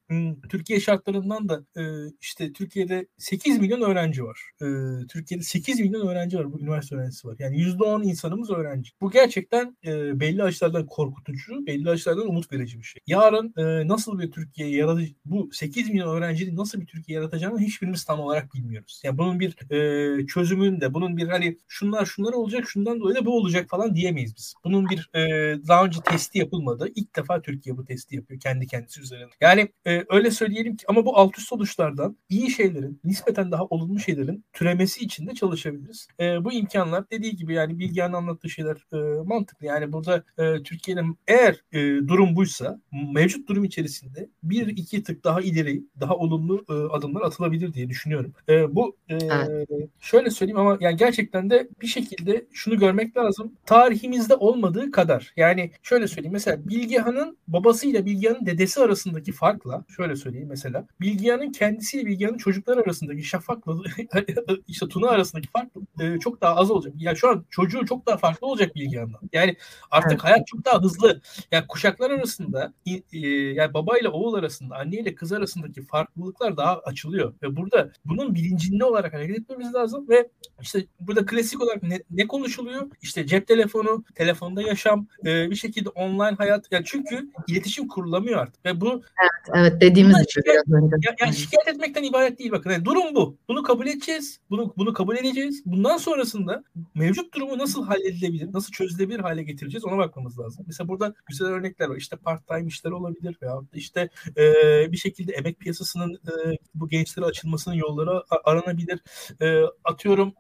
Türkiye 0.50 0.80
şartlarından 0.80 1.50
da 1.50 1.64
e, 1.78 1.84
işte 2.22 2.54
Türkiye'de 2.54 3.08
8 3.18 3.60
milyon 3.60 3.82
öğrenci 3.82 4.24
var. 4.24 4.42
E, 4.62 4.66
Türkiye'de 5.08 5.44
8 5.44 5.80
milyon 5.80 6.08
öğrenci 6.08 6.38
var. 6.38 6.54
Bu 6.54 6.60
üniversite 6.60 6.96
öğrencisi 6.96 7.28
var. 7.28 7.36
Yani 7.40 7.58
%10 7.58 8.04
insanımız 8.04 8.50
öğrenci. 8.50 8.92
Bu 9.02 9.12
gerçekten 9.12 9.78
e, 9.86 10.20
belli 10.20 10.44
açılardan 10.44 10.86
korkutucu, 10.86 11.68
belli 11.68 11.90
açılardan 11.90 12.28
umut 12.30 12.52
verici 12.52 12.80
bir 12.80 12.84
şey. 12.84 13.02
Yarın 13.08 13.54
e, 13.58 13.88
nasıl 13.88 14.20
bir 14.20 14.32
Türkiye 14.32 14.70
yaratıcı, 14.70 15.14
bu 15.26 15.50
8 15.52 15.90
milyon 15.90 16.16
öğrencinin 16.16 16.58
nasıl 16.58 16.82
bir 16.82 16.86
Türkiye 16.86 17.20
yaratacağını 17.20 17.60
hiçbirimiz 17.60 18.04
tam 18.04 18.20
olarak 18.20 18.54
bilmiyoruz. 18.54 19.02
Yani 19.04 19.18
bunun 19.18 19.40
bir 19.40 19.72
e, 19.72 20.26
çözümünde, 20.26 20.94
bunun 20.94 21.18
bir 21.18 21.28
hani 21.28 21.58
şunlar 21.68 22.06
şunlar 22.06 22.34
olacak, 22.34 22.70
şundan 22.70 23.00
dolayı 23.00 23.16
da 23.16 23.26
bu 23.26 23.38
olacak 23.38 23.70
falan 23.70 23.96
diyemeyiz 23.96 24.36
biz. 24.36 24.54
Bunun 24.64 24.90
bir 24.90 25.10
e, 25.14 25.22
daha 25.68 25.86
önce 25.86 26.00
testi 26.06 26.40
yapılmadı. 26.40 26.90
İlk 26.96 27.16
defa 27.16 27.42
Türkiye 27.42 27.78
bu 27.78 27.86
testi 27.92 28.16
yapıyor 28.16 28.40
kendi 28.40 28.68
kendisi 28.68 29.02
üzerine. 29.02 29.30
Yani 29.42 29.70
e, 29.88 30.06
öyle 30.10 30.32
söyleyelim 30.32 30.76
ki 30.76 30.86
ama 30.88 31.06
bu 31.06 31.18
alt 31.18 31.38
üst 31.38 31.48
sonuçlardan 31.48 32.18
iyi 32.30 32.52
şeylerin 32.52 33.00
nispeten 33.04 33.52
daha 33.52 33.64
olumlu 33.66 34.00
şeylerin 34.00 34.46
türemesi 34.54 35.06
için 35.06 35.28
de 35.28 35.34
çalışabiliriz. 35.34 36.08
E, 36.20 36.44
bu 36.44 36.54
imkanlar 36.54 37.10
dediği 37.12 37.36
gibi 37.36 37.54
yani 37.54 37.80
Bilgehan'ın 37.80 38.14
anlattığı 38.14 38.50
şeyler 38.50 38.76
e, 38.94 39.24
mantıklı. 39.24 39.66
Yani 39.66 39.94
burada 39.94 40.24
e, 40.38 40.64
Türkiye'nin 40.64 41.18
eğer 41.28 41.64
e, 41.72 41.80
durum 42.08 42.36
buysa 42.36 42.80
mevcut 43.14 43.50
durum 43.50 43.64
içerisinde 43.64 44.30
bir 44.44 44.68
iki 44.68 45.04
tık 45.04 45.24
daha 45.24 45.42
ileri 45.42 45.84
daha 46.00 46.16
olumlu 46.16 46.66
e, 46.70 46.74
adımlar 46.74 47.22
atılabilir 47.22 47.74
diye 47.74 47.90
düşünüyorum. 47.90 48.34
E, 48.50 48.76
bu 48.76 48.98
e, 49.10 49.16
evet. 49.16 49.70
şöyle 50.00 50.30
söyleyeyim 50.30 50.60
ama 50.60 50.78
yani 50.82 50.98
gerçekten 50.98 51.50
de 51.50 51.70
bir 51.82 51.88
şekilde 51.88 52.46
şunu 52.54 52.80
görmek 52.80 53.18
lazım. 53.18 53.54
Tarihimizde 53.66 54.36
olmadığı 54.36 54.92
kadar 54.92 55.34
yani 55.38 55.72
şöyle 55.84 56.08
söyleyeyim 56.08 56.34
mesela 56.34 56.68
Bilgehan'ın 56.68 57.38
babası 57.48 57.81
ile 57.88 58.06
Bilgehan'ın 58.06 58.46
dedesi 58.46 58.82
arasındaki 58.82 59.32
farkla 59.32 59.86
şöyle 59.96 60.16
söyleyeyim 60.16 60.48
mesela 60.50 60.88
Bilgehan'ın 61.02 61.52
kendisiyle 61.52 62.06
Bilgehan'ın 62.06 62.38
çocuklar 62.38 62.78
arasındaki 62.78 63.24
Şafak'la 63.24 63.78
işte 64.68 64.88
Tuna 64.88 65.10
arasındaki 65.10 65.50
fark 65.50 65.70
e, 66.00 66.20
çok 66.20 66.42
daha 66.42 66.56
az 66.56 66.72
olacak. 66.72 66.94
Yani 66.98 67.18
şu 67.18 67.30
an 67.30 67.46
çocuğu 67.50 67.86
çok 67.86 68.06
daha 68.06 68.18
farklı 68.18 68.48
olacak 68.48 68.76
Bilgehan'dan. 68.76 69.20
Yani 69.34 69.56
artık 69.92 70.12
evet. 70.12 70.24
hayat 70.24 70.48
çok 70.48 70.66
daha 70.66 70.82
hızlı. 70.82 71.22
Yani 71.52 71.68
kuşaklar 71.68 72.12
arasında 72.12 72.74
e, 73.14 73.20
yani 73.28 73.74
baba 73.74 73.98
ile 73.98 74.10
oğul 74.10 74.34
arasında, 74.34 74.76
anne 74.76 74.96
ile 74.96 75.16
kız 75.16 75.32
arasındaki 75.32 75.82
farklılıklar 75.86 76.58
daha 76.58 76.80
açılıyor 76.80 77.34
ve 77.44 77.56
burada 77.56 77.92
bunun 78.06 78.36
bilincinde 78.36 78.86
olarak 78.86 79.14
hareket 79.14 79.40
etmemiz 79.40 79.74
lazım 79.74 80.10
ve 80.10 80.30
işte 80.62 80.86
burada 81.00 81.26
klasik 81.26 81.62
olarak 81.62 81.84
ne, 81.84 82.04
ne 82.12 82.28
konuşuluyor? 82.28 82.90
İşte 83.02 83.28
cep 83.28 83.48
telefonu, 83.48 84.04
telefonda 84.16 84.62
yaşam, 84.62 85.08
e, 85.26 85.50
bir 85.50 85.56
şekilde 85.56 85.90
online 85.90 86.36
hayat. 86.38 86.66
Yani 86.72 86.84
çünkü 86.86 87.30
iletişim 87.72 87.88
kurulamıyor 87.88 88.40
artık. 88.40 88.66
Ve 88.66 88.82
bu 88.82 88.88
evet, 88.90 89.56
evet 89.56 89.82
dediğimiz 89.82 90.16
gibi 90.18 90.32
şikayet, 90.32 90.64
ya, 91.06 91.16
yani 91.20 91.36
şikayet 91.36 91.68
etmekten 91.68 92.04
ibaret 92.04 92.40
değil 92.40 92.52
bakın. 92.52 92.70
Yani 92.70 92.86
durum 92.86 93.16
bu. 93.16 93.38
Bunu 93.48 93.64
kabul 93.64 93.88
edeceğiz. 93.88 94.40
Bunu 94.50 94.74
bunu 94.78 94.94
kabul 94.94 95.18
edeceğiz. 95.18 95.64
Bundan 95.66 95.98
sonrasında 95.98 96.64
mevcut 96.96 97.34
durumu 97.36 97.58
nasıl 97.58 97.86
halledilebilir, 97.86 98.54
nasıl 98.54 98.72
çözülebilir 98.72 99.20
hale 99.20 99.44
getireceğiz 99.44 99.86
ona 99.86 99.98
bakmamız 99.98 100.40
lazım. 100.40 100.64
Mesela 100.68 100.88
burada 100.88 101.14
güzel 101.28 101.48
örnekler 101.48 101.88
var. 101.88 101.96
İşte 101.96 102.16
part-time 102.16 102.68
işler 102.68 102.92
olabilir 102.92 103.38
veya 103.42 103.54
işte 103.74 104.10
e, 104.38 104.44
bir 104.92 104.98
şekilde 104.98 105.34
emek 105.34 105.60
piyasasının 105.60 106.14
e, 106.14 106.58
bu 106.76 106.90
gençlere 106.90 107.26
açılmasının 107.26 107.76
yolları 107.76 108.24
aranabilir. 108.44 109.00
E, 109.42 109.62
atıyorum 109.84 110.34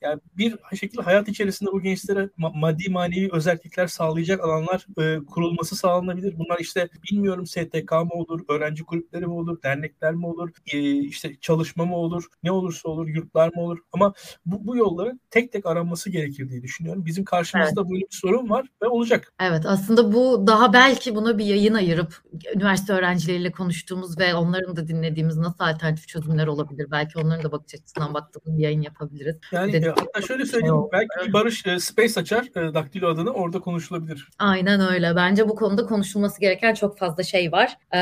yani 0.00 0.20
bir 0.36 0.54
şekilde 0.76 1.02
hayat 1.02 1.28
içerisinde 1.28 1.72
bu 1.72 1.82
gençlere 1.82 2.30
maddi 2.36 2.90
manevi 2.90 3.28
özellikler 3.32 3.86
sağlayacak 3.86 4.40
alanlar 4.40 4.86
e, 4.98 5.24
kurulması 5.24 5.76
sağlanabilir. 5.76 6.38
Bunlar 6.38 6.57
işte 6.60 6.88
bilmiyorum 7.10 7.46
STK 7.46 7.92
mı 7.92 8.10
olur, 8.12 8.40
öğrenci 8.48 8.84
kulüpleri 8.84 9.26
mi 9.26 9.32
olur, 9.32 9.62
dernekler 9.62 10.14
mi 10.14 10.26
olur, 10.26 10.50
e, 10.72 10.94
işte 10.94 11.36
çalışma 11.40 11.84
mı 11.84 11.96
olur, 11.96 12.24
ne 12.42 12.52
olursa 12.52 12.88
olur, 12.88 13.08
yurtlar 13.08 13.52
mı 13.54 13.62
olur. 13.62 13.78
Ama 13.92 14.12
bu, 14.46 14.66
bu 14.66 14.76
yolların 14.76 15.20
tek 15.30 15.52
tek 15.52 15.66
aranması 15.66 16.10
gerekir 16.10 16.48
diye 16.48 16.62
düşünüyorum. 16.62 17.06
Bizim 17.06 17.24
karşımızda 17.24 17.80
evet. 17.80 17.90
böyle 17.90 18.00
bir 18.00 18.16
sorun 18.16 18.50
var 18.50 18.66
ve 18.82 18.86
olacak. 18.86 19.32
Evet 19.40 19.66
aslında 19.66 20.12
bu 20.12 20.46
daha 20.46 20.72
belki 20.72 21.14
buna 21.14 21.38
bir 21.38 21.44
yayın 21.44 21.74
ayırıp 21.74 22.22
üniversite 22.54 22.92
öğrencileriyle 22.92 23.52
konuştuğumuz 23.52 24.18
ve 24.18 24.34
onların 24.34 24.76
da 24.76 24.88
dinlediğimiz 24.88 25.36
nasıl 25.36 25.64
alternatif 25.64 26.08
çözümler 26.08 26.46
olabilir. 26.46 26.86
Belki 26.90 27.18
onların 27.18 27.44
da 27.44 27.52
bakış 27.52 27.74
açısından 27.74 28.14
baktığımız 28.14 28.58
bir 28.58 28.62
yayın 28.62 28.82
yapabiliriz. 28.82 29.36
Yani 29.52 29.76
e, 29.76 29.88
hatta 29.88 30.22
şöyle 30.22 30.46
söyleyeyim 30.46 30.74
şey 30.74 30.92
belki 30.92 31.28
bir 31.28 31.32
Barış 31.32 31.66
e, 31.66 31.80
Space 31.80 32.20
açar 32.20 32.54
Daktilo 32.54 33.08
adını 33.08 33.30
orada 33.30 33.60
konuşulabilir. 33.60 34.28
Aynen 34.38 34.80
öyle. 34.80 35.16
Bence 35.16 35.48
bu 35.48 35.54
konuda 35.54 35.86
konuşulması 35.86 36.40
gereken 36.48 36.74
çok 36.74 36.98
fazla 36.98 37.22
şey 37.22 37.52
var. 37.52 37.78
Ee, 37.94 37.98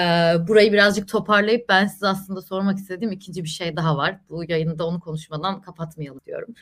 burayı 0.49 0.73
birazcık 0.73 1.09
toparlayıp 1.09 1.69
ben 1.69 1.87
size 1.87 2.07
aslında 2.07 2.43
sormak 2.43 2.79
istediğim 2.79 3.13
ikinci 3.13 3.45
bir 3.45 3.49
şey 3.49 3.77
daha 3.77 3.97
var. 3.97 4.19
Bu 4.31 4.45
yayında 4.49 4.87
onu 4.87 5.01
konuşmadan 5.01 5.61
kapatmayalım 5.61 6.21
diyorum. 6.27 6.55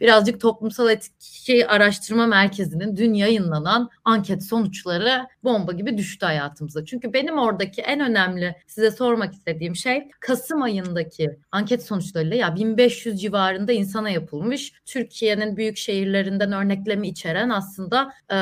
Birazcık 0.00 0.40
Toplumsal 0.40 0.90
Etki 0.90 1.66
Araştırma 1.66 2.26
Merkezi'nin 2.26 2.96
dün 2.96 3.14
yayınlanan 3.14 3.90
anket 4.04 4.44
sonuçları 4.44 5.26
bomba 5.44 5.72
gibi 5.72 5.98
düştü 5.98 6.26
hayatımıza. 6.26 6.84
Çünkü 6.84 7.12
benim 7.12 7.38
oradaki 7.38 7.82
en 7.82 8.00
önemli 8.00 8.56
size 8.66 8.90
sormak 8.90 9.32
istediğim 9.32 9.76
şey 9.76 10.08
Kasım 10.20 10.62
ayındaki 10.62 11.38
anket 11.52 11.86
sonuçlarıyla 11.86 12.36
ya 12.36 12.56
1500 12.56 13.20
civarında 13.20 13.72
insana 13.72 14.10
yapılmış. 14.10 14.72
Türkiye'nin 14.86 15.56
büyük 15.56 15.76
şehirlerinden 15.76 16.52
örneklemi 16.52 17.08
içeren 17.08 17.50
aslında 17.50 18.12
e, 18.30 18.36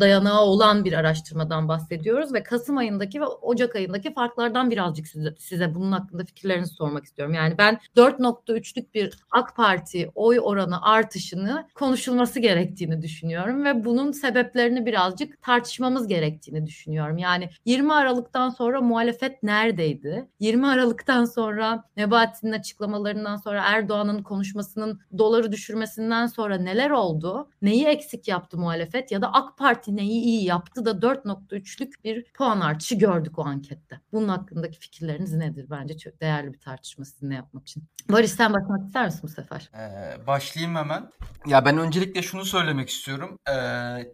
dayanağı 0.00 0.40
olan 0.40 0.84
bir 0.84 0.92
araştırmadan 0.92 1.68
bahsediyoruz 1.68 2.33
ve 2.34 2.42
Kasım 2.42 2.76
ayındaki 2.76 3.20
ve 3.20 3.26
Ocak 3.26 3.76
ayındaki 3.76 4.14
farklardan 4.14 4.70
birazcık 4.70 5.06
size, 5.06 5.34
size 5.38 5.74
bunun 5.74 5.92
hakkında 5.92 6.24
fikirlerinizi 6.24 6.74
sormak 6.74 7.04
istiyorum. 7.04 7.34
Yani 7.34 7.58
ben 7.58 7.78
4.3'lük 7.96 8.94
bir 8.94 9.14
AK 9.30 9.56
Parti 9.56 10.10
oy 10.14 10.40
oranı 10.42 10.82
artışını 10.82 11.68
konuşulması 11.74 12.40
gerektiğini 12.40 13.02
düşünüyorum 13.02 13.64
ve 13.64 13.84
bunun 13.84 14.12
sebeplerini 14.12 14.86
birazcık 14.86 15.42
tartışmamız 15.42 16.08
gerektiğini 16.08 16.66
düşünüyorum. 16.66 17.18
Yani 17.18 17.50
20 17.64 17.94
Aralık'tan 17.94 18.50
sonra 18.50 18.80
muhalefet 18.80 19.42
neredeydi? 19.42 20.28
20 20.40 20.66
Aralık'tan 20.66 21.24
sonra 21.24 21.84
Nebati'nin 21.96 22.52
açıklamalarından 22.52 23.36
sonra 23.36 23.62
Erdoğan'ın 23.66 24.22
konuşmasının 24.22 25.00
doları 25.18 25.52
düşürmesinden 25.52 26.26
sonra 26.26 26.58
neler 26.58 26.90
oldu? 26.90 27.48
Neyi 27.62 27.86
eksik 27.86 28.28
yaptı 28.28 28.58
muhalefet 28.58 29.12
ya 29.12 29.22
da 29.22 29.32
AK 29.32 29.58
Parti 29.58 29.96
neyi 29.96 30.22
iyi 30.22 30.44
yaptı 30.44 30.84
da 30.84 30.90
4.3'lük 30.90 32.04
bir 32.04 32.23
puan 32.34 32.60
artışı 32.60 32.94
gördük 32.94 33.38
o 33.38 33.44
ankette. 33.44 34.00
Bunun 34.12 34.28
hakkındaki 34.28 34.78
fikirleriniz 34.78 35.32
nedir? 35.32 35.66
Bence 35.70 35.98
çok 35.98 36.20
değerli 36.20 36.52
bir 36.52 36.60
tartışma 36.60 37.04
sizinle 37.04 37.34
yapmak 37.34 37.62
için. 37.62 37.84
Barış 38.10 38.30
sen 38.30 38.52
başlamak 38.52 38.86
ister 38.86 39.04
misin 39.04 39.20
bu 39.22 39.28
sefer? 39.28 39.70
Ee, 39.74 40.26
başlayayım 40.26 40.76
hemen. 40.76 41.10
Ya 41.46 41.64
ben 41.64 41.78
öncelikle 41.78 42.22
şunu 42.22 42.44
söylemek 42.44 42.88
istiyorum. 42.88 43.38
Ee, 43.48 43.52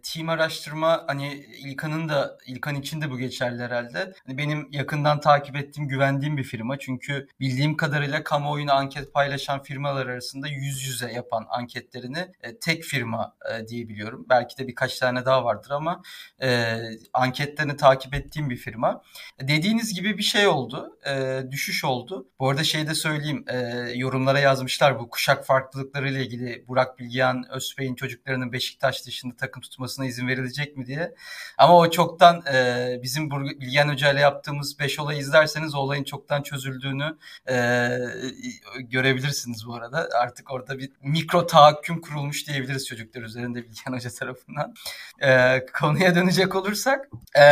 team 0.03 0.29
araştırma 0.29 1.03
hani 1.07 1.33
İlkan'ın 1.65 2.09
da 2.09 2.37
İlkan 2.47 2.75
için 2.75 3.01
de 3.01 3.11
bu 3.11 3.17
geçerli 3.17 3.63
herhalde. 3.63 4.13
Hani 4.25 4.37
benim 4.37 4.67
yakından 4.71 5.19
takip 5.21 5.55
ettiğim, 5.55 5.87
güvendiğim 5.87 6.37
bir 6.37 6.43
firma. 6.43 6.79
Çünkü 6.79 7.27
bildiğim 7.39 7.77
kadarıyla 7.77 8.23
kamuoyuna 8.23 8.73
anket 8.73 9.13
paylaşan 9.13 9.63
firmalar 9.63 10.07
arasında 10.07 10.47
yüz 10.47 10.83
yüze 10.83 11.11
yapan 11.11 11.45
anketlerini 11.49 12.31
e, 12.41 12.59
tek 12.59 12.83
firma 12.83 13.35
e, 13.51 13.67
diyebiliyorum. 13.67 14.25
Belki 14.29 14.57
de 14.57 14.67
birkaç 14.67 14.99
tane 14.99 15.25
daha 15.25 15.45
vardır 15.45 15.71
ama 15.71 16.01
e, 16.41 16.79
anketlerini 17.13 17.75
takip 17.75 17.90
ettiğim 18.13 18.49
bir 18.49 18.57
firma. 18.57 19.01
Dediğiniz 19.41 19.93
gibi 19.93 20.17
bir 20.17 20.23
şey 20.23 20.47
oldu. 20.47 20.97
E, 21.09 21.43
düşüş 21.51 21.85
oldu. 21.85 22.27
Bu 22.39 22.49
arada 22.49 22.63
şey 22.63 22.87
de 22.87 22.95
söyleyeyim. 22.95 23.45
E, 23.47 23.57
yorumlara 23.95 24.39
yazmışlar 24.39 24.99
bu 24.99 25.09
kuşak 25.09 25.45
farklılıkları 25.45 26.09
ile 26.09 26.25
ilgili 26.25 26.65
Burak 26.67 26.99
Bilgehan 26.99 27.45
Özbey'in 27.49 27.95
çocuklarının 27.95 28.53
Beşiktaş 28.53 29.05
dışında 29.05 29.35
takım 29.35 29.61
tutmasına 29.61 30.05
izin 30.05 30.27
verilecek 30.27 30.77
mi 30.77 30.85
diye. 30.85 31.15
Ama 31.57 31.77
o 31.77 31.91
çoktan 31.91 32.43
e, 32.53 32.99
bizim 33.03 33.31
Bilgehan 33.31 33.89
Hoca 33.89 34.11
ile 34.11 34.19
yaptığımız 34.19 34.79
5 34.79 34.99
olayı 34.99 35.19
izlerseniz 35.19 35.75
olayın 35.75 36.03
çoktan 36.03 36.41
çözüldüğünü 36.41 37.17
e, 37.49 37.89
görebilirsiniz 38.79 39.67
bu 39.67 39.75
arada. 39.75 40.09
Artık 40.21 40.51
orada 40.51 40.79
bir 40.79 40.91
mikro 41.01 41.47
tahakküm 41.47 42.01
kurulmuş 42.01 42.47
diyebiliriz 42.47 42.87
çocuklar 42.87 43.21
üzerinde 43.21 43.63
Bilgehan 43.63 43.93
Hoca 43.93 44.09
tarafından. 44.09 44.73
E, 45.21 45.65
konuya 45.79 46.15
dönecek 46.15 46.55
olursak 46.55 47.09
e, 47.37 47.43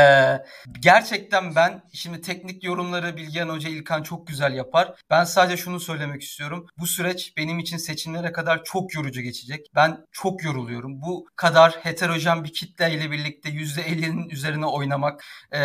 gerçekten 0.80 1.56
ben 1.56 1.82
şimdi 1.94 2.22
teknik 2.22 2.64
yorumları 2.64 3.18
Bilgehan 3.18 3.50
Hoca 3.50 3.70
İlkan 3.70 4.04
çok 4.04 4.28
güzel 4.28 4.54
yapar. 4.54 4.94
Ben 5.10 5.24
sadece 5.24 5.58
şunu 5.58 5.80
söylemek 5.80 6.22
istiyorum. 6.22 6.68
Bu 6.78 6.88
süreç 6.88 7.34
benim 7.38 7.60
için 7.60 7.78
seçimlere 7.78 8.32
kadar 8.32 8.64
çok 8.64 8.96
yorucu 8.96 9.22
geçecek. 9.22 9.72
Ben 9.76 10.06
çok 10.12 10.44
yoruluyorum. 10.44 11.02
Bu 11.02 11.26
kadar 11.36 11.72
heterojen 11.72 12.44
bir 12.44 12.54
kitle 12.54 12.92
ile 12.94 13.12
birlikte 13.12 13.50
%50'nin 13.50 14.30
üzerine 14.30 14.66
oynamak, 14.66 15.26
e, 15.52 15.60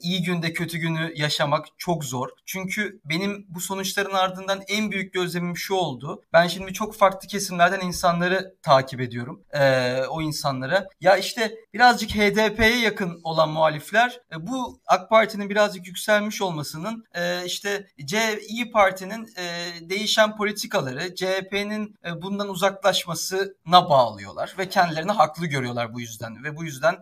iyi 0.00 0.22
günde 0.22 0.52
kötü 0.52 0.78
günü 0.78 1.12
yaşamak 1.14 1.66
çok 1.78 2.04
zor. 2.04 2.28
Çünkü 2.46 3.00
benim 3.04 3.46
bu 3.48 3.60
sonuçların 3.60 4.14
ardından 4.14 4.62
en 4.68 4.90
büyük 4.90 5.12
gözlemim 5.12 5.56
şu 5.56 5.74
oldu. 5.74 6.22
Ben 6.32 6.46
şimdi 6.46 6.72
çok 6.72 6.96
farklı 6.96 7.28
kesimlerden 7.28 7.80
insanları 7.80 8.54
takip 8.62 9.00
ediyorum. 9.00 9.44
E, 9.52 9.96
o 10.08 10.22
insanlara. 10.22 10.86
Ya 11.00 11.16
işte 11.16 11.54
birazcık 11.74 12.10
HDP'ye 12.10 12.78
yakın 12.78 13.20
olan 13.24 13.48
muhalifler 13.50 13.97
e, 14.06 14.46
bu 14.46 14.80
AK 14.86 15.10
Parti'nin 15.10 15.50
birazcık 15.50 15.86
yükselmiş 15.86 16.42
olmasının 16.42 17.04
e, 17.14 17.44
işte 17.44 17.86
C 18.04 18.40
İyi 18.48 18.70
Parti'nin 18.70 19.28
e, 19.36 19.68
değişen 19.90 20.36
politikaları 20.36 21.14
CHP'nin 21.14 21.96
bundan 22.22 22.48
uzaklaşmasına 22.48 23.90
bağlıyorlar 23.90 24.54
ve 24.58 24.68
kendilerini 24.68 25.12
haklı 25.12 25.46
görüyorlar 25.46 25.94
bu 25.94 26.00
yüzden 26.00 26.44
ve 26.44 26.56
bu 26.56 26.64
yüzden 26.64 26.96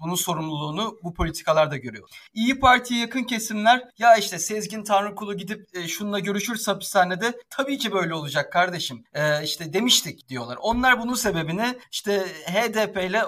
bunun 0.00 0.14
sorumluluğunu 0.14 0.98
bu 1.02 1.14
politikalarda 1.14 1.76
görüyor. 1.76 2.08
İyi 2.34 2.60
Parti'ye 2.60 3.00
yakın 3.00 3.22
kesimler 3.22 3.84
ya 3.98 4.16
işte 4.16 4.38
Sezgin 4.38 4.84
Tanrıkulu 4.84 5.36
gidip 5.36 5.88
şununla 5.88 6.18
görüşürse 6.18 6.70
hapishanede 6.70 7.40
tabii 7.50 7.78
ki 7.78 7.92
böyle 7.92 8.14
olacak 8.14 8.52
kardeşim. 8.52 9.04
İşte 9.42 9.72
demiştik 9.72 10.28
diyorlar. 10.28 10.58
Onlar 10.60 11.00
bunun 11.00 11.14
sebebini 11.14 11.78
işte 11.92 12.26
HDP 12.46 12.96
ile 12.96 13.22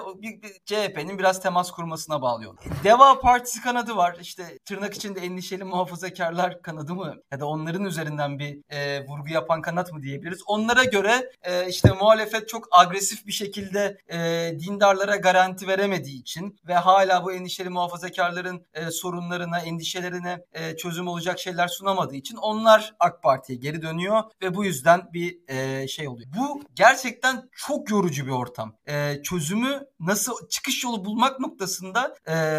CHP'nin 0.65 1.19
biraz 1.19 1.41
temas 1.41 1.71
kurmasına 1.71 2.21
bağlıyorlar. 2.21 2.63
Deva 2.83 3.19
Partisi 3.19 3.61
kanadı 3.61 3.95
var. 3.95 4.17
İşte 4.21 4.59
tırnak 4.65 4.93
içinde 4.93 5.19
endişeli 5.19 5.63
muhafazakarlar 5.63 6.61
kanadı 6.61 6.95
mı? 6.95 7.15
Ya 7.31 7.39
da 7.39 7.45
onların 7.45 7.85
üzerinden 7.85 8.39
bir 8.39 8.59
e, 8.69 9.05
vurgu 9.07 9.29
yapan 9.29 9.61
kanat 9.61 9.93
mı 9.93 10.01
diyebiliriz. 10.01 10.39
Onlara 10.47 10.83
göre 10.83 11.31
e, 11.43 11.67
işte 11.67 11.89
muhalefet 11.99 12.49
çok 12.49 12.67
agresif 12.71 13.27
bir 13.27 13.31
şekilde 13.31 13.97
e, 14.11 14.19
dindarlara 14.59 15.15
garanti 15.15 15.67
veremediği 15.67 16.21
için 16.21 16.59
ve 16.67 16.73
hala 16.73 17.23
bu 17.23 17.33
endişeli 17.33 17.69
muhafazakarların 17.69 18.65
e, 18.73 18.91
sorunlarına, 18.91 19.59
endişelerine 19.59 20.39
e, 20.53 20.77
çözüm 20.77 21.07
olacak 21.07 21.39
şeyler 21.39 21.67
sunamadığı 21.67 22.15
için 22.15 22.35
onlar 22.35 22.95
AK 22.99 23.23
Parti'ye 23.23 23.59
geri 23.59 23.81
dönüyor 23.81 24.23
ve 24.41 24.55
bu 24.55 24.65
yüzden 24.65 25.01
bir 25.13 25.37
e, 25.47 25.87
şey 25.87 26.07
oluyor. 26.07 26.29
Bu 26.37 26.63
gerçekten 26.75 27.49
çok 27.51 27.89
yorucu 27.89 28.25
bir 28.25 28.31
ortam. 28.31 28.75
E, 28.87 29.21
çözümü 29.23 29.85
nasıl 29.99 30.47
çıkış 30.49 30.83
yolu 30.83 31.05
bulmak 31.05 31.39
noktasında 31.39 32.15
e, 32.27 32.58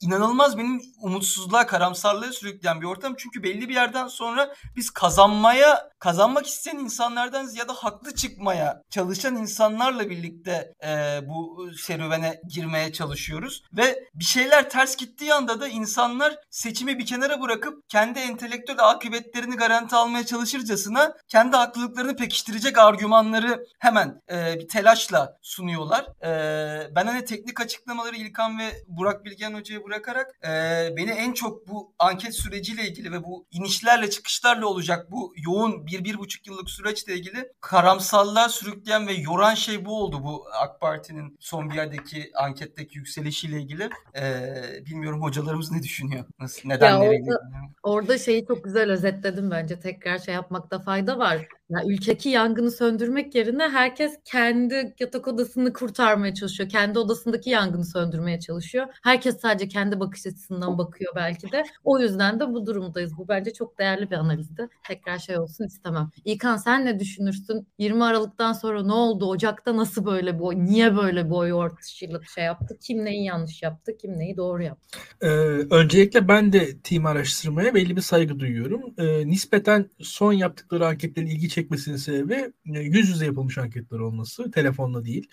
inanılmaz 0.00 0.58
benim 0.58 0.82
umutsuzluğa, 1.02 1.66
karamsarlığa 1.66 2.32
sürükleyen 2.32 2.80
bir 2.80 2.86
ortam. 2.86 3.14
Çünkü 3.18 3.42
belli 3.42 3.68
bir 3.68 3.74
yerden 3.74 4.06
sonra 4.06 4.54
biz 4.76 4.90
kazanmaya, 4.90 5.90
kazanmak 6.04 6.46
isteyen 6.46 6.76
insanlardan 6.76 7.48
ya 7.54 7.68
da 7.68 7.72
haklı 7.72 8.14
çıkmaya 8.14 8.82
çalışan 8.90 9.36
insanlarla 9.36 10.10
birlikte 10.10 10.74
e, 10.84 11.20
bu 11.28 11.70
serüvene 11.78 12.40
girmeye 12.48 12.92
çalışıyoruz. 12.92 13.62
Ve 13.72 14.08
bir 14.14 14.24
şeyler 14.24 14.70
ters 14.70 14.96
gittiği 14.96 15.34
anda 15.34 15.60
da 15.60 15.68
insanlar 15.68 16.36
seçimi 16.50 16.98
bir 16.98 17.06
kenara 17.06 17.40
bırakıp 17.40 17.88
kendi 17.88 18.18
entelektüel 18.18 18.78
akıbetlerini 18.78 19.56
garanti 19.56 19.96
almaya 19.96 20.26
çalışırcasına 20.26 21.14
kendi 21.28 21.56
haklılıklarını 21.56 22.16
pekiştirecek 22.16 22.78
argümanları 22.78 23.66
hemen 23.78 24.22
e, 24.30 24.58
bir 24.60 24.68
telaşla 24.68 25.38
sunuyorlar. 25.42 26.06
E, 26.22 26.94
ben 26.94 27.06
hani 27.06 27.24
teknik 27.24 27.60
açıklamaları 27.60 28.16
İlkan 28.16 28.58
ve 28.58 28.72
Burak 28.88 29.24
Bilgen 29.24 29.54
Hoca'ya 29.54 29.84
bırakarak 29.84 30.34
e, 30.44 30.48
beni 30.96 31.10
en 31.10 31.32
çok 31.32 31.68
bu 31.68 31.94
anket 31.98 32.34
süreciyle 32.34 32.88
ilgili 32.88 33.12
ve 33.12 33.24
bu 33.24 33.46
inişlerle 33.50 34.10
çıkışlarla 34.10 34.66
olacak 34.66 35.10
bu 35.10 35.34
yoğun 35.36 35.86
bir, 35.86 35.93
bir 36.04 36.18
buçuk 36.18 36.46
yıllık 36.46 36.70
süreçle 36.70 37.14
ilgili 37.14 37.52
karamsallığa 37.60 38.48
sürükleyen 38.48 39.06
ve 39.06 39.12
yoran 39.12 39.54
şey 39.54 39.84
bu 39.84 40.02
oldu 40.02 40.24
bu 40.24 40.46
AK 40.52 40.80
Parti'nin 40.80 41.36
son 41.40 41.70
bir 41.70 41.74
yerdeki 41.74 42.30
anketteki 42.34 42.98
yükselişiyle 42.98 43.60
ilgili. 43.60 43.90
E, 44.16 44.52
bilmiyorum 44.86 45.22
hocalarımız 45.22 45.72
ne 45.72 45.82
düşünüyor? 45.82 46.24
Nasıl, 46.40 46.68
nedenleriyle 46.68 47.30
ya 47.30 47.36
orada, 47.36 47.68
orada 47.82 48.18
şeyi 48.18 48.46
çok 48.46 48.64
güzel 48.64 48.90
özetledim 48.90 49.50
bence. 49.50 49.80
Tekrar 49.80 50.18
şey 50.18 50.34
yapmakta 50.34 50.78
fayda 50.78 51.18
var. 51.18 51.46
Ya 51.70 51.84
ülkedeki 51.86 52.28
yangını 52.28 52.70
söndürmek 52.70 53.34
yerine 53.34 53.68
herkes 53.68 54.18
kendi 54.24 54.94
yatak 55.00 55.28
odasını 55.28 55.72
kurtarmaya 55.72 56.34
çalışıyor. 56.34 56.68
Kendi 56.68 56.98
odasındaki 56.98 57.50
yangını 57.50 57.84
söndürmeye 57.84 58.40
çalışıyor. 58.40 58.86
Herkes 59.02 59.40
sadece 59.40 59.68
kendi 59.68 60.00
bakış 60.00 60.26
açısından 60.26 60.78
bakıyor 60.78 61.12
belki 61.16 61.52
de. 61.52 61.64
O 61.84 61.98
yüzden 61.98 62.40
de 62.40 62.48
bu 62.48 62.66
durumdayız. 62.66 63.12
Bu 63.18 63.28
bence 63.28 63.52
çok 63.52 63.78
değerli 63.78 64.10
bir 64.10 64.16
analizdi. 64.16 64.68
Tekrar 64.88 65.18
şey 65.18 65.38
olsun 65.38 65.64
istemem. 65.64 66.10
İlkan 66.24 66.56
sen 66.56 66.84
ne 66.84 67.00
düşünürsün? 67.00 67.68
20 67.78 68.04
Aralık'tan 68.04 68.52
sonra 68.52 68.82
ne 68.82 68.92
oldu? 68.92 69.26
Ocak'ta 69.26 69.76
nasıl 69.76 70.06
böyle 70.06 70.38
bu 70.38 70.64
niye 70.64 70.96
böyle 70.96 71.30
boy 71.30 71.52
ortışıyla 71.52 72.20
şey 72.34 72.44
yaptı? 72.44 72.78
Kim 72.80 73.04
neyi 73.04 73.24
yanlış 73.24 73.62
yaptı? 73.62 73.92
Kim 74.00 74.18
neyi 74.18 74.36
doğru 74.36 74.62
yaptı? 74.62 74.98
Ee, 75.22 75.26
öncelikle 75.70 76.28
ben 76.28 76.52
de 76.52 76.78
team 76.82 77.06
araştırmaya 77.06 77.74
belli 77.74 77.96
bir 77.96 78.00
saygı 78.00 78.38
duyuyorum. 78.40 78.94
Ee, 78.98 79.26
nispeten 79.26 79.90
son 80.00 80.32
yaptıkları 80.32 80.86
anketlerin 80.86 81.26
ilgi 81.26 81.48
çekmesinin 81.54 81.96
sebebi 81.96 82.52
yüz 82.64 83.08
yüze 83.08 83.26
yapılmış 83.26 83.58
anketler 83.58 83.98
olması. 83.98 84.50
Telefonla 84.50 85.04
değil. 85.04 85.28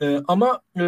Ee, 0.00 0.20
ama 0.28 0.60
e, 0.76 0.80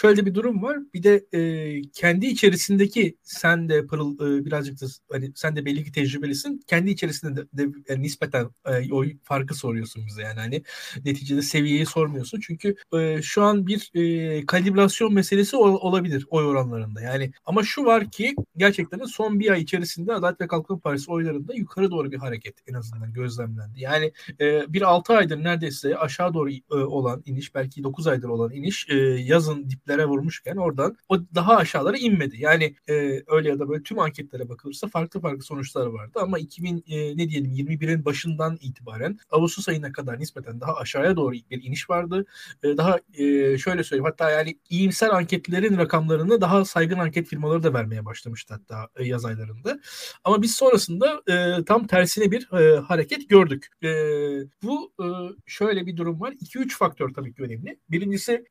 şöyle 0.00 0.26
bir 0.26 0.34
durum 0.34 0.62
var. 0.62 0.78
Bir 0.94 1.02
de 1.02 1.26
e, 1.32 1.82
kendi 1.82 2.26
içerisindeki 2.26 3.16
sen 3.22 3.68
de 3.68 3.86
Pırıl 3.86 4.14
e, 4.14 4.44
birazcık 4.44 4.80
da 4.80 4.86
hani 5.12 5.32
sen 5.34 5.56
de 5.56 5.64
belli 5.64 5.84
ki 5.84 5.92
tecrübelisin. 5.92 6.60
Kendi 6.66 6.90
içerisinde 6.90 7.36
de, 7.36 7.46
de 7.52 7.68
yani 7.88 8.02
nispeten 8.02 8.50
e, 8.66 8.92
o 8.92 9.04
farkı 9.22 9.54
soruyorsun 9.54 10.06
bize 10.06 10.22
yani 10.22 10.40
hani 10.40 10.62
neticede 11.04 11.42
seviyeyi 11.42 11.86
sormuyorsun. 11.86 12.40
Çünkü 12.40 12.74
e, 12.92 13.22
şu 13.22 13.42
an 13.42 13.66
bir 13.66 13.90
e, 13.94 14.46
kalibrasyon 14.46 15.14
meselesi 15.14 15.56
ol, 15.56 15.74
olabilir 15.80 16.26
oy 16.30 16.44
oranlarında. 16.44 17.00
Yani 17.00 17.32
ama 17.46 17.62
şu 17.62 17.84
var 17.84 18.10
ki 18.10 18.34
gerçekten 18.56 19.04
son 19.04 19.40
bir 19.40 19.50
ay 19.50 19.62
içerisinde 19.62 20.12
Adalet 20.12 20.40
ve 20.40 20.46
Kalkınma 20.46 20.80
Partisi 20.80 21.10
oylarında 21.10 21.54
yukarı 21.54 21.90
doğru 21.90 22.12
bir 22.12 22.18
hareket 22.18 22.54
en 22.66 22.74
azından 22.74 23.12
gözlemlendi. 23.12 23.80
Yani 23.80 24.12
e, 24.40 24.72
bir 24.72 24.82
6 24.82 25.14
aydır 25.14 25.44
neredeyse 25.44 25.98
aşağı 25.98 26.34
doğru 26.34 26.50
e, 26.50 26.74
olan 26.74 27.22
iniş 27.26 27.54
belki 27.54 27.84
9 27.84 28.06
aydır 28.06 28.28
olan 28.28 28.52
iniş 28.52 28.86
e, 28.88 28.94
yazın 29.04 29.70
diplere 29.70 30.06
vurmuşken 30.06 30.56
oradan 30.56 30.96
o 31.08 31.18
daha 31.34 31.56
aşağılara 31.56 31.96
inmedi. 31.96 32.36
Yani 32.38 32.74
e, 32.88 33.22
öyle 33.26 33.48
ya 33.48 33.58
da 33.58 33.68
böyle 33.68 33.82
tüm 33.82 33.98
anketlere 33.98 34.48
bakılırsa 34.48 34.88
farklı 34.88 35.20
farklı 35.20 35.42
sonuçlar 35.42 35.86
vardı 35.86 36.18
ama 36.22 36.38
2000 36.38 36.84
e, 36.88 37.16
ne 37.16 37.28
diyelim 37.28 37.52
21'in 37.52 38.04
başından 38.04 38.58
itibaren 38.60 39.18
Ağustos 39.30 39.68
ayına 39.68 39.92
kadar 39.92 40.20
nispeten 40.20 40.60
daha 40.60 40.74
aşağıya 40.74 41.16
doğru 41.16 41.32
bir 41.32 41.62
iniş 41.62 41.90
vardı. 41.90 42.26
Daha 42.62 42.98
şöyle 43.58 43.84
söyleyeyim 43.84 44.04
hatta 44.04 44.30
yani 44.30 44.58
iyimser 44.70 45.08
anketlerin 45.08 45.78
rakamlarını 45.78 46.40
daha 46.40 46.64
saygın 46.64 46.98
anket 46.98 47.28
firmaları 47.28 47.62
da 47.62 47.74
vermeye 47.74 48.04
başlamıştı 48.04 48.54
hatta 48.54 49.02
yaz 49.04 49.24
aylarında. 49.24 49.80
Ama 50.24 50.42
biz 50.42 50.54
sonrasında 50.54 51.22
tam 51.66 51.86
tersine 51.86 52.30
bir 52.30 52.44
hareket 52.80 53.28
gördük. 53.28 53.66
E, 53.82 53.88
bu 54.62 54.92
e, 55.00 55.06
şöyle 55.46 55.86
bir 55.86 55.96
durum 55.96 56.20
var. 56.20 56.32
2-3 56.32 56.68
faktör 56.68 57.14
tabii 57.14 57.34
ki 57.34 57.42
önemli. 57.42 57.78
Birincisi 57.90 58.44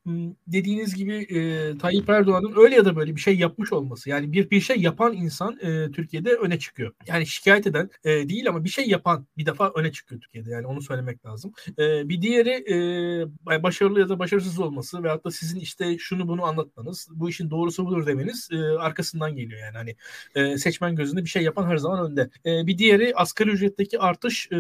dediğiniz 0.47 0.95
gibi 0.95 1.16
e, 1.16 1.78
Tayyip 1.78 2.09
Erdoğan'ın 2.09 2.53
öyle 2.55 2.76
ya 2.76 2.86
da 2.86 2.95
böyle 2.95 3.16
bir 3.16 3.22
şey 3.22 3.38
yapmış 3.38 3.74
olması. 3.74 4.09
Yani 4.09 4.32
bir 4.32 4.49
bir 4.49 4.61
şey 4.61 4.78
yapan 4.78 5.13
insan 5.13 5.59
e, 5.61 5.91
Türkiye'de 5.91 6.34
öne 6.34 6.59
çıkıyor. 6.59 6.93
Yani 7.07 7.28
şikayet 7.28 7.68
eden 7.68 7.89
e, 8.03 8.30
değil 8.30 8.49
ama 8.49 8.63
bir 8.63 8.70
şey 8.70 8.88
yapan 8.88 9.28
bir 9.38 9.45
defa 9.45 9.72
öne 9.76 9.91
çıkıyor 9.91 10.22
Türkiye'de. 10.22 10.49
Yani 10.49 10.68
onu 10.68 10.82
söylemek 10.82 11.26
lazım. 11.26 11.53
E, 11.80 12.09
bir 12.09 12.22
diğeri 12.22 12.66
e, 12.72 13.63
başarılı 13.63 13.99
ya 13.99 14.09
da 14.09 14.20
başarısız 14.20 14.59
olması 14.59 15.03
veyahut 15.03 15.26
da 15.26 15.32
sizin 15.32 15.59
işte 15.59 15.97
şunu 15.97 16.28
bunu 16.28 16.43
anlatmanız, 16.43 17.07
bu 17.11 17.30
işin 17.30 17.49
doğrusu 17.49 17.86
budur 17.86 18.05
demeniz 18.05 18.49
e, 18.51 18.57
arkasından 18.57 19.36
geliyor 19.36 19.59
yani. 19.59 19.78
Hani 19.78 19.95
e, 20.36 20.57
seçmen 20.57 20.95
gözünde 20.95 21.24
bir 21.24 21.30
şey 21.30 21.43
yapan 21.43 21.70
her 21.70 21.78
zaman 21.78 22.11
önde. 22.11 22.30
E, 22.45 22.68
bir 22.68 22.78
diğeri 22.78 23.13
asgari 23.16 23.49
ücretteki 23.49 23.99
artış 23.99 24.51
e, 24.51 24.57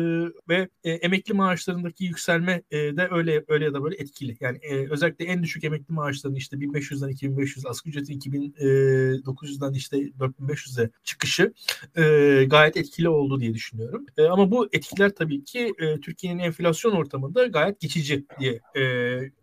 ve 0.49 0.69
e, 0.83 0.91
emekli 0.95 1.33
maaşlarındaki 1.33 2.05
yükselme 2.05 2.61
e, 2.71 2.77
de 2.77 3.07
öyle 3.11 3.43
öyle 3.47 3.65
ya 3.65 3.73
da 3.73 3.83
böyle 3.83 3.95
etkili. 3.95 4.37
Yani 4.39 4.57
e, 4.57 4.89
özellikle 4.89 5.25
en 5.25 5.43
düşük 5.43 5.63
emekli 5.63 5.93
maaşlarının 5.93 6.37
işte 6.37 6.57
1500'den 6.57 7.09
2500, 7.09 7.65
asgari 7.65 7.95
ücreti 7.95 8.29
2900'den 8.29 9.73
işte 9.73 9.97
4500'e 9.97 10.89
çıkışı 11.03 11.53
e, 11.97 12.45
gayet 12.49 12.77
etkili 12.77 13.09
oldu 13.09 13.39
diye 13.39 13.53
düşünüyorum. 13.53 14.05
E, 14.17 14.23
ama 14.23 14.51
bu 14.51 14.69
etkiler 14.73 15.15
tabii 15.15 15.43
ki 15.43 15.73
e, 15.79 15.99
Türkiye'nin 15.99 16.39
enflasyon 16.39 16.91
ortamında 16.91 17.45
gayet 17.45 17.79
geçici 17.79 18.25
diye 18.39 18.59
e, 18.75 18.81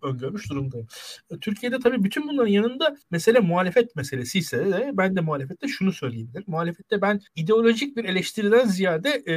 öngörmüş 0.03 0.51
durumdayım. 0.51 0.87
E, 1.31 1.39
Türkiye'de 1.39 1.79
tabii 1.79 2.05
bütün 2.05 2.29
bunların 2.29 2.51
yanında 2.51 2.97
mesele 3.11 3.39
muhalefet 3.39 3.97
meselesi 3.97 4.39
ise 4.39 4.73
de 4.73 4.91
ben 4.95 5.17
de 5.17 5.21
muhalefette 5.21 5.69
şunu 5.69 5.93
söyleyebilirim. 5.93 6.45
Muhalefette 6.47 7.03
ben 7.03 7.21
ideolojik 7.37 7.97
bir 7.97 8.05
eleştiriden 8.05 8.67
ziyade 8.67 9.23
e, 9.29 9.35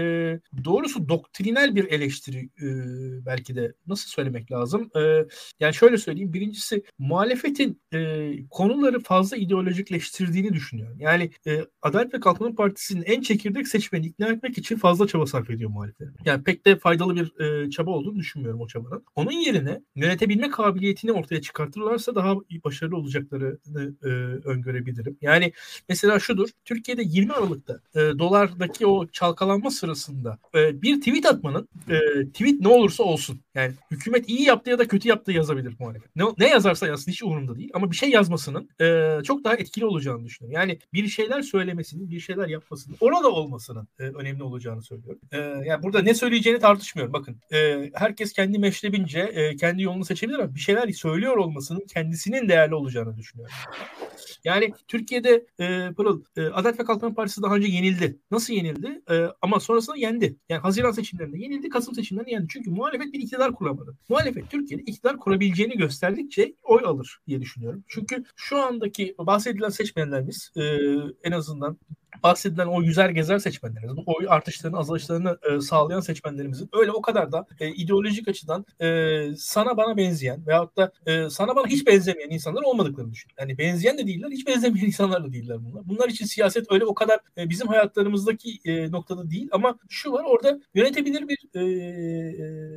doğrusu 0.63 1.09
doktrinal 1.09 1.75
bir 1.75 1.85
eleştiri 1.85 2.04
e, 2.07 2.65
belki 3.25 3.55
de 3.55 3.73
nasıl 3.87 4.09
söylemek 4.09 4.51
lazım? 4.51 4.89
E, 4.95 5.25
yani 5.59 5.73
şöyle 5.73 5.97
söyleyeyim. 5.97 6.33
Birincisi 6.33 6.83
muhalefetin 6.99 7.81
e, 7.93 8.31
konuları 8.49 8.99
fazla 8.99 9.37
ideolojikleştirdiğini 9.37 10.53
düşünüyorum. 10.53 10.97
Yani 10.99 11.31
e, 11.47 11.65
Adalet 11.81 12.13
ve 12.13 12.19
Kalkınma 12.19 12.55
Partisi'nin 12.55 13.03
en 13.03 13.21
çekirdek 13.21 13.67
seçmeni 13.67 14.05
ikna 14.05 14.27
etmek 14.27 14.57
için 14.57 14.77
fazla 14.77 15.07
çaba 15.07 15.25
sarf 15.25 15.49
ediyor 15.49 15.69
muhalefet. 15.69 16.07
Yani 16.25 16.43
pek 16.43 16.65
de 16.65 16.75
faydalı 16.75 17.15
bir 17.15 17.39
e, 17.39 17.69
çaba 17.69 17.91
olduğunu 17.91 18.15
düşünmüyorum 18.15 18.61
o 18.61 18.67
çabanın. 18.67 19.03
Onun 19.15 19.31
yerine 19.31 19.81
yönetebilme 19.95 20.49
kabiliyetini 20.49 21.11
ortaya 21.11 21.41
çıkartırlarsa 21.41 22.15
daha 22.15 22.35
başarılı 22.65 22.97
olacaklarını 22.97 23.93
e, 24.03 24.07
öngörebilirim. 24.47 25.17
Yani 25.21 25.51
mesela 25.89 26.19
şudur. 26.19 26.49
Türkiye'de 26.65 27.03
20 27.05 27.33
Aralık'ta 27.33 27.79
e, 27.95 27.99
dolardaki 27.99 28.87
o 28.87 29.07
çalkalanma 29.07 29.71
sırasında 29.71 30.39
e, 30.55 30.81
bir 30.81 30.99
tweet 30.99 31.25
atmanın 31.25 31.67
e, 31.89 31.94
tweet 32.33 32.61
ne 32.61 32.67
olursa 32.67 33.03
olsun 33.03 33.44
yani 33.55 33.73
hükümet 33.91 34.29
iyi 34.29 34.43
yaptı 34.43 34.69
ya 34.69 34.79
da 34.79 34.87
kötü 34.87 35.09
yaptı 35.09 35.31
yazabilir 35.31 35.75
muhalefet. 35.79 36.15
Ne, 36.15 36.23
ne 36.37 36.47
yazarsa 36.47 36.87
yazsın 36.87 37.11
hiç 37.11 37.23
umurumda 37.23 37.55
değil 37.55 37.69
ama 37.73 37.91
bir 37.91 37.95
şey 37.95 38.09
yazmasının 38.09 38.69
e, 38.81 39.17
çok 39.23 39.43
daha 39.43 39.55
etkili 39.55 39.85
olacağını 39.85 40.25
düşünüyorum. 40.25 40.61
Yani 40.61 40.79
bir 40.93 41.07
şeyler 41.07 41.41
söylemesinin, 41.41 42.09
bir 42.11 42.19
şeyler 42.19 42.47
yapmasının, 42.47 42.97
orada 42.99 43.31
olmasının 43.31 43.87
e, 43.99 44.03
önemli 44.03 44.43
olacağını 44.43 44.81
söylüyorum. 44.81 45.21
E, 45.31 45.37
yani 45.37 45.83
burada 45.83 46.01
ne 46.01 46.13
söyleyeceğini 46.13 46.59
tartışmıyorum. 46.59 47.13
Bakın 47.13 47.37
e, 47.53 47.89
herkes 47.93 48.33
kendi 48.33 48.59
meşrebince 48.59 49.19
e, 49.19 49.55
kendi 49.55 49.83
yolunu 49.83 50.05
seçebilir 50.05 50.39
ama 50.39 50.55
bir 50.55 50.59
şeyler 50.59 50.89
söylüyor 50.89 51.37
olmasının 51.37 51.85
kendisinin 51.93 52.49
değerli 52.49 52.75
olacağını 52.75 53.17
düşünüyorum. 53.17 53.55
Yani 54.43 54.73
Türkiye'de 54.87 55.45
e, 55.59 55.93
Pırıl, 55.97 56.23
e, 56.37 56.41
Adalet 56.41 56.79
ve 56.79 56.83
Kalkınma 56.83 57.15
Partisi 57.15 57.41
daha 57.41 57.55
önce 57.55 57.67
yenildi. 57.67 58.19
Nasıl 58.31 58.53
yenildi? 58.53 59.01
E, 59.11 59.25
ama 59.41 59.59
sonrasında 59.59 59.97
yendi. 59.97 60.37
Yani 60.49 60.61
Haziran 60.61 60.91
seçimlerinde 60.91 61.37
yenildi, 61.37 61.69
Kasım 61.69 61.95
seçimlerinde 61.95 62.31
yendi. 62.31 62.47
Çünkü 62.49 62.69
muhalefet 62.69 63.13
bir 63.13 63.19
iktidar 63.19 63.44
kuramadı. 63.53 63.97
Muhalefet 64.09 64.49
Türkiye'de 64.49 64.83
iktidar 64.83 65.17
kurabileceğini 65.17 65.77
gösterdikçe 65.77 66.55
oy 66.63 66.81
alır 66.85 67.19
diye 67.27 67.41
düşünüyorum. 67.41 67.83
Çünkü 67.87 68.23
şu 68.35 68.57
andaki 68.57 69.15
bahsedilen 69.19 69.69
seçmenlerimiz 69.69 70.51
e, 70.55 70.61
en 71.23 71.31
azından 71.31 71.77
bahsedilen 72.23 72.67
o 72.67 72.81
yüzer 72.81 73.09
gezer 73.09 73.39
seçmenlerimiz, 73.39 73.97
bu 73.97 74.03
oy 74.05 74.25
artışlarını 74.29 74.77
azalışlarını 74.77 75.37
e, 75.51 75.61
sağlayan 75.61 75.99
seçmenlerimizin 75.99 76.69
öyle 76.73 76.91
o 76.91 77.01
kadar 77.01 77.31
da 77.31 77.45
e, 77.59 77.69
ideolojik 77.69 78.27
açıdan 78.27 78.65
e, 78.81 79.19
sana 79.37 79.77
bana 79.77 79.97
benzeyen 79.97 80.47
veyahut 80.47 80.77
da 80.77 80.91
e, 81.05 81.29
sana 81.29 81.55
bana 81.55 81.67
hiç 81.67 81.87
benzemeyen 81.87 82.29
insanlar 82.29 82.61
olmadıklarını 82.63 83.11
düşünüyorum. 83.11 83.35
Yani 83.39 83.57
benzeyen 83.57 83.97
de 83.97 84.07
değiller, 84.07 84.29
hiç 84.31 84.47
benzemeyen 84.47 84.85
insanlar 84.85 85.23
da 85.23 85.33
değiller 85.33 85.57
bunlar. 85.65 85.83
Bunlar 85.85 86.09
için 86.09 86.25
siyaset 86.25 86.71
öyle 86.71 86.85
o 86.85 86.93
kadar 86.93 87.19
e, 87.37 87.49
bizim 87.49 87.67
hayatlarımızdaki 87.67 88.59
e, 88.65 88.91
noktada 88.91 89.31
değil 89.31 89.49
ama 89.51 89.77
şu 89.89 90.11
var 90.11 90.23
orada 90.27 90.59
yönetebilir 90.75 91.27
bir 91.27 91.37
e, 91.55 91.63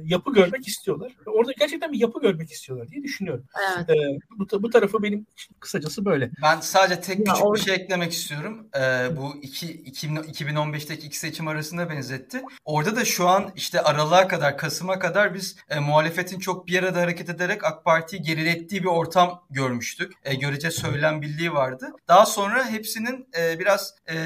yapı 0.04 0.32
görmek 0.32 0.68
istiyorlar. 0.68 1.12
Orada 1.26 1.52
gerçekten 1.58 1.92
bir 1.92 1.98
yapı 1.98 2.20
görmek 2.20 2.50
istiyorlar 2.50 2.88
diye 2.88 3.02
düşünüyorum. 3.02 3.44
Evet. 3.76 3.90
E, 3.90 4.18
bu, 4.38 4.62
bu 4.62 4.70
tarafı 4.70 5.02
benim 5.02 5.26
kısacası 5.60 6.04
böyle. 6.04 6.30
Ben 6.42 6.60
sadece 6.60 7.00
tek 7.00 7.16
küçük 7.16 7.46
orada... 7.46 7.54
bir 7.54 7.66
şey 7.66 7.74
eklemek 7.74 8.12
istiyorum. 8.12 8.68
E, 8.76 8.80
bu 9.16 9.34
iki, 9.42 9.72
iki, 9.72 10.08
2015'teki 10.08 11.06
iki 11.06 11.18
seçim 11.18 11.48
arasında 11.48 11.90
benzetti. 11.90 12.42
Orada 12.64 12.96
da 12.96 13.04
şu 13.04 13.28
an 13.28 13.52
işte 13.56 13.80
aralığa 13.80 14.28
kadar, 14.28 14.58
Kasım'a 14.58 14.98
kadar 14.98 15.34
biz 15.34 15.56
e, 15.68 15.78
muhalefetin 15.80 16.38
çok 16.38 16.66
bir 16.66 16.82
arada 16.82 17.00
hareket 17.00 17.30
ederek 17.30 17.64
AK 17.64 17.84
Parti'yi 17.84 18.22
gerilettiği 18.22 18.82
bir 18.82 18.88
ortam 18.88 19.44
görmüştük. 19.50 20.12
E, 20.24 20.34
görece 20.34 20.70
söylem 20.70 21.22
birliği 21.22 21.52
vardı. 21.52 21.92
Daha 22.08 22.26
sonra 22.26 22.70
hepsinin 22.70 23.28
e, 23.38 23.58
biraz 23.58 23.94
e, 24.10 24.16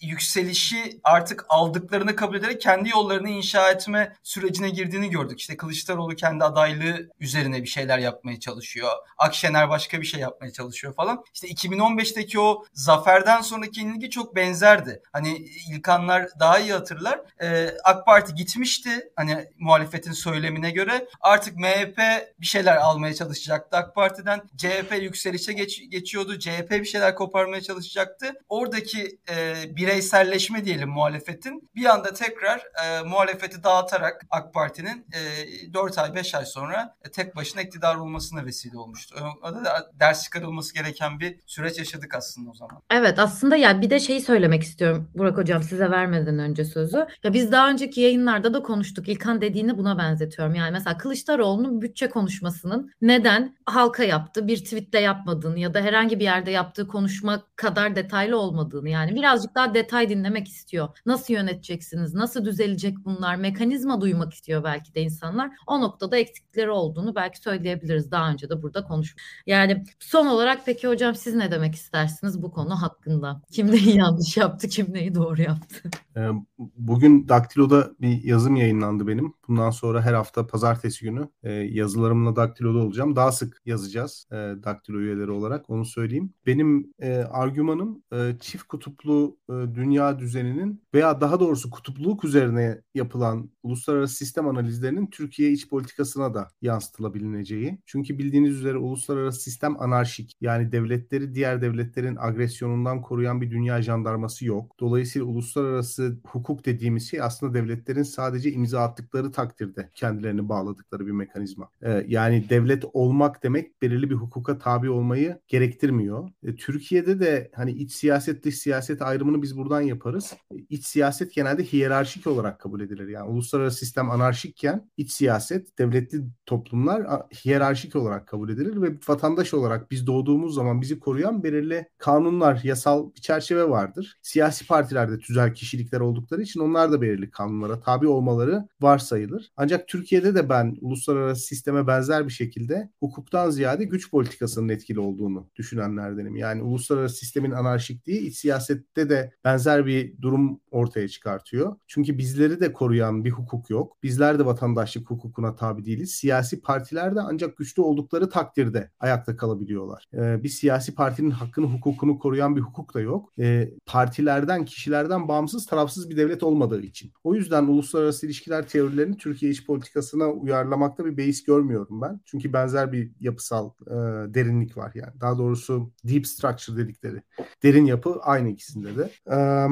yükselişi 0.00 1.00
artık 1.04 1.46
aldıklarını 1.48 2.16
kabul 2.16 2.36
ederek 2.36 2.60
kendi 2.60 2.88
yollarını 2.88 3.28
inşa 3.28 3.70
etme 3.70 4.16
sürecine 4.22 4.70
girdiğini 4.70 5.10
gördük. 5.10 5.40
İşte 5.40 5.56
Kılıçdaroğlu 5.56 6.16
kendi 6.16 6.44
adaylığı 6.44 7.08
üzerine 7.20 7.62
bir 7.62 7.68
şeyler 7.68 7.98
yapmaya 7.98 8.40
çalışıyor. 8.40 8.90
Akşener 9.18 9.68
başka 9.68 10.00
bir 10.00 10.06
şey 10.06 10.20
yapmaya 10.20 10.52
çalışıyor 10.52 10.94
falan. 10.94 11.24
İşte 11.34 11.48
2015'teki 11.48 12.40
o 12.40 12.64
zaferden 12.72 13.40
sonraki 13.40 13.80
yenilgi 13.80 14.10
çok 14.10 14.25
çok 14.26 14.36
benzerdi. 14.36 15.02
Hani 15.12 15.36
İlkanlar 15.70 16.28
daha 16.40 16.58
iyi 16.58 16.72
hatırlar. 16.72 17.20
Ee, 17.42 17.70
AK 17.84 18.06
Parti 18.06 18.34
gitmişti 18.34 18.90
hani 19.16 19.46
muhalefetin 19.58 20.12
söylemine 20.12 20.70
göre. 20.70 21.08
Artık 21.20 21.56
MHP 21.56 21.98
bir 22.40 22.46
şeyler 22.46 22.76
almaya 22.76 23.14
çalışacaktı 23.14 23.76
AK 23.76 23.94
Parti'den. 23.94 24.40
CHP 24.56 25.02
yükselişe 25.02 25.52
geç, 25.52 25.90
geçiyordu. 25.90 26.38
CHP 26.38 26.70
bir 26.70 26.84
şeyler 26.84 27.14
koparmaya 27.14 27.62
çalışacaktı. 27.62 28.34
Oradaki 28.48 29.18
e, 29.30 29.54
bireyselleşme 29.76 30.64
diyelim 30.64 30.88
muhalefetin 30.88 31.70
bir 31.74 31.84
anda 31.84 32.12
tekrar 32.12 32.58
e, 32.58 33.02
muhalefeti 33.02 33.64
dağıtarak 33.64 34.26
AK 34.30 34.54
Parti'nin 34.54 35.06
e, 35.12 35.74
4 35.74 35.98
ay 35.98 36.14
5 36.14 36.34
ay 36.34 36.46
sonra 36.46 36.94
e, 37.04 37.10
tek 37.10 37.36
başına 37.36 37.62
iktidar 37.62 37.96
olmasına 37.96 38.44
vesile 38.44 38.78
olmuştu. 38.78 39.16
O 39.42 39.54
da 39.54 39.90
ders 40.00 40.24
çıkarılması 40.24 40.74
gereken 40.74 41.20
bir 41.20 41.36
süreç 41.46 41.78
yaşadık 41.78 42.14
aslında 42.14 42.50
o 42.50 42.54
zaman. 42.54 42.82
Evet 42.90 43.18
aslında 43.18 43.56
yani 43.56 43.82
bir 43.82 43.90
de 43.90 44.00
şey 44.00 44.15
söylemek 44.20 44.62
istiyorum 44.62 45.10
Burak 45.14 45.36
Hocam 45.38 45.62
size 45.62 45.90
vermeden 45.90 46.38
önce 46.38 46.64
sözü. 46.64 47.06
Ya 47.24 47.32
biz 47.32 47.52
daha 47.52 47.70
önceki 47.70 48.00
yayınlarda 48.00 48.54
da 48.54 48.62
konuştuk. 48.62 49.08
İlkan 49.08 49.40
dediğini 49.40 49.78
buna 49.78 49.98
benzetiyorum. 49.98 50.54
Yani 50.54 50.70
mesela 50.70 50.98
Kılıçdaroğlu'nun 50.98 51.82
bütçe 51.82 52.08
konuşmasının 52.08 52.90
neden 53.00 53.56
halka 53.66 54.04
yaptı, 54.04 54.46
bir 54.46 54.56
tweetle 54.56 55.00
yapmadığını 55.00 55.58
ya 55.58 55.74
da 55.74 55.80
herhangi 55.80 56.18
bir 56.18 56.24
yerde 56.24 56.50
yaptığı 56.50 56.88
konuşma 56.88 57.42
kadar 57.56 57.96
detaylı 57.96 58.38
olmadığını 58.38 58.88
yani 58.88 59.14
birazcık 59.14 59.54
daha 59.54 59.74
detay 59.74 60.08
dinlemek 60.08 60.48
istiyor. 60.48 60.88
Nasıl 61.06 61.34
yöneteceksiniz? 61.34 62.14
Nasıl 62.14 62.44
düzelecek 62.44 62.96
bunlar? 63.04 63.36
Mekanizma 63.36 64.00
duymak 64.00 64.34
istiyor 64.34 64.64
belki 64.64 64.94
de 64.94 65.00
insanlar. 65.00 65.50
O 65.66 65.80
noktada 65.80 66.16
eksikleri 66.16 66.70
olduğunu 66.70 67.14
belki 67.14 67.38
söyleyebiliriz. 67.38 68.10
Daha 68.10 68.30
önce 68.30 68.48
de 68.48 68.62
burada 68.62 68.84
konuştuk. 68.84 69.18
Yani 69.46 69.84
son 70.00 70.26
olarak 70.26 70.66
peki 70.66 70.88
hocam 70.88 71.14
siz 71.14 71.34
ne 71.34 71.50
demek 71.50 71.74
istersiniz 71.74 72.42
bu 72.42 72.50
konu 72.50 72.82
hakkında? 72.82 73.42
Kim 73.52 73.70
neyi 73.70 73.96
yanlış 74.06 74.36
yaptı, 74.36 74.68
kim 74.68 74.86
neyi 74.94 75.14
doğru 75.14 75.42
yaptı? 75.42 75.90
Ee, 76.16 76.28
bugün 76.76 77.28
Daktilo'da 77.28 77.90
bir 78.00 78.24
yazım 78.24 78.56
yayınlandı 78.56 79.06
benim. 79.06 79.34
Bundan 79.48 79.70
sonra 79.70 80.02
her 80.02 80.14
hafta 80.14 80.46
pazartesi 80.46 81.04
günü 81.04 81.28
e, 81.42 81.52
yazılarımla 81.52 82.36
Daktilo'da 82.36 82.78
olacağım. 82.78 83.16
Daha 83.16 83.32
sık 83.32 83.62
yazacağız 83.66 84.28
e, 84.32 84.34
Daktilo 84.36 84.98
üyeleri 84.98 85.30
olarak 85.30 85.70
onu 85.70 85.84
söyleyeyim. 85.84 86.32
Benim 86.46 86.92
e, 86.98 87.16
argümanım 87.16 88.02
çift 88.40 88.64
kutuplu 88.64 89.38
dünya 89.50 90.18
düzeninin 90.18 90.82
veya 90.94 91.20
daha 91.20 91.40
doğrusu 91.40 91.70
kutupluluk 91.70 92.24
üzerine 92.24 92.80
yapılan 92.94 93.50
uluslararası 93.62 94.14
sistem 94.14 94.48
analizlerinin 94.48 95.06
Türkiye 95.06 95.52
iç 95.52 95.68
politikasına 95.68 96.34
da 96.34 96.48
yansıtılabileceği. 96.62 97.78
Çünkü 97.86 98.18
bildiğiniz 98.18 98.54
üzere 98.56 98.76
uluslararası 98.76 99.40
sistem 99.40 99.82
anarşik 99.82 100.36
yani 100.40 100.72
devletleri 100.72 101.34
diğer 101.34 101.62
devletlerin 101.62 102.16
agresyonundan 102.20 103.02
koruyan 103.02 103.40
bir 103.40 103.50
dünya 103.50 103.82
jandarması 103.96 104.46
yok. 104.46 104.72
Dolayısıyla 104.80 105.26
uluslararası 105.26 106.16
hukuk 106.26 106.66
dediğimiz 106.66 107.10
şey 107.10 107.22
aslında 107.22 107.54
devletlerin 107.54 108.02
sadece 108.02 108.52
imza 108.52 108.80
attıkları 108.80 109.32
takdirde 109.32 109.90
kendilerini 109.94 110.48
bağladıkları 110.48 111.06
bir 111.06 111.12
mekanizma. 111.12 111.68
Ee, 111.82 112.04
yani 112.08 112.48
devlet 112.50 112.84
olmak 112.92 113.42
demek 113.42 113.82
belirli 113.82 114.10
bir 114.10 114.14
hukuka 114.14 114.58
tabi 114.58 114.90
olmayı 114.90 115.38
gerektirmiyor. 115.48 116.30
Ee, 116.42 116.54
Türkiye'de 116.54 117.20
de 117.20 117.50
hani 117.54 117.70
iç 117.70 117.92
siyaset 117.92 118.44
dış 118.44 118.58
siyaset 118.58 119.02
ayrımını 119.02 119.42
biz 119.42 119.56
buradan 119.56 119.80
yaparız. 119.80 120.36
İç 120.68 120.84
siyaset 120.84 121.32
genelde 121.32 121.64
hiyerarşik 121.64 122.26
olarak 122.26 122.60
kabul 122.60 122.80
edilir. 122.80 123.08
Yani 123.08 123.28
uluslararası 123.28 123.78
sistem 123.78 124.10
anarşikken 124.10 124.90
iç 124.96 125.10
siyaset 125.10 125.78
devletli 125.78 126.22
toplumlar 126.46 127.06
hiyerarşik 127.44 127.96
olarak 127.96 128.26
kabul 128.28 128.50
edilir 128.50 128.82
ve 128.82 128.90
vatandaş 129.08 129.54
olarak 129.54 129.90
biz 129.90 130.06
doğduğumuz 130.06 130.54
zaman 130.54 130.80
bizi 130.80 130.98
koruyan 130.98 131.42
belirli 131.42 131.86
kanunlar, 131.98 132.60
yasal 132.64 133.14
bir 133.14 133.20
çerçeve 133.20 133.70
vardır. 133.86 134.18
Siyasi 134.22 134.66
partilerde 134.66 135.18
tüzel 135.18 135.54
kişilikler 135.54 136.00
oldukları 136.00 136.42
için 136.42 136.60
onlar 136.60 136.92
da 136.92 137.00
belirli 137.00 137.30
kanunlara 137.30 137.80
tabi 137.80 138.08
olmaları 138.08 138.68
varsayılır. 138.80 139.52
Ancak 139.56 139.88
Türkiye'de 139.88 140.34
de 140.34 140.48
ben 140.48 140.76
uluslararası 140.80 141.46
sisteme 141.46 141.86
benzer 141.86 142.26
bir 142.26 142.32
şekilde 142.32 142.90
hukuktan 143.00 143.50
ziyade 143.50 143.84
güç 143.84 144.10
politikasının 144.10 144.68
etkili 144.68 145.00
olduğunu 145.00 145.46
düşünenlerdenim. 145.56 146.36
Yani 146.36 146.62
uluslararası 146.62 147.16
sistemin 147.16 147.50
anarşikliği 147.50 148.20
iç 148.20 148.36
siyasette 148.36 149.08
de 149.08 149.32
benzer 149.44 149.86
bir 149.86 150.22
durum 150.22 150.60
ortaya 150.70 151.08
çıkartıyor. 151.08 151.76
Çünkü 151.86 152.18
bizleri 152.18 152.60
de 152.60 152.72
koruyan 152.72 153.24
bir 153.24 153.30
hukuk 153.30 153.70
yok. 153.70 153.96
Bizler 154.02 154.38
de 154.38 154.46
vatandaşlık 154.46 155.10
hukukuna 155.10 155.56
tabi 155.56 155.84
değiliz. 155.84 156.10
Siyasi 156.10 156.60
partiler 156.60 157.16
de 157.16 157.20
ancak 157.20 157.56
güçlü 157.56 157.82
oldukları 157.82 158.28
takdirde 158.28 158.90
ayakta 159.00 159.36
kalabiliyorlar. 159.36 160.04
Ee, 160.14 160.42
bir 160.42 160.48
siyasi 160.48 160.94
partinin 160.94 161.30
hakkını, 161.30 161.66
hukukunu 161.66 162.18
koruyan 162.18 162.56
bir 162.56 162.60
hukuk 162.60 162.94
da 162.94 163.00
yok. 163.00 163.32
Ee, 163.38 163.70
partilerden, 163.86 164.64
kişilerden 164.64 165.28
bağımsız, 165.28 165.66
tarafsız 165.66 166.10
bir 166.10 166.16
devlet 166.16 166.42
olmadığı 166.42 166.82
için. 166.82 167.12
O 167.24 167.34
yüzden 167.34 167.64
uluslararası 167.64 168.26
ilişkiler 168.26 168.68
teorilerini 168.68 169.16
Türkiye 169.16 169.52
iç 169.52 169.66
politikasına 169.66 170.30
uyarlamakta 170.30 171.04
bir 171.04 171.16
beis 171.16 171.44
görmüyorum 171.44 172.00
ben. 172.00 172.20
Çünkü 172.24 172.52
benzer 172.52 172.92
bir 172.92 173.10
yapısal 173.20 173.70
e, 173.86 173.94
derinlik 174.34 174.76
var 174.76 174.92
yani. 174.94 175.20
Daha 175.20 175.38
doğrusu 175.38 175.92
deep 176.04 176.26
structure 176.26 176.76
dedikleri. 176.76 177.22
Derin 177.62 177.84
yapı 177.84 178.20
aynı 178.22 178.48
ikisinde 178.48 178.96
de. 178.96 179.10
Ee, 179.30 179.66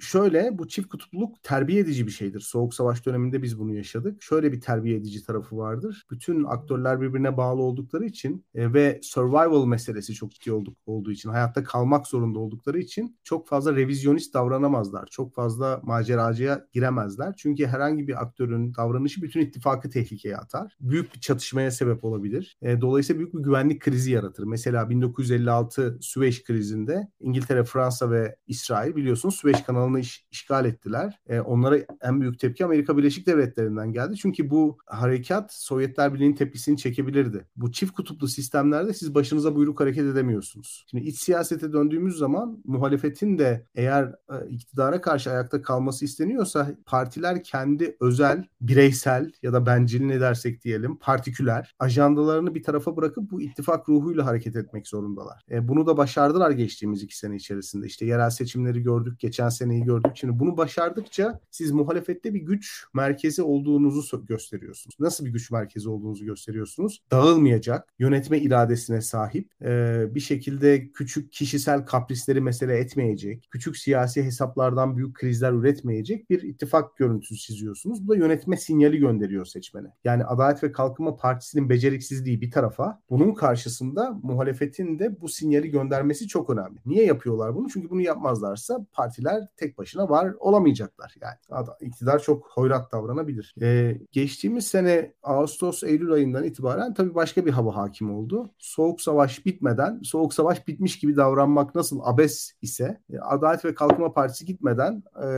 şöyle 0.00 0.58
bu 0.58 0.68
çift 0.68 0.88
kutupluluk 0.88 1.42
terbiye 1.42 1.80
edici 1.80 2.06
bir 2.06 2.12
şeydir. 2.12 2.40
Soğuk 2.40 2.74
Savaş 2.74 3.06
döneminde 3.06 3.42
biz 3.42 3.58
bunu 3.58 3.74
yaşadık. 3.74 4.22
Şöyle 4.22 4.52
bir 4.52 4.60
terbiye 4.60 4.96
edici 4.96 5.24
tarafı 5.24 5.56
vardır. 5.56 6.06
Bütün 6.10 6.44
aktörler 6.44 7.00
birbirine 7.00 7.36
bağlı 7.36 7.62
oldukları 7.62 8.04
için 8.04 8.44
e, 8.54 8.72
ve 8.72 9.00
survival 9.02 9.64
meselesi 9.66 10.14
çok 10.14 10.30
ciddi 10.30 10.52
olduk, 10.52 10.76
olduğu 10.86 11.12
için, 11.12 11.30
hayatta 11.30 11.64
kalmak 11.64 12.06
zorunda 12.06 12.38
oldukları 12.38 12.78
için 12.78 13.18
çok 13.24 13.37
fazla 13.46 13.76
revizyonist 13.76 14.34
davranamazlar. 14.34 15.06
Çok 15.10 15.34
fazla 15.34 15.80
maceracıya 15.82 16.66
giremezler. 16.72 17.34
Çünkü 17.36 17.66
herhangi 17.66 18.08
bir 18.08 18.22
aktörün 18.22 18.74
davranışı 18.74 19.22
bütün 19.22 19.40
ittifakı 19.40 19.90
tehlikeye 19.90 20.36
atar. 20.36 20.76
Büyük 20.80 21.14
bir 21.14 21.20
çatışmaya 21.20 21.70
sebep 21.70 22.04
olabilir. 22.04 22.56
E, 22.62 22.80
dolayısıyla 22.80 23.18
büyük 23.18 23.34
bir 23.34 23.42
güvenlik 23.42 23.82
krizi 23.82 24.12
yaratır. 24.12 24.44
Mesela 24.44 24.90
1956 24.90 25.98
Süveyş 26.00 26.44
krizinde 26.44 27.08
İngiltere, 27.20 27.64
Fransa 27.64 28.10
ve 28.10 28.36
İsrail 28.46 28.96
biliyorsunuz 28.96 29.34
Süveyş 29.34 29.62
kanalını 29.62 30.00
iş, 30.00 30.26
işgal 30.30 30.64
ettiler. 30.64 31.20
E, 31.26 31.40
onlara 31.40 31.78
en 32.02 32.20
büyük 32.20 32.38
tepki 32.38 32.64
Amerika 32.64 32.96
Birleşik 32.96 33.26
Devletleri'nden 33.26 33.92
geldi. 33.92 34.16
Çünkü 34.16 34.50
bu 34.50 34.78
harekat 34.86 35.54
Sovyetler 35.54 36.14
Birliği'nin 36.14 36.34
tepkisini 36.34 36.76
çekebilirdi. 36.76 37.46
Bu 37.56 37.72
çift 37.72 37.92
kutuplu 37.92 38.28
sistemlerde 38.28 38.94
siz 38.94 39.14
başınıza 39.14 39.54
buyruk 39.54 39.80
hareket 39.80 40.04
edemiyorsunuz. 40.04 40.86
Şimdi 40.90 41.04
iç 41.04 41.18
siyasete 41.18 41.72
döndüğümüz 41.72 42.18
zaman 42.18 42.62
muhalefetin 42.64 43.27
de 43.38 43.66
eğer 43.74 44.04
e, 44.04 44.48
iktidara 44.48 45.00
karşı 45.00 45.30
ayakta 45.30 45.62
kalması 45.62 46.04
isteniyorsa 46.04 46.74
partiler 46.86 47.44
kendi 47.44 47.96
özel, 48.00 48.44
bireysel 48.60 49.32
ya 49.42 49.52
da 49.52 49.66
bencil 49.66 50.04
ne 50.04 50.20
dersek 50.20 50.64
diyelim 50.64 50.96
partiküler 50.96 51.74
ajandalarını 51.78 52.54
bir 52.54 52.62
tarafa 52.62 52.96
bırakıp 52.96 53.30
bu 53.30 53.42
ittifak 53.42 53.88
ruhuyla 53.88 54.26
hareket 54.26 54.56
etmek 54.56 54.88
zorundalar. 54.88 55.44
E, 55.50 55.68
bunu 55.68 55.86
da 55.86 55.96
başardılar 55.96 56.50
geçtiğimiz 56.50 57.02
iki 57.02 57.18
sene 57.18 57.36
içerisinde. 57.36 57.86
İşte 57.86 58.06
yerel 58.06 58.30
seçimleri 58.30 58.82
gördük, 58.82 59.20
geçen 59.20 59.48
seneyi 59.48 59.84
gördük. 59.84 60.10
Şimdi 60.14 60.38
bunu 60.38 60.56
başardıkça 60.56 61.40
siz 61.50 61.70
muhalefette 61.70 62.34
bir 62.34 62.40
güç 62.40 62.84
merkezi 62.94 63.42
olduğunuzu 63.42 64.26
gösteriyorsunuz. 64.26 64.96
Nasıl 65.00 65.24
bir 65.24 65.30
güç 65.30 65.50
merkezi 65.50 65.88
olduğunuzu 65.88 66.24
gösteriyorsunuz? 66.24 67.02
Dağılmayacak, 67.10 67.94
yönetme 67.98 68.38
iradesine 68.38 69.00
sahip, 69.00 69.50
e, 69.62 70.04
bir 70.14 70.20
şekilde 70.20 70.92
küçük 70.92 71.32
kişisel 71.32 71.86
kaprisleri 71.86 72.40
mesele 72.40 72.78
etmeyecek, 73.08 73.48
küçük 73.50 73.76
siyasi 73.76 74.22
hesaplardan 74.22 74.96
büyük 74.96 75.14
krizler 75.14 75.52
üretmeyecek 75.52 76.30
bir 76.30 76.42
ittifak 76.42 76.96
görüntüsü 76.96 77.36
çiziyorsunuz. 77.36 78.06
Bu 78.06 78.12
da 78.12 78.16
yönetme 78.16 78.56
sinyali 78.56 78.98
gönderiyor 78.98 79.44
seçmene. 79.44 79.88
Yani 80.04 80.24
Adalet 80.24 80.62
ve 80.62 80.72
Kalkınma 80.72 81.16
Partisi'nin 81.16 81.68
beceriksizliği 81.68 82.40
bir 82.40 82.50
tarafa, 82.50 83.02
bunun 83.10 83.34
karşısında 83.34 84.18
muhalefetin 84.22 84.98
de 84.98 85.20
bu 85.20 85.28
sinyali 85.28 85.70
göndermesi 85.70 86.28
çok 86.28 86.50
önemli. 86.50 86.78
Niye 86.86 87.04
yapıyorlar 87.04 87.54
bunu? 87.54 87.68
Çünkü 87.68 87.90
bunu 87.90 88.00
yapmazlarsa 88.00 88.86
partiler 88.92 89.48
tek 89.56 89.78
başına 89.78 90.08
var 90.08 90.34
olamayacaklar. 90.38 91.14
Yani 91.22 91.66
iktidar 91.80 92.18
çok 92.18 92.46
hoyrat 92.50 92.92
davranabilir. 92.92 93.54
Ee, 93.62 93.98
geçtiğimiz 94.12 94.66
sene 94.66 95.12
Ağustos-Eylül 95.22 96.12
ayından 96.12 96.44
itibaren 96.44 96.94
tabii 96.94 97.14
başka 97.14 97.46
bir 97.46 97.50
hava 97.50 97.76
hakim 97.76 98.14
oldu. 98.14 98.50
Soğuk 98.58 99.00
savaş 99.00 99.46
bitmeden, 99.46 100.00
soğuk 100.02 100.34
savaş 100.34 100.68
bitmiş 100.68 100.98
gibi 100.98 101.16
davranmak 101.16 101.74
nasıl 101.74 102.00
abes 102.02 102.52
ise 102.62 102.97
e, 103.12 103.18
Adalet 103.18 103.64
ve 103.64 103.74
Kalkınma 103.74 104.12
Partisi 104.12 104.44
gitmeden 104.44 105.02
e, 105.24 105.28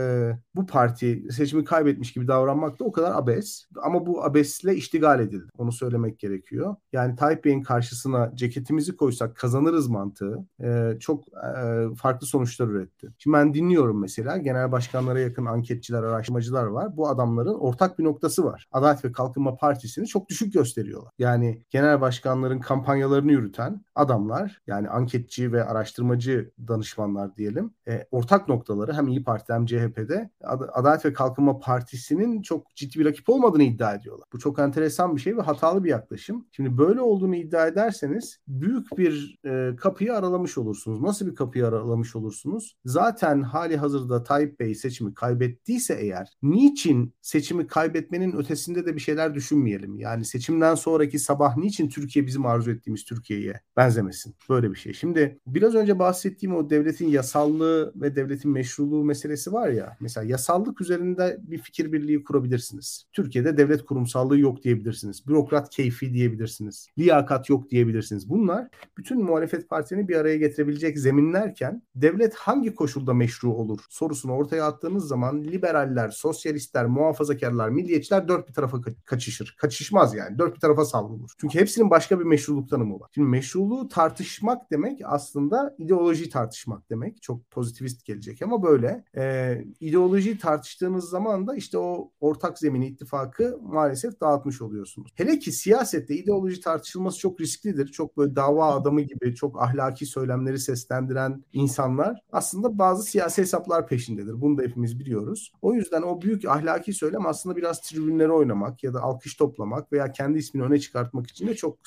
bu 0.55 0.65
parti 0.65 1.27
seçimi 1.31 1.63
kaybetmiş 1.63 2.13
gibi 2.13 2.27
davranmak 2.27 2.79
da 2.79 2.83
o 2.83 2.91
kadar 2.91 3.15
abes. 3.15 3.65
Ama 3.83 4.05
bu 4.05 4.23
abesle 4.23 4.75
iştigal 4.75 5.19
edildi. 5.19 5.49
Onu 5.57 5.71
söylemek 5.71 6.19
gerekiyor. 6.19 6.75
Yani 6.93 7.15
Tayyip 7.15 7.45
Bey'in 7.45 7.61
karşısına 7.61 8.31
ceketimizi 8.35 8.95
koysak 8.95 9.35
kazanırız 9.35 9.87
mantığı 9.87 10.45
e, 10.63 10.97
çok 10.99 11.23
e, 11.27 11.95
farklı 11.95 12.27
sonuçlar 12.27 12.67
üretti. 12.67 13.07
Şimdi 13.17 13.37
ben 13.37 13.53
dinliyorum 13.53 14.01
mesela 14.01 14.37
genel 14.37 14.71
başkanlara 14.71 15.19
yakın 15.19 15.45
anketçiler, 15.45 16.03
araştırmacılar 16.03 16.65
var. 16.65 16.97
Bu 16.97 17.09
adamların 17.09 17.59
ortak 17.59 17.99
bir 17.99 18.03
noktası 18.03 18.43
var. 18.43 18.67
Adalet 18.71 19.05
ve 19.05 19.11
Kalkınma 19.11 19.55
Partisi'ni 19.55 20.07
çok 20.07 20.29
düşük 20.29 20.53
gösteriyorlar. 20.53 21.11
Yani 21.19 21.63
genel 21.69 22.01
başkanların 22.01 22.59
kampanyalarını 22.59 23.31
yürüten 23.31 23.85
adamlar 23.95 24.61
yani 24.67 24.89
anketçi 24.89 25.51
ve 25.51 25.63
araştırmacı 25.65 26.51
danışmanlar 26.67 27.37
diyelim 27.51 27.73
e, 27.87 28.07
ortak 28.11 28.47
noktaları 28.47 28.93
hem 28.93 29.07
İyi 29.07 29.23
Parti 29.23 29.53
hem 29.53 29.65
CHP'de 29.65 30.29
Adalet 30.73 31.05
ve 31.05 31.13
Kalkınma 31.13 31.59
Partisi'nin 31.59 32.41
çok 32.41 32.75
ciddi 32.75 32.99
bir 32.99 33.05
rakip 33.05 33.29
olmadığını 33.29 33.63
iddia 33.63 33.93
ediyorlar. 33.93 34.27
Bu 34.33 34.39
çok 34.39 34.59
enteresan 34.59 35.15
bir 35.15 35.21
şey 35.21 35.37
ve 35.37 35.41
hatalı 35.41 35.83
bir 35.83 35.89
yaklaşım. 35.89 36.47
Şimdi 36.51 36.77
böyle 36.77 37.01
olduğunu 37.01 37.35
iddia 37.35 37.67
ederseniz 37.67 38.39
büyük 38.47 38.97
bir 38.97 39.39
e, 39.45 39.75
kapıyı 39.75 40.13
aralamış 40.13 40.57
olursunuz. 40.57 41.01
Nasıl 41.01 41.27
bir 41.27 41.35
kapıyı 41.35 41.67
aralamış 41.67 42.15
olursunuz? 42.15 42.77
Zaten 42.85 43.41
hali 43.41 43.77
hazırda 43.77 44.23
Tayyip 44.23 44.59
Bey 44.59 44.75
seçimi 44.75 45.13
kaybettiyse 45.13 45.93
eğer 45.93 46.27
niçin 46.43 47.13
seçimi 47.21 47.67
kaybetmenin 47.67 48.37
ötesinde 48.37 48.85
de 48.85 48.95
bir 48.95 49.01
şeyler 49.01 49.33
düşünmeyelim? 49.33 49.99
Yani 49.99 50.25
seçimden 50.25 50.75
sonraki 50.75 51.19
sabah 51.19 51.57
niçin 51.57 51.89
Türkiye 51.89 52.27
bizim 52.27 52.45
arzu 52.45 52.71
ettiğimiz 52.71 53.05
Türkiye'ye 53.05 53.61
benzemesin? 53.77 54.35
Böyle 54.49 54.71
bir 54.71 54.75
şey. 54.75 54.93
Şimdi 54.93 55.39
biraz 55.47 55.75
önce 55.75 55.99
bahsettiğim 55.99 56.55
o 56.55 56.69
devletin 56.69 57.07
yasallığı 57.41 57.93
ve 57.95 58.15
devletin 58.15 58.51
meşruluğu 58.51 59.03
meselesi 59.03 59.53
var 59.53 59.69
ya. 59.69 59.97
Mesela 59.99 60.27
yasallık 60.27 60.81
üzerinde 60.81 61.37
bir 61.41 61.57
fikir 61.57 61.91
birliği 61.91 62.23
kurabilirsiniz. 62.23 63.05
Türkiye'de 63.13 63.57
devlet 63.57 63.85
kurumsallığı 63.85 64.39
yok 64.39 64.63
diyebilirsiniz. 64.63 65.27
Bürokrat 65.27 65.69
keyfi 65.69 66.13
diyebilirsiniz. 66.13 66.87
Liyakat 66.97 67.49
yok 67.49 67.69
diyebilirsiniz. 67.69 68.29
Bunlar 68.29 68.67
bütün 68.97 69.23
muhalefet 69.23 69.69
partilerini 69.69 70.07
bir 70.07 70.15
araya 70.15 70.37
getirebilecek 70.37 70.99
zeminlerken 70.99 71.81
devlet 71.95 72.35
hangi 72.35 72.75
koşulda 72.75 73.13
meşru 73.13 73.53
olur 73.53 73.79
sorusunu 73.89 74.31
ortaya 74.31 74.65
attığınız 74.65 75.07
zaman 75.07 75.43
liberaller, 75.43 76.09
sosyalistler, 76.09 76.85
muhafazakarlar, 76.85 77.69
milliyetçiler 77.69 78.27
dört 78.27 78.49
bir 78.49 78.53
tarafa 78.53 78.77
kaçışır. 79.05 79.55
Kaçışmaz 79.57 80.15
yani. 80.15 80.37
Dört 80.39 80.55
bir 80.55 80.59
tarafa 80.59 80.85
savrulur. 80.85 81.29
Çünkü 81.37 81.59
hepsinin 81.59 81.89
başka 81.89 82.19
bir 82.19 82.25
meşruluk 82.25 82.69
tanımı 82.69 82.99
var. 82.99 83.09
Şimdi 83.15 83.27
meşruluğu 83.27 83.87
tartışmak 83.87 84.71
demek 84.71 84.99
aslında 85.05 85.75
ideoloji 85.77 86.29
tartışmak 86.29 86.89
demek. 86.89 87.21
Çok 87.21 87.30
pozitivist 87.51 88.05
gelecek 88.05 88.41
ama 88.41 88.63
böyle. 88.63 89.05
Ee, 89.17 89.65
ideolojiyi 89.79 90.37
tartıştığınız 90.37 91.09
zaman 91.09 91.47
da 91.47 91.55
işte 91.55 91.77
o 91.77 92.11
ortak 92.19 92.59
zemini 92.59 92.87
ittifakı 92.87 93.59
maalesef 93.61 94.21
dağıtmış 94.21 94.61
oluyorsunuz. 94.61 95.11
Hele 95.15 95.39
ki 95.39 95.51
siyasette 95.51 96.15
ideoloji 96.15 96.61
tartışılması 96.61 97.19
çok 97.19 97.41
risklidir. 97.41 97.87
Çok 97.87 98.17
böyle 98.17 98.35
dava 98.35 98.75
adamı 98.75 99.01
gibi 99.01 99.35
çok 99.35 99.61
ahlaki 99.61 100.05
söylemleri 100.05 100.59
seslendiren 100.59 101.43
insanlar 101.53 102.19
aslında 102.31 102.77
bazı 102.77 103.03
siyasi 103.03 103.41
hesaplar 103.41 103.87
peşindedir. 103.87 104.41
Bunu 104.41 104.57
da 104.57 104.61
hepimiz 104.61 104.99
biliyoruz. 104.99 105.53
O 105.61 105.73
yüzden 105.73 106.01
o 106.01 106.21
büyük 106.21 106.45
ahlaki 106.45 106.93
söylem 106.93 107.25
aslında 107.25 107.55
biraz 107.55 107.81
tribünlere 107.81 108.31
oynamak 108.31 108.83
ya 108.83 108.93
da 108.93 109.01
alkış 109.01 109.35
toplamak 109.35 109.91
veya 109.91 110.11
kendi 110.11 110.37
ismini 110.37 110.65
öne 110.65 110.79
çıkartmak 110.79 111.27
için 111.27 111.47
de 111.47 111.55
çok 111.55 111.77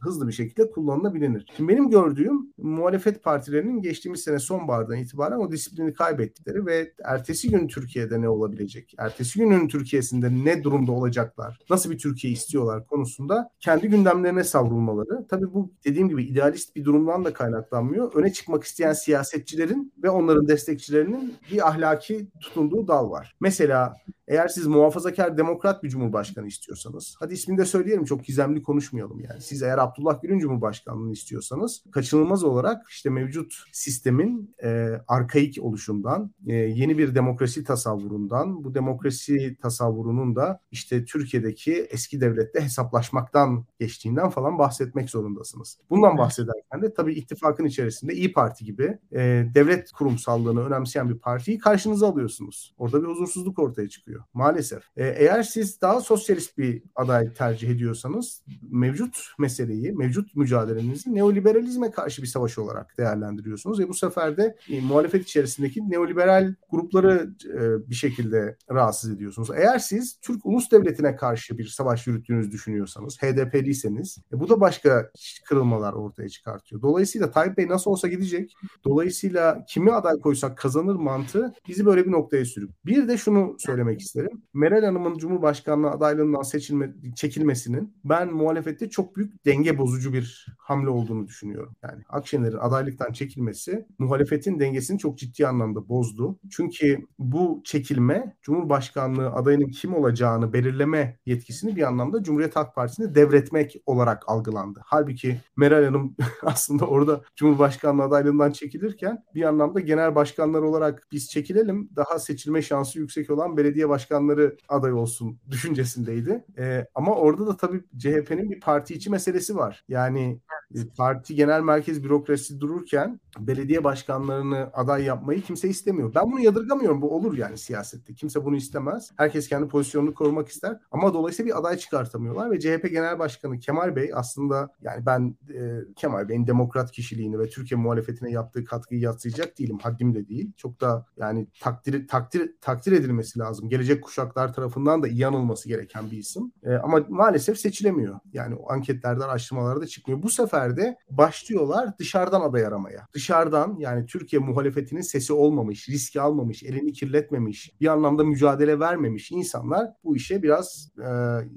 hızlı 0.00 0.28
bir 0.28 0.32
şekilde 0.32 0.70
kullanılabilir. 0.70 1.46
Şimdi 1.56 1.72
benim 1.72 1.90
gördüğüm 1.90 2.52
muhalefet 2.58 3.22
partilerinin 3.22 3.82
geçtiğimiz 3.82 4.20
sene 4.20 4.38
son 4.38 4.62
sonbahardan 4.62 4.96
itibaren 4.96 5.38
o 5.38 5.50
disiplini 5.50 5.94
kaybettikleri 5.94 6.66
ve 6.66 6.92
ertesi 7.04 7.50
gün 7.50 7.68
Türkiye'de 7.68 8.20
ne 8.20 8.28
olabilecek? 8.28 8.94
Ertesi 8.98 9.38
günün 9.38 9.68
Türkiye'sinde 9.68 10.44
ne 10.44 10.64
durumda 10.64 10.92
olacaklar? 10.92 11.58
Nasıl 11.70 11.90
bir 11.90 11.98
Türkiye 11.98 12.32
istiyorlar 12.32 12.86
konusunda 12.86 13.50
kendi 13.60 13.88
gündemlerine 13.88 14.44
savrulmaları. 14.44 15.26
Tabii 15.28 15.54
bu 15.54 15.72
dediğim 15.84 16.08
gibi 16.08 16.24
idealist 16.24 16.76
bir 16.76 16.84
durumdan 16.84 17.24
da 17.24 17.32
kaynaklanmıyor. 17.32 18.14
Öne 18.14 18.32
çıkmak 18.32 18.64
isteyen 18.64 18.92
siyasetçilerin 18.92 19.92
ve 20.02 20.10
onların 20.10 20.48
destekçilerinin 20.48 21.34
bir 21.52 21.68
ahlaki 21.68 22.30
tutunduğu 22.40 22.88
dal 22.88 23.10
var. 23.10 23.36
Mesela 23.40 23.94
eğer 24.28 24.48
siz 24.48 24.66
muhafazakar 24.66 25.38
demokrat 25.38 25.82
bir 25.82 25.88
cumhurbaşkanı 25.88 26.46
istiyorsanız, 26.46 27.16
hadi 27.18 27.34
ismini 27.34 27.58
de 27.58 27.64
söyleyelim 27.64 28.04
çok 28.04 28.24
gizemli 28.24 28.62
konuşmayalım 28.62 29.20
yani. 29.20 29.40
Siz 29.40 29.62
eğer 29.62 29.78
Abdullah 29.78 30.22
Gül'ün 30.22 30.38
cumhurbaşkanlığını 30.38 31.12
istiyorsanız 31.12 31.84
kaçınılmaz 31.90 32.44
olarak 32.44 32.86
işte 32.90 33.10
mevcut 33.10 33.54
sistemin 33.72 34.54
e, 34.64 34.88
arkaik 35.08 35.58
oluşundan, 35.62 36.30
e, 36.46 36.54
yeni 36.54 36.98
bir 36.98 37.14
demokrasi 37.14 37.64
tasavvurundan, 37.64 38.64
bu 38.64 38.74
demokrasi 38.74 39.56
tasavvurunun 39.62 40.36
da 40.36 40.60
işte 40.70 41.04
Türkiye'deki 41.04 41.74
eski 41.74 42.20
devlette 42.20 42.60
hesaplaşmaktan 42.60 43.64
geçtiğinden 43.80 44.30
falan 44.30 44.58
bahsetmek 44.58 45.10
zorundasınız. 45.10 45.78
Bundan 45.90 46.18
bahsederken 46.18 46.82
de 46.82 46.94
tabii 46.94 47.14
ittifakın 47.14 47.64
içerisinde 47.64 48.14
İyi 48.14 48.32
Parti 48.32 48.64
gibi 48.64 48.98
e, 49.12 49.18
devlet 49.54 49.92
kurumsallığını 49.92 50.66
önemseyen 50.66 51.10
bir 51.10 51.18
partiyi 51.18 51.58
karşınıza 51.58 52.08
alıyorsunuz. 52.08 52.74
Orada 52.78 53.02
bir 53.02 53.08
huzursuzluk 53.08 53.58
ortaya 53.58 53.88
çıkıyor 53.88 54.21
maalesef. 54.34 54.82
E, 54.96 55.08
eğer 55.08 55.42
siz 55.42 55.80
daha 55.80 56.00
sosyalist 56.00 56.58
bir 56.58 56.82
aday 56.94 57.34
tercih 57.34 57.70
ediyorsanız 57.70 58.42
mevcut 58.70 59.32
meseleyi, 59.38 59.92
mevcut 59.92 60.36
mücadelenizi 60.36 61.14
neoliberalizme 61.14 61.90
karşı 61.90 62.22
bir 62.22 62.26
savaş 62.26 62.58
olarak 62.58 62.98
değerlendiriyorsunuz 62.98 63.80
ve 63.80 63.88
bu 63.88 63.94
sefer 63.94 64.36
de 64.36 64.56
e, 64.68 64.80
muhalefet 64.80 65.22
içerisindeki 65.22 65.90
neoliberal 65.90 66.54
grupları 66.70 67.30
e, 67.54 67.90
bir 67.90 67.94
şekilde 67.94 68.56
rahatsız 68.70 69.10
ediyorsunuz. 69.10 69.48
Eğer 69.56 69.78
siz 69.78 70.18
Türk 70.22 70.46
ulus 70.46 70.70
devletine 70.70 71.16
karşı 71.16 71.58
bir 71.58 71.66
savaş 71.66 72.06
yürüttüğünüzü 72.06 72.50
düşünüyorsanız, 72.50 73.18
HDP'liyseniz 73.22 74.18
e, 74.32 74.40
bu 74.40 74.48
da 74.48 74.60
başka 74.60 75.10
kırılmalar 75.44 75.92
ortaya 75.92 76.28
çıkartıyor. 76.28 76.82
Dolayısıyla 76.82 77.30
Tayyip 77.30 77.56
Bey 77.56 77.68
nasıl 77.68 77.90
olsa 77.90 78.08
gidecek. 78.08 78.56
Dolayısıyla 78.84 79.64
kimi 79.68 79.92
aday 79.92 80.20
koysak 80.20 80.58
kazanır 80.58 80.94
mantığı 80.94 81.52
bizi 81.68 81.86
böyle 81.86 82.06
bir 82.06 82.10
noktaya 82.12 82.44
sürüp. 82.44 82.70
Bir 82.86 83.08
de 83.08 83.18
şunu 83.18 83.56
söylemek 83.58 84.00
isterim. 84.02 84.42
Meral 84.54 84.84
Hanım'ın 84.84 85.18
Cumhurbaşkanlığı 85.18 85.90
adaylığından 85.90 86.42
seçilme, 86.42 86.94
çekilmesinin 87.16 87.96
ben 88.04 88.32
muhalefette 88.32 88.90
çok 88.90 89.16
büyük 89.16 89.46
denge 89.46 89.78
bozucu 89.78 90.12
bir 90.12 90.46
hamle 90.58 90.88
olduğunu 90.88 91.26
düşünüyorum. 91.26 91.76
Yani 91.82 92.02
Akşener'in 92.08 92.56
adaylıktan 92.56 93.12
çekilmesi 93.12 93.86
muhalefetin 93.98 94.60
dengesini 94.60 94.98
çok 94.98 95.18
ciddi 95.18 95.46
anlamda 95.46 95.88
bozdu. 95.88 96.38
Çünkü 96.50 97.06
bu 97.18 97.62
çekilme 97.64 98.36
Cumhurbaşkanlığı 98.42 99.30
adayının 99.30 99.68
kim 99.68 99.94
olacağını 99.94 100.52
belirleme 100.52 101.18
yetkisini 101.26 101.76
bir 101.76 101.82
anlamda 101.82 102.22
Cumhuriyet 102.22 102.56
Halk 102.56 102.74
Partisi'ne 102.74 103.14
devretmek 103.14 103.76
olarak 103.86 104.22
algılandı. 104.26 104.80
Halbuki 104.84 105.40
Meral 105.56 105.84
Hanım 105.84 106.16
aslında 106.42 106.86
orada 106.86 107.22
Cumhurbaşkanlığı 107.36 108.02
adaylığından 108.02 108.50
çekilirken 108.50 109.24
bir 109.34 109.42
anlamda 109.42 109.80
genel 109.80 110.14
başkanlar 110.14 110.62
olarak 110.62 111.06
biz 111.12 111.30
çekilelim 111.30 111.90
daha 111.96 112.18
seçilme 112.18 112.62
şansı 112.62 112.98
yüksek 112.98 113.30
olan 113.30 113.56
belediye 113.56 113.88
başkanları 113.92 114.56
aday 114.68 114.92
olsun 114.92 115.38
düşüncesindeydi. 115.50 116.44
Ee, 116.58 116.86
ama 116.94 117.14
orada 117.14 117.46
da 117.46 117.56
tabii 117.56 117.84
CHP'nin 117.98 118.50
bir 118.50 118.60
parti 118.60 118.94
içi 118.94 119.10
meselesi 119.10 119.56
var. 119.56 119.84
Yani 119.88 120.40
e, 120.74 120.78
parti 120.96 121.34
genel 121.34 121.60
merkez 121.60 122.04
bürokrasi 122.04 122.60
dururken 122.60 123.20
belediye 123.38 123.84
başkanlarını 123.84 124.70
aday 124.72 125.04
yapmayı 125.04 125.42
kimse 125.42 125.68
istemiyor. 125.68 126.14
Ben 126.14 126.32
bunu 126.32 126.40
yadırgamıyorum. 126.40 127.02
Bu 127.02 127.16
olur 127.16 127.36
yani 127.36 127.58
siyasette. 127.58 128.14
Kimse 128.14 128.44
bunu 128.44 128.56
istemez. 128.56 129.10
Herkes 129.16 129.48
kendi 129.48 129.68
pozisyonunu 129.68 130.14
korumak 130.14 130.48
ister. 130.48 130.78
Ama 130.90 131.14
dolayısıyla 131.14 131.52
bir 131.52 131.58
aday 131.58 131.76
çıkartamıyorlar 131.76 132.50
ve 132.50 132.60
CHP 132.60 132.90
Genel 132.90 133.18
Başkanı 133.18 133.58
Kemal 133.58 133.96
Bey 133.96 134.10
aslında 134.14 134.72
yani 134.82 135.06
ben 135.06 135.36
e, 135.54 135.80
Kemal 135.96 136.28
Bey'in 136.28 136.46
demokrat 136.46 136.92
kişiliğini 136.92 137.38
ve 137.38 137.48
Türkiye 137.48 137.80
muhalefetine 137.80 138.30
yaptığı 138.30 138.64
katkıyı 138.64 139.00
yatsıyacak 139.00 139.58
değilim. 139.58 139.78
Haddim 139.82 140.14
de 140.14 140.28
değil. 140.28 140.52
Çok 140.56 140.80
da 140.80 141.06
yani 141.16 141.46
takdir 141.60 142.08
takdir 142.08 142.52
takdir 142.60 142.92
edilmesi 142.92 143.38
lazım. 143.38 143.68
Gelecek 143.82 144.04
kuşaklar 144.04 144.52
tarafından 144.52 145.02
da 145.02 145.08
iyi 145.08 145.26
anılması 145.26 145.68
gereken 145.68 146.10
bir 146.10 146.18
isim. 146.18 146.52
E, 146.62 146.74
ama 146.74 147.00
maalesef 147.08 147.58
seçilemiyor. 147.58 148.20
Yani 148.32 148.54
o 148.54 148.72
anketlerden 148.72 149.20
araştırmalarda 149.20 149.86
çıkmıyor. 149.86 150.22
Bu 150.22 150.30
sefer 150.30 150.76
de 150.76 150.96
başlıyorlar 151.10 151.98
dışarıdan 151.98 152.40
aday 152.40 152.66
aramaya. 152.66 153.06
Dışarıdan 153.14 153.76
yani 153.78 154.06
Türkiye 154.06 154.42
muhalefetinin 154.42 155.00
sesi 155.00 155.32
olmamış, 155.32 155.88
riski 155.88 156.20
almamış, 156.20 156.62
elini 156.62 156.92
kirletmemiş, 156.92 157.80
bir 157.80 157.86
anlamda 157.86 158.24
mücadele 158.24 158.80
vermemiş 158.80 159.32
insanlar 159.32 159.90
bu 160.04 160.16
işe 160.16 160.42
biraz 160.42 160.90
e, 160.98 161.08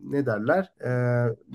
ne 0.03 0.25
derler 0.25 0.73
e, 0.85 0.89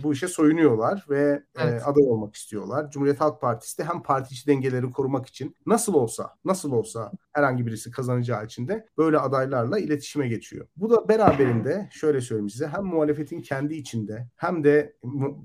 bu 0.03 0.13
işe 0.13 0.29
soyunuyorlar 0.29 1.07
ve 1.11 1.43
evet. 1.59 1.83
e, 1.83 1.85
aday 1.85 2.05
olmak 2.05 2.35
istiyorlar. 2.35 2.91
Cumhuriyet 2.91 3.21
Halk 3.21 3.41
Partisi 3.41 3.79
de 3.79 3.85
hem 3.85 4.03
parti 4.03 4.35
içi 4.35 4.47
dengeleri 4.47 4.91
korumak 4.91 5.27
için 5.27 5.57
nasıl 5.67 5.95
olsa 5.95 6.31
nasıl 6.45 6.73
olsa 6.73 7.13
herhangi 7.33 7.67
birisi 7.67 7.91
kazanacağı 7.91 8.45
için 8.45 8.69
de 8.69 8.87
böyle 8.99 9.19
adaylarla 9.19 9.79
iletişime 9.79 10.29
geçiyor. 10.29 10.60
Bu 10.77 10.91
da 10.91 11.09
beraberinde 11.09 11.89
şöyle 11.93 12.21
söyleyeyim 12.21 12.51
size 12.51 12.67
hem 12.69 12.85
muhalefetin 12.85 13.43
kendi 13.43 13.75
içinde 13.75 14.29
hem 14.37 14.65
de 14.65 14.97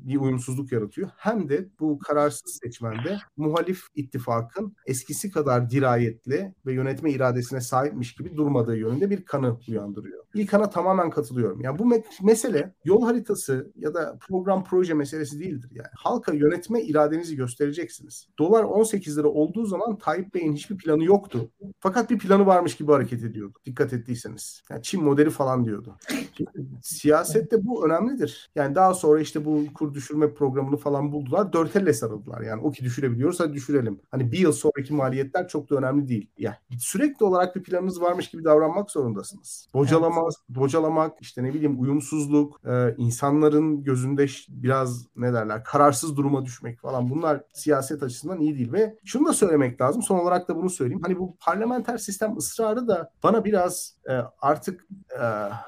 bir 0.06 0.18
uyumsuzluk 0.18 0.72
yaratıyor 0.72 1.10
hem 1.18 1.50
de 1.50 1.70
bu 1.80 2.00
kararsız 2.00 2.60
seçmende 2.64 3.18
muhalif 3.38 3.82
ittifakın 3.96 4.76
eskisi 4.86 5.32
kadar 5.32 5.70
dirayetli 5.70 6.54
ve 6.66 6.74
yönetme 6.74 7.12
iradesine 7.12 7.62
sahipmiş 7.62 8.16
gibi 8.16 8.38
durmadığı 8.38 8.78
yönünde 8.78 9.10
bir 9.10 9.26
kanı 9.26 9.58
uyandırıyor. 9.70 10.26
İlk 10.34 10.50
kana 10.50 10.70
tamamen 10.70 11.10
katılıyorum. 11.10 11.62
Yani 11.62 11.80
bu 11.80 11.84
me- 11.84 12.04
mesele 12.24 12.74
yol 12.86 13.02
haritası 13.04 13.72
ya 13.76 13.94
da 13.94 14.18
program 14.28 14.64
proje 14.64 14.94
meselesi 14.94 15.40
değildir 15.40 15.70
yani. 15.74 15.88
Halka 15.96 16.34
yönetme 16.34 16.82
iradenizi 16.82 17.36
göstereceksiniz. 17.36 18.28
Dolar 18.40 18.64
18 18.64 19.18
lira 19.18 19.28
olduğu 19.28 19.66
zaman 19.66 19.98
Tayyip 19.98 20.34
Bey'in 20.34 20.54
hiçbir 20.54 20.78
planı 20.78 21.04
yoktu. 21.04 21.52
Fakat 21.80 22.10
bir 22.10 22.20
planı 22.20 22.46
varmış 22.46 22.76
gibi 22.76 22.92
hareket 22.92 23.24
ediyordu. 23.24 23.60
Dikkat 23.66 23.94
ettiyseniz. 23.94 24.62
Yani 24.70 24.84
Çin 24.84 25.05
modeli 25.06 25.30
falan 25.30 25.66
diyordu. 25.66 25.96
Şimdi, 26.38 26.50
siyasette 26.84 27.66
bu 27.66 27.86
önemlidir. 27.86 28.50
Yani 28.56 28.76
daha 28.76 28.94
sonra 28.94 29.20
işte 29.22 29.46
bu 29.46 29.64
kur 29.74 29.94
düşürme 29.94 30.34
programını 30.34 30.78
falan 30.78 31.12
buldular. 31.12 31.54
Dört 31.54 31.76
elle 31.76 31.94
sarıldılar. 31.94 32.42
Yani 32.42 32.62
o 32.62 32.72
ki 32.72 32.84
düşürebiliyoruz 32.84 33.40
hadi 33.40 33.54
düşürelim. 33.54 34.00
Hani 34.12 34.32
bir 34.32 34.38
yıl 34.38 34.52
sonraki 34.52 34.94
maliyetler 34.94 35.48
çok 35.48 35.70
da 35.70 35.76
önemli 35.76 36.08
değil. 36.08 36.30
Yani 36.38 36.56
sürekli 36.80 37.26
olarak 37.26 37.56
bir 37.56 37.64
planınız 37.64 38.02
varmış 38.02 38.30
gibi 38.30 38.44
davranmak 38.44 38.92
zorundasınız. 38.92 39.68
Bocalamak, 39.74 40.24
evet. 40.24 40.60
bocalamak 40.60 41.22
işte 41.22 41.44
ne 41.44 41.54
bileyim 41.54 41.82
uyumsuzluk, 41.82 42.62
e, 42.66 42.96
insanların 42.98 43.84
gözünde 43.84 44.26
biraz 44.50 45.08
ne 45.16 45.34
derler 45.34 45.64
kararsız 45.64 46.18
duruma 46.18 46.46
düşmek 46.46 46.80
falan 46.80 47.10
bunlar 47.10 47.44
siyaset 47.54 48.04
açısından 48.04 48.40
iyi 48.40 48.58
değil 48.58 48.74
ve 48.74 48.96
şunu 49.06 49.28
da 49.28 49.34
söylemek 49.34 49.82
lazım. 49.82 50.02
Son 50.02 50.20
olarak 50.20 50.48
da 50.48 50.56
bunu 50.56 50.70
söyleyeyim. 50.70 51.02
Hani 51.04 51.20
bu 51.20 51.36
parlamenter 51.40 51.98
sistem 51.98 52.38
ısrarı 52.38 52.88
da 52.88 53.12
bana 53.24 53.46
biraz 53.46 53.96
e, 54.10 54.14
artık 54.42 54.88
e, 55.12 55.24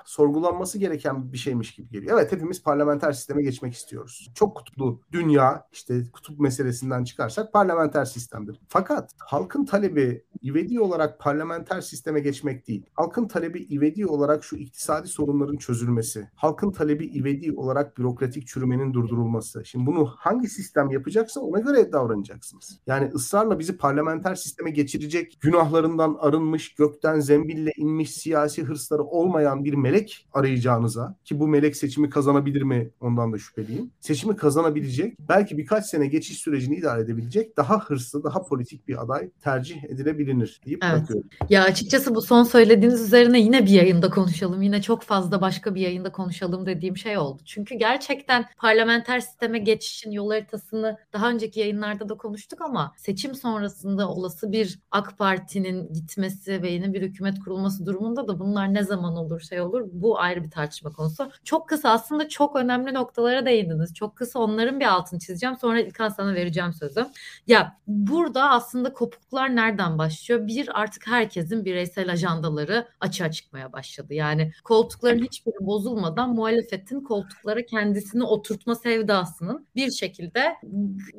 sorgulanması 0.05 0.77
gereken 0.77 1.33
bir 1.33 1.37
şeymiş 1.37 1.75
gibi 1.75 1.89
geliyor. 1.89 2.17
Evet 2.19 2.31
hepimiz 2.31 2.63
parlamenter 2.63 3.11
sisteme 3.11 3.43
geçmek 3.43 3.73
istiyoruz. 3.73 4.31
Çok 4.35 4.57
kutuplu 4.57 5.01
dünya 5.11 5.67
işte 5.71 6.11
kutup 6.13 6.39
meselesinden 6.39 7.03
çıkarsak 7.03 7.53
parlamenter 7.53 8.05
sistemdir. 8.05 8.59
Fakat 8.67 9.11
halkın 9.17 9.65
talebi 9.65 10.23
ivedi 10.43 10.79
olarak 10.79 11.19
parlamenter 11.19 11.81
sisteme 11.81 12.19
geçmek 12.19 12.67
değil. 12.67 12.85
Halkın 12.93 13.27
talebi 13.27 13.63
ivedi 13.63 14.05
olarak 14.05 14.43
şu 14.43 14.55
iktisadi 14.55 15.07
sorunların 15.07 15.57
çözülmesi. 15.57 16.29
Halkın 16.35 16.71
talebi 16.71 17.05
ivedi 17.05 17.51
olarak 17.51 17.97
bürokratik 17.97 18.47
çürümenin 18.47 18.93
durdurulması. 18.93 19.65
Şimdi 19.65 19.85
bunu 19.85 20.05
hangi 20.17 20.47
sistem 20.47 20.89
yapacaksa 20.89 21.39
ona 21.39 21.59
göre 21.59 21.91
davranacaksınız. 21.91 22.79
Yani 22.87 23.11
ısrarla 23.13 23.59
bizi 23.59 23.77
parlamenter 23.77 24.35
sisteme 24.35 24.71
geçirecek 24.71 25.37
günahlarından 25.41 26.17
arınmış, 26.19 26.75
gökten 26.75 27.19
zembille 27.19 27.71
inmiş 27.77 28.11
siyasi 28.11 28.63
hırsları 28.63 29.03
olmayan 29.17 29.65
bir 29.65 29.73
melek 29.73 30.27
arayacağınıza 30.33 31.15
ki 31.25 31.39
bu 31.39 31.47
melek 31.47 31.77
seçimi 31.77 32.09
kazanabilir 32.09 32.61
mi 32.61 32.89
ondan 33.01 33.33
da 33.33 33.37
şüpheliyim. 33.37 33.91
Seçimi 33.99 34.35
kazanabilecek, 34.35 35.17
belki 35.29 35.57
birkaç 35.57 35.85
sene 35.85 36.07
geçiş 36.07 36.37
sürecini 36.37 36.75
idare 36.75 37.01
edebilecek 37.01 37.57
daha 37.57 37.79
hırslı, 37.79 38.23
daha 38.23 38.43
politik 38.43 38.87
bir 38.87 39.03
aday 39.03 39.29
tercih 39.41 39.83
edilebilir 39.83 40.61
deyip 40.65 40.83
evet. 40.83 41.01
bakıyorum. 41.01 41.29
Ya 41.49 41.63
açıkçası 41.63 42.15
bu 42.15 42.21
son 42.21 42.43
söylediğiniz 42.43 43.01
üzerine 43.01 43.39
yine 43.39 43.65
bir 43.65 43.71
yayında 43.71 44.09
konuşalım. 44.09 44.61
Yine 44.61 44.81
çok 44.81 45.03
fazla 45.03 45.41
başka 45.41 45.75
bir 45.75 45.81
yayında 45.81 46.11
konuşalım 46.11 46.65
dediğim 46.65 46.97
şey 46.97 47.17
oldu. 47.17 47.41
Çünkü 47.45 47.75
gerçekten 47.75 48.45
parlamenter 48.57 49.19
sisteme 49.19 49.59
geçişin 49.59 50.11
yol 50.11 50.29
haritasını 50.29 50.97
daha 51.13 51.29
önceki 51.29 51.59
yayınlarda 51.59 52.09
da 52.09 52.17
konuştuk 52.17 52.61
ama 52.61 52.93
seçim 52.97 53.35
sonrasında 53.35 54.09
olası 54.09 54.51
bir 54.51 54.79
AK 54.91 55.17
Parti'nin 55.17 55.93
gitmesi 55.93 56.61
ve 56.61 56.69
yeni 56.69 56.93
bir 56.93 57.01
hükümet 57.01 57.39
kurulması 57.39 57.85
durumunda 57.85 58.27
da 58.27 58.39
bunlar 58.39 58.73
ne 58.73 58.83
zaman 58.83 59.06
olur 59.15 59.41
şey 59.41 59.61
olur 59.61 59.81
bu 59.91 60.19
ayrı 60.19 60.43
bir 60.43 60.51
tartışma 60.51 60.91
konusu. 60.91 61.31
Çok 61.43 61.69
kısa 61.69 61.89
aslında 61.89 62.29
çok 62.29 62.55
önemli 62.55 62.93
noktalara 62.93 63.45
değindiniz. 63.45 63.93
Çok 63.93 64.15
kısa 64.15 64.39
onların 64.39 64.79
bir 64.79 64.85
altını 64.85 65.19
çizeceğim. 65.19 65.55
Sonra 65.55 65.79
İlkan 65.79 66.09
sana 66.09 66.35
vereceğim 66.35 66.73
sözü. 66.73 67.05
Ya 67.47 67.77
burada 67.87 68.49
aslında 68.49 68.93
kopukluklar 68.93 69.55
nereden 69.55 69.97
başlıyor? 69.97 70.47
Bir 70.47 70.81
artık 70.81 71.07
herkesin 71.07 71.65
bireysel 71.65 72.11
ajandaları 72.11 72.87
açığa 72.99 73.31
çıkmaya 73.31 73.73
başladı. 73.73 74.13
Yani 74.13 74.51
koltukların 74.63 75.23
hiçbiri 75.23 75.55
bozulmadan 75.59 76.35
muhalefetin 76.35 77.01
koltuklara 77.01 77.65
kendisini 77.65 78.23
oturtma 78.23 78.75
sevdasının 78.75 79.67
bir 79.75 79.91
şekilde 79.91 80.55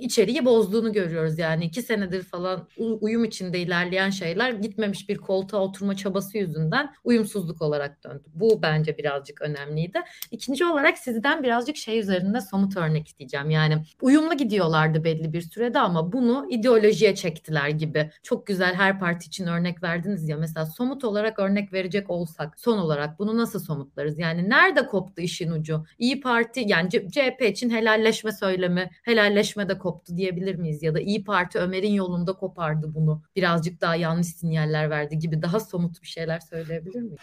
içeriği 0.00 0.44
bozduğunu 0.44 0.92
görüyoruz. 0.92 1.38
Yani 1.38 1.64
iki 1.64 1.82
senedir 1.82 2.22
falan 2.22 2.68
uyum 2.76 3.24
içinde 3.24 3.58
ilerleyen 3.58 4.10
şeyler 4.10 4.50
gitmemiş 4.52 5.08
bir 5.08 5.16
koltuğa 5.16 5.60
oturma 5.60 5.96
çabası 5.96 6.38
yüzünden 6.38 6.94
uyumsuzluk 7.04 7.62
olarak 7.68 8.04
döndü. 8.04 8.24
Bu 8.34 8.62
bence 8.62 8.98
birazcık 8.98 9.42
önemliydi. 9.42 10.00
İkinci 10.30 10.64
olarak 10.64 10.98
sizden 10.98 11.42
birazcık 11.42 11.76
şey 11.76 11.98
üzerinde 11.98 12.40
somut 12.40 12.76
örnek 12.76 13.08
isteyeceğim. 13.08 13.50
Yani 13.50 13.82
uyumlu 14.02 14.36
gidiyorlardı 14.36 15.04
belli 15.04 15.32
bir 15.32 15.40
sürede 15.40 15.78
ama 15.78 16.12
bunu 16.12 16.46
ideolojiye 16.50 17.14
çektiler 17.14 17.68
gibi. 17.68 18.10
Çok 18.22 18.46
güzel 18.46 18.74
her 18.74 18.98
parti 18.98 19.26
için 19.26 19.46
örnek 19.46 19.82
verdiniz 19.82 20.28
ya. 20.28 20.36
Mesela 20.36 20.66
somut 20.66 21.04
olarak 21.04 21.38
örnek 21.38 21.72
verecek 21.72 22.10
olsak 22.10 22.60
son 22.60 22.78
olarak 22.78 23.18
bunu 23.18 23.36
nasıl 23.36 23.60
somutlarız? 23.60 24.18
Yani 24.18 24.50
nerede 24.50 24.86
koptu 24.86 25.22
işin 25.22 25.50
ucu? 25.50 25.84
İyi 25.98 26.20
Parti 26.20 26.64
yani 26.66 26.90
CHP 26.90 27.42
için 27.42 27.70
helalleşme 27.70 28.32
söylemi, 28.32 28.90
helalleşme 29.02 29.68
de 29.68 29.78
koptu 29.78 30.16
diyebilir 30.16 30.54
miyiz? 30.54 30.82
Ya 30.82 30.94
da 30.94 31.00
İyi 31.00 31.24
Parti 31.24 31.58
Ömer'in 31.58 31.92
yolunda 31.92 32.32
kopardı 32.32 32.94
bunu. 32.94 33.22
Birazcık 33.36 33.80
daha 33.80 33.96
yanlış 33.96 34.26
sinyaller 34.26 34.90
verdi 34.90 35.18
gibi 35.18 35.42
daha 35.42 35.60
somut 35.60 36.02
bir 36.02 36.06
şeyler 36.08 36.40
söyleyebilir 36.40 37.02
miyiz? 37.02 37.18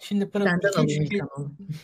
Şimdi 0.00 0.30
Pınar 0.30 0.58
iki 0.82 1.16
üç 1.16 1.22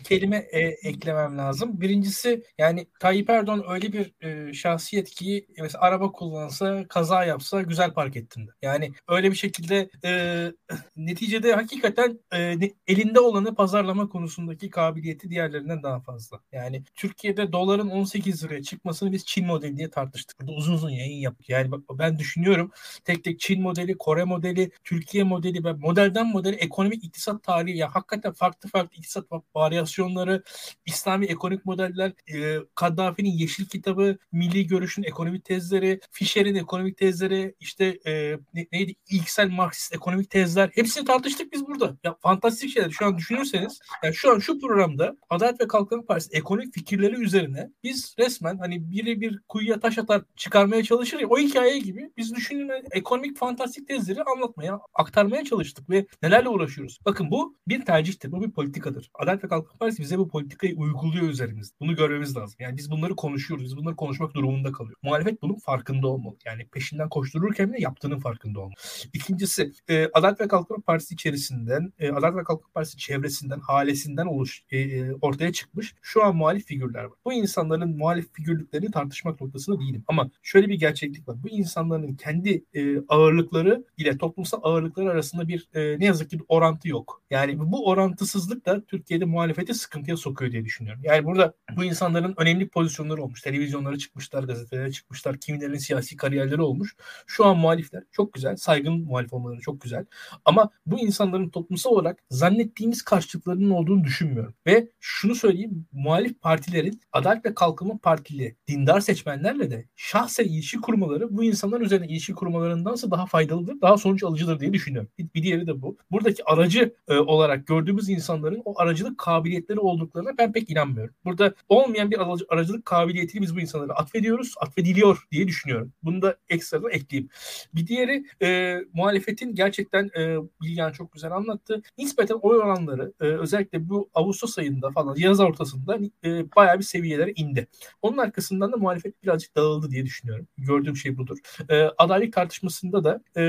kelime 0.04 0.36
e, 0.36 0.60
eklemem 0.60 1.38
lazım. 1.38 1.80
Birincisi 1.80 2.42
yani 2.58 2.86
Tayyip 3.00 3.30
Erdoğan 3.30 3.64
öyle 3.68 3.92
bir 3.92 4.12
e, 4.20 4.52
şahsiyet 4.52 5.10
ki 5.10 5.46
mesela 5.58 5.84
araba 5.84 6.12
kullansa 6.12 6.84
kaza 6.88 7.24
yapsa 7.24 7.62
güzel 7.62 7.92
park 7.92 8.16
ettin. 8.16 8.48
Yani 8.62 8.92
öyle 9.08 9.30
bir 9.30 9.36
şekilde 9.36 9.90
e, 10.04 10.52
neticede 10.96 11.52
hakikaten 11.54 12.20
e, 12.34 12.58
elinde 12.86 13.20
olanı 13.20 13.54
pazarlama 13.54 14.08
konusundaki 14.08 14.70
kabiliyeti 14.70 15.30
diğerlerinden 15.30 15.82
daha 15.82 16.00
fazla. 16.00 16.40
Yani 16.52 16.84
Türkiye'de 16.94 17.52
doların 17.52 17.90
18 17.90 18.44
liraya 18.44 18.62
çıkmasını 18.62 19.12
biz 19.12 19.26
Çin 19.26 19.46
modeli 19.46 19.76
diye 19.76 19.90
tartıştık. 19.90 20.40
Burada 20.40 20.52
uzun 20.52 20.74
uzun 20.74 20.90
yayın 20.90 21.18
yaptık. 21.18 21.48
Yani 21.48 21.70
ben 21.90 22.18
düşünüyorum 22.18 22.70
tek 23.04 23.24
tek 23.24 23.40
Çin 23.40 23.62
modeli, 23.62 23.98
Kore 23.98 24.24
modeli, 24.24 24.70
Türkiye 24.84 25.24
modeli 25.24 25.64
ve 25.64 25.72
modelden 25.72 26.26
modeli 26.26 26.56
ekonomik 26.56 27.04
iktisat 27.04 27.42
tarihi 27.52 27.78
ya 27.78 27.94
hakikaten 27.94 28.32
farklı 28.32 28.68
farklı 28.68 28.96
iktisat 28.96 29.24
varyasyonları, 29.54 30.42
İslami 30.86 31.26
ekonomik 31.26 31.64
modeller, 31.64 32.12
e, 32.34 32.58
Kaddafi'nin 32.74 33.30
Yeşil 33.30 33.66
Kitabı, 33.66 34.16
Milli 34.32 34.66
Görüş'ün 34.66 35.02
ekonomik 35.02 35.44
tezleri, 35.44 36.00
Fischer'in 36.10 36.54
ekonomik 36.54 36.96
tezleri, 36.96 37.54
işte 37.60 37.98
e, 38.06 38.12
ne, 38.54 38.66
neydi 38.72 38.94
ilksel 39.10 39.50
Marksist 39.50 39.94
ekonomik 39.94 40.30
tezler 40.30 40.70
hepsini 40.74 41.04
tartıştık 41.04 41.52
biz 41.52 41.66
burada. 41.66 41.96
Ya 42.04 42.16
fantastik 42.20 42.70
şeyler. 42.70 42.90
Şu 42.90 43.06
an 43.06 43.18
düşünürseniz 43.18 43.78
yani 44.04 44.14
şu 44.14 44.32
an 44.32 44.38
şu 44.38 44.60
programda 44.60 45.16
Adalet 45.30 45.60
ve 45.60 45.68
Kalkınma 45.68 46.04
Partisi 46.04 46.36
ekonomik 46.36 46.74
fikirleri 46.74 47.14
üzerine 47.22 47.70
biz 47.82 48.14
resmen 48.18 48.58
hani 48.58 48.90
biri 48.90 49.20
bir 49.20 49.40
kuyuya 49.48 49.80
taş 49.80 49.98
atar 49.98 50.22
çıkarmaya 50.36 50.82
çalışır 50.82 51.20
ya 51.20 51.28
o 51.28 51.38
hikaye 51.38 51.78
gibi 51.78 52.12
biz 52.16 52.34
düşünün 52.34 52.70
ekonomik 52.90 53.38
fantastik 53.38 53.88
tezleri 53.88 54.22
anlatmaya, 54.22 54.80
aktarmaya 54.94 55.44
çalıştık 55.44 55.90
ve 55.90 56.06
nelerle 56.22 56.48
uğraşıyoruz. 56.48 56.98
Bakın 57.04 57.30
bu 57.30 57.41
bir 57.68 57.84
tercihtir, 57.84 58.32
bu 58.32 58.42
bir 58.42 58.50
politikadır. 58.50 59.10
Adalet 59.14 59.44
ve 59.44 59.48
Kalkınma 59.48 59.78
Partisi 59.78 60.02
bize 60.02 60.18
bu 60.18 60.28
politikayı 60.28 60.76
uyguluyor 60.76 61.28
üzerimizde. 61.28 61.74
Bunu 61.80 61.96
görmemiz 61.96 62.36
lazım. 62.36 62.56
Yani 62.58 62.76
biz 62.76 62.90
bunları 62.90 63.16
konuşuyoruz, 63.16 63.64
biz 63.64 63.76
bunları 63.76 63.96
konuşmak 63.96 64.34
durumunda 64.34 64.72
kalıyor. 64.72 64.96
Muhalefet 65.02 65.42
bunun 65.42 65.54
farkında 65.54 66.08
olmalı. 66.08 66.36
Yani 66.44 66.66
peşinden 66.66 67.08
koştururken 67.08 67.72
de 67.72 67.76
yaptığının 67.80 68.18
farkında 68.18 68.60
olmalı. 68.60 68.74
İkincisi, 69.12 69.72
e, 69.88 70.08
Adalet 70.12 70.40
ve 70.40 70.48
Kalkınma 70.48 70.82
Partisi 70.82 71.14
içerisinden, 71.14 71.92
e, 71.98 72.10
Adalet 72.10 72.36
ve 72.36 72.44
Kalkınma 72.44 72.70
Partisi 72.74 72.96
çevresinden, 72.98 73.60
halesinden 73.60 74.26
oluş 74.26 74.62
e, 74.70 74.78
e, 74.78 75.12
ortaya 75.12 75.52
çıkmış 75.52 75.94
şu 76.02 76.24
an 76.24 76.36
muhalif 76.36 76.66
figürler 76.66 77.04
var. 77.04 77.18
Bu 77.24 77.32
insanların 77.32 77.96
muhalif 77.96 78.32
figürlüklerini 78.32 78.90
tartışmak 78.90 79.40
noktasında 79.40 79.80
değilim. 79.80 80.04
Ama 80.06 80.30
şöyle 80.42 80.68
bir 80.68 80.78
gerçeklik 80.78 81.28
var. 81.28 81.42
Bu 81.42 81.48
insanların 81.48 82.14
kendi 82.14 82.64
e, 82.74 82.98
ağırlıkları 83.08 83.84
ile 83.96 84.18
toplumsal 84.18 84.60
ağırlıkları 84.62 85.10
arasında 85.10 85.48
bir 85.48 85.68
e, 85.74 86.00
ne 86.00 86.04
yazık 86.04 86.30
ki 86.30 86.38
bir 86.38 86.44
orantı 86.48 86.88
yok. 86.88 87.22
Yani 87.32 87.58
bu 87.58 87.86
orantısızlık 87.86 88.66
da 88.66 88.84
Türkiye'de 88.84 89.24
muhalefeti 89.24 89.74
sıkıntıya 89.74 90.16
sokuyor 90.16 90.52
diye 90.52 90.64
düşünüyorum. 90.64 91.02
Yani 91.04 91.24
burada 91.24 91.54
bu 91.76 91.84
insanların 91.84 92.34
önemli 92.36 92.68
pozisyonları 92.68 93.22
olmuş. 93.22 93.42
Televizyonlara 93.42 93.98
çıkmışlar, 93.98 94.42
gazetelere 94.42 94.92
çıkmışlar. 94.92 95.38
Kimilerinin 95.40 95.78
siyasi 95.78 96.16
kariyerleri 96.16 96.62
olmuş. 96.62 96.96
Şu 97.26 97.44
an 97.44 97.58
muhalifler 97.58 98.02
çok 98.12 98.32
güzel. 98.32 98.56
Saygın 98.56 99.04
muhalif 99.04 99.32
olmaları 99.32 99.60
çok 99.60 99.80
güzel. 99.80 100.04
Ama 100.44 100.70
bu 100.86 100.98
insanların 100.98 101.48
toplumsal 101.48 101.90
olarak 101.90 102.22
zannettiğimiz 102.30 103.02
karşılıklarının 103.02 103.70
olduğunu 103.70 104.04
düşünmüyorum. 104.04 104.54
Ve 104.66 104.88
şunu 105.00 105.34
söyleyeyim. 105.34 105.86
Muhalif 105.92 106.40
partilerin 106.40 107.00
Adalet 107.12 107.44
ve 107.46 107.54
Kalkınma 107.54 107.98
Partili 107.98 108.56
dindar 108.68 109.00
seçmenlerle 109.00 109.70
de 109.70 109.84
şahsen 109.96 110.44
ilişki 110.44 110.80
kurmaları 110.80 111.36
bu 111.36 111.44
insanlar 111.44 111.80
üzerine 111.80 112.06
ilişki 112.06 112.32
kurmalarındansa 112.32 113.10
daha 113.10 113.26
faydalıdır, 113.26 113.80
daha 113.80 113.96
sonuç 113.96 114.22
alıcıdır 114.24 114.60
diye 114.60 114.72
düşünüyorum. 114.72 115.10
Bir, 115.18 115.28
bir 115.34 115.42
diğeri 115.42 115.66
de 115.66 115.82
bu. 115.82 115.96
Buradaki 116.10 116.44
aracı 116.44 116.94
e, 117.08 117.21
olarak 117.22 117.66
gördüğümüz 117.66 118.08
insanların 118.08 118.62
o 118.64 118.80
aracılık 118.80 119.18
kabiliyetleri 119.18 119.80
olduklarına 119.80 120.30
ben 120.38 120.52
pek 120.52 120.70
inanmıyorum. 120.70 121.14
Burada 121.24 121.54
olmayan 121.68 122.10
bir 122.10 122.18
aracı, 122.18 122.44
aracılık 122.48 122.84
kabiliyetini 122.84 123.42
biz 123.42 123.56
bu 123.56 123.60
insanlara 123.60 123.92
atfediyoruz, 123.92 124.54
atfediliyor 124.60 125.26
diye 125.32 125.48
düşünüyorum. 125.48 125.92
Bunu 126.02 126.22
da 126.22 126.36
ekstradan 126.48 126.90
ekleyeyim. 126.90 127.30
Bir 127.74 127.86
diğeri 127.86 128.24
e, 128.42 128.78
muhalefetin 128.92 129.54
gerçekten 129.54 130.10
e, 130.18 130.36
Bilgehan 130.62 130.92
çok 130.92 131.12
güzel 131.12 131.32
anlattı. 131.32 131.82
Nispeten 131.98 132.38
oy 132.42 132.56
oranları 132.56 133.12
e, 133.20 133.24
özellikle 133.24 133.88
bu 133.88 134.10
Ağustos 134.14 134.58
ayında 134.58 134.90
falan 134.90 135.16
yaz 135.16 135.40
ortasında 135.40 135.98
e, 136.24 136.54
bayağı 136.56 136.78
bir 136.78 136.84
seviyelere 136.84 137.32
indi. 137.36 137.66
Onun 138.02 138.18
arkasından 138.18 138.72
da 138.72 138.76
muhalefet 138.76 139.22
birazcık 139.22 139.56
dağıldı 139.56 139.90
diye 139.90 140.04
düşünüyorum. 140.04 140.46
Gördüğüm 140.58 140.96
şey 140.96 141.16
budur. 141.16 141.38
E, 141.68 141.82
adaylık 141.98 142.32
tartışmasında 142.32 143.04
da 143.04 143.22
e, 143.36 143.42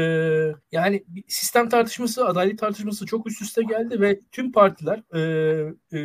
yani 0.72 1.04
sistem 1.28 1.70
tartışması, 1.70 2.26
adaylık 2.26 2.60
tartışması 2.60 3.06
çok 3.06 3.28
üst 3.28 3.42
üste 3.42 3.63
geldi 3.64 4.02
ve 4.02 4.20
tüm 4.32 4.52
partiler 4.52 5.04
e, 5.16 5.20
e, 5.94 6.00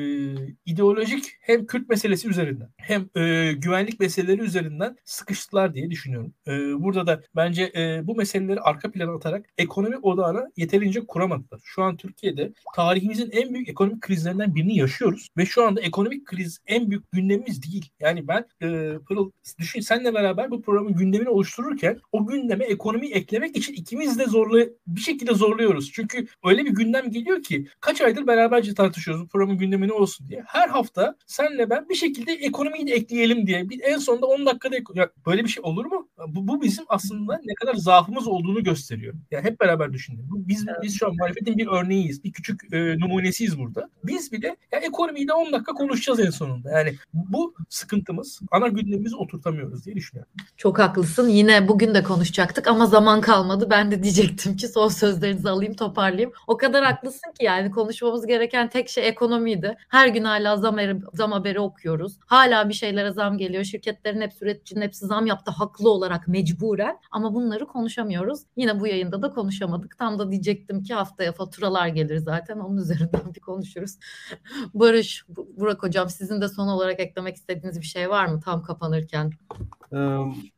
ideolojik 0.66 1.24
hem 1.40 1.66
Kürt 1.66 1.88
meselesi 1.88 2.28
üzerinden 2.28 2.68
hem 2.76 3.08
e, 3.16 3.52
güvenlik 3.52 4.00
meseleleri 4.00 4.40
üzerinden 4.40 4.96
sıkıştılar 5.04 5.74
diye 5.74 5.90
düşünüyorum. 5.90 6.34
E, 6.46 6.52
burada 6.82 7.06
da 7.06 7.22
bence 7.36 7.72
e, 7.76 8.06
bu 8.06 8.14
meseleleri 8.14 8.60
arka 8.60 8.90
plana 8.90 9.12
atarak 9.12 9.46
ekonomi 9.58 9.96
odağına 9.96 10.50
yeterince 10.56 11.06
kuramadılar. 11.06 11.60
Şu 11.64 11.82
an 11.82 11.96
Türkiye'de 11.96 12.52
tarihimizin 12.74 13.30
en 13.30 13.54
büyük 13.54 13.68
ekonomik 13.68 14.00
krizlerinden 14.00 14.54
birini 14.54 14.76
yaşıyoruz 14.76 15.28
ve 15.36 15.46
şu 15.46 15.64
anda 15.64 15.80
ekonomik 15.80 16.26
kriz 16.26 16.58
en 16.66 16.90
büyük 16.90 17.12
gündemimiz 17.12 17.62
değil. 17.62 17.90
Yani 18.00 18.28
ben 18.28 18.44
e, 18.62 18.98
Pırıl 19.08 19.30
düşün 19.58 19.80
senle 19.80 20.14
beraber 20.14 20.50
bu 20.50 20.62
programın 20.62 20.94
gündemini 20.94 21.28
oluştururken 21.28 22.00
o 22.12 22.26
gündeme 22.26 22.64
ekonomi 22.64 23.10
eklemek 23.10 23.56
için 23.56 23.74
ikimiz 23.74 24.18
de 24.18 24.24
zorla 24.24 24.64
bir 24.86 25.00
şekilde 25.00 25.34
zorluyoruz. 25.34 25.90
Çünkü 25.92 26.26
öyle 26.44 26.64
bir 26.64 26.70
gündem 26.70 27.10
geliyor 27.10 27.42
ki 27.42 27.47
kaç 27.80 28.00
aydır 28.00 28.26
beraberce 28.26 28.74
tartışıyoruz 28.74 29.24
bu 29.24 29.28
programın 29.28 29.58
gündemi 29.58 29.88
ne 29.88 29.92
olsun 29.92 30.28
diye. 30.28 30.42
Her 30.46 30.68
hafta 30.68 31.16
senle 31.26 31.70
ben 31.70 31.88
bir 31.88 31.94
şekilde 31.94 32.32
ekonomiyi 32.32 32.86
de 32.86 32.92
ekleyelim 32.92 33.46
diye. 33.46 33.68
Bir, 33.68 33.80
en 33.80 33.98
sonunda 33.98 34.26
10 34.26 34.46
dakikada 34.46 34.76
ya 34.94 35.10
böyle 35.26 35.44
bir 35.44 35.48
şey 35.48 35.62
olur 35.62 35.86
mu? 35.86 36.08
Bu, 36.28 36.48
bu 36.48 36.62
bizim 36.62 36.84
aslında 36.88 37.40
ne 37.44 37.54
kadar 37.54 37.74
zaafımız 37.74 38.28
olduğunu 38.28 38.64
gösteriyor. 38.64 39.14
Yani 39.30 39.44
hep 39.44 39.60
beraber 39.60 39.92
düşünün. 39.92 40.24
Biz 40.30 40.66
biz 40.82 40.98
şu 40.98 41.06
an 41.06 41.14
muhalefetin 41.18 41.58
bir 41.58 41.66
örneğiyiz. 41.66 42.24
Bir 42.24 42.32
küçük 42.32 42.74
e, 42.74 42.98
numunesiyiz 42.98 43.58
burada. 43.58 43.90
Biz 44.04 44.32
bile 44.32 44.56
ya 44.72 44.78
ekonomiyi 44.78 45.28
de 45.28 45.32
10 45.32 45.52
dakika 45.52 45.72
konuşacağız 45.72 46.20
en 46.20 46.30
sonunda. 46.30 46.70
Yani 46.70 46.94
bu 47.12 47.54
sıkıntımız. 47.68 48.40
Ana 48.50 48.68
gündemimizi 48.68 49.16
oturtamıyoruz 49.16 49.84
diye 49.84 49.96
düşünüyorum. 49.96 50.32
Çok 50.56 50.78
haklısın. 50.78 51.28
Yine 51.28 51.68
bugün 51.68 51.94
de 51.94 52.02
konuşacaktık 52.02 52.66
ama 52.66 52.86
zaman 52.86 53.20
kalmadı. 53.20 53.66
Ben 53.70 53.90
de 53.90 54.02
diyecektim 54.02 54.56
ki 54.56 54.68
son 54.68 54.88
sözlerinizi 54.88 55.48
alayım 55.48 55.74
toparlayayım. 55.74 56.32
O 56.46 56.56
kadar 56.56 56.84
haklısın 56.84 57.27
ki 57.32 57.44
yani 57.44 57.70
konuşmamız 57.70 58.26
gereken 58.26 58.68
tek 58.68 58.88
şey 58.88 59.08
ekonomiydi. 59.08 59.76
Her 59.88 60.08
gün 60.08 60.24
hala 60.24 60.56
zam, 60.56 60.76
zam 61.12 61.32
haberi 61.32 61.60
okuyoruz. 61.60 62.18
Hala 62.26 62.68
bir 62.68 62.74
şeylere 62.74 63.12
zam 63.12 63.38
geliyor. 63.38 63.64
Şirketlerin 63.64 64.20
hepsi 64.20 64.44
üreticinin 64.44 64.80
hepsi 64.80 65.06
zam 65.06 65.26
yaptı 65.26 65.50
haklı 65.50 65.90
olarak 65.90 66.28
mecburen. 66.28 66.98
Ama 67.10 67.34
bunları 67.34 67.66
konuşamıyoruz. 67.66 68.40
Yine 68.56 68.80
bu 68.80 68.86
yayında 68.86 69.22
da 69.22 69.30
konuşamadık. 69.30 69.98
Tam 69.98 70.18
da 70.18 70.30
diyecektim 70.30 70.82
ki 70.82 70.94
haftaya 70.94 71.32
faturalar 71.32 71.88
gelir 71.88 72.18
zaten. 72.18 72.58
Onun 72.58 72.76
üzerinden 72.82 73.34
bir 73.34 73.40
konuşuruz. 73.40 73.98
Barış, 74.74 75.24
Burak 75.28 75.82
Hocam 75.82 76.08
sizin 76.08 76.40
de 76.40 76.48
son 76.48 76.68
olarak 76.68 77.00
eklemek 77.00 77.36
istediğiniz 77.36 77.80
bir 77.80 77.86
şey 77.86 78.10
var 78.10 78.26
mı 78.26 78.40
tam 78.40 78.62
kapanırken? 78.62 79.32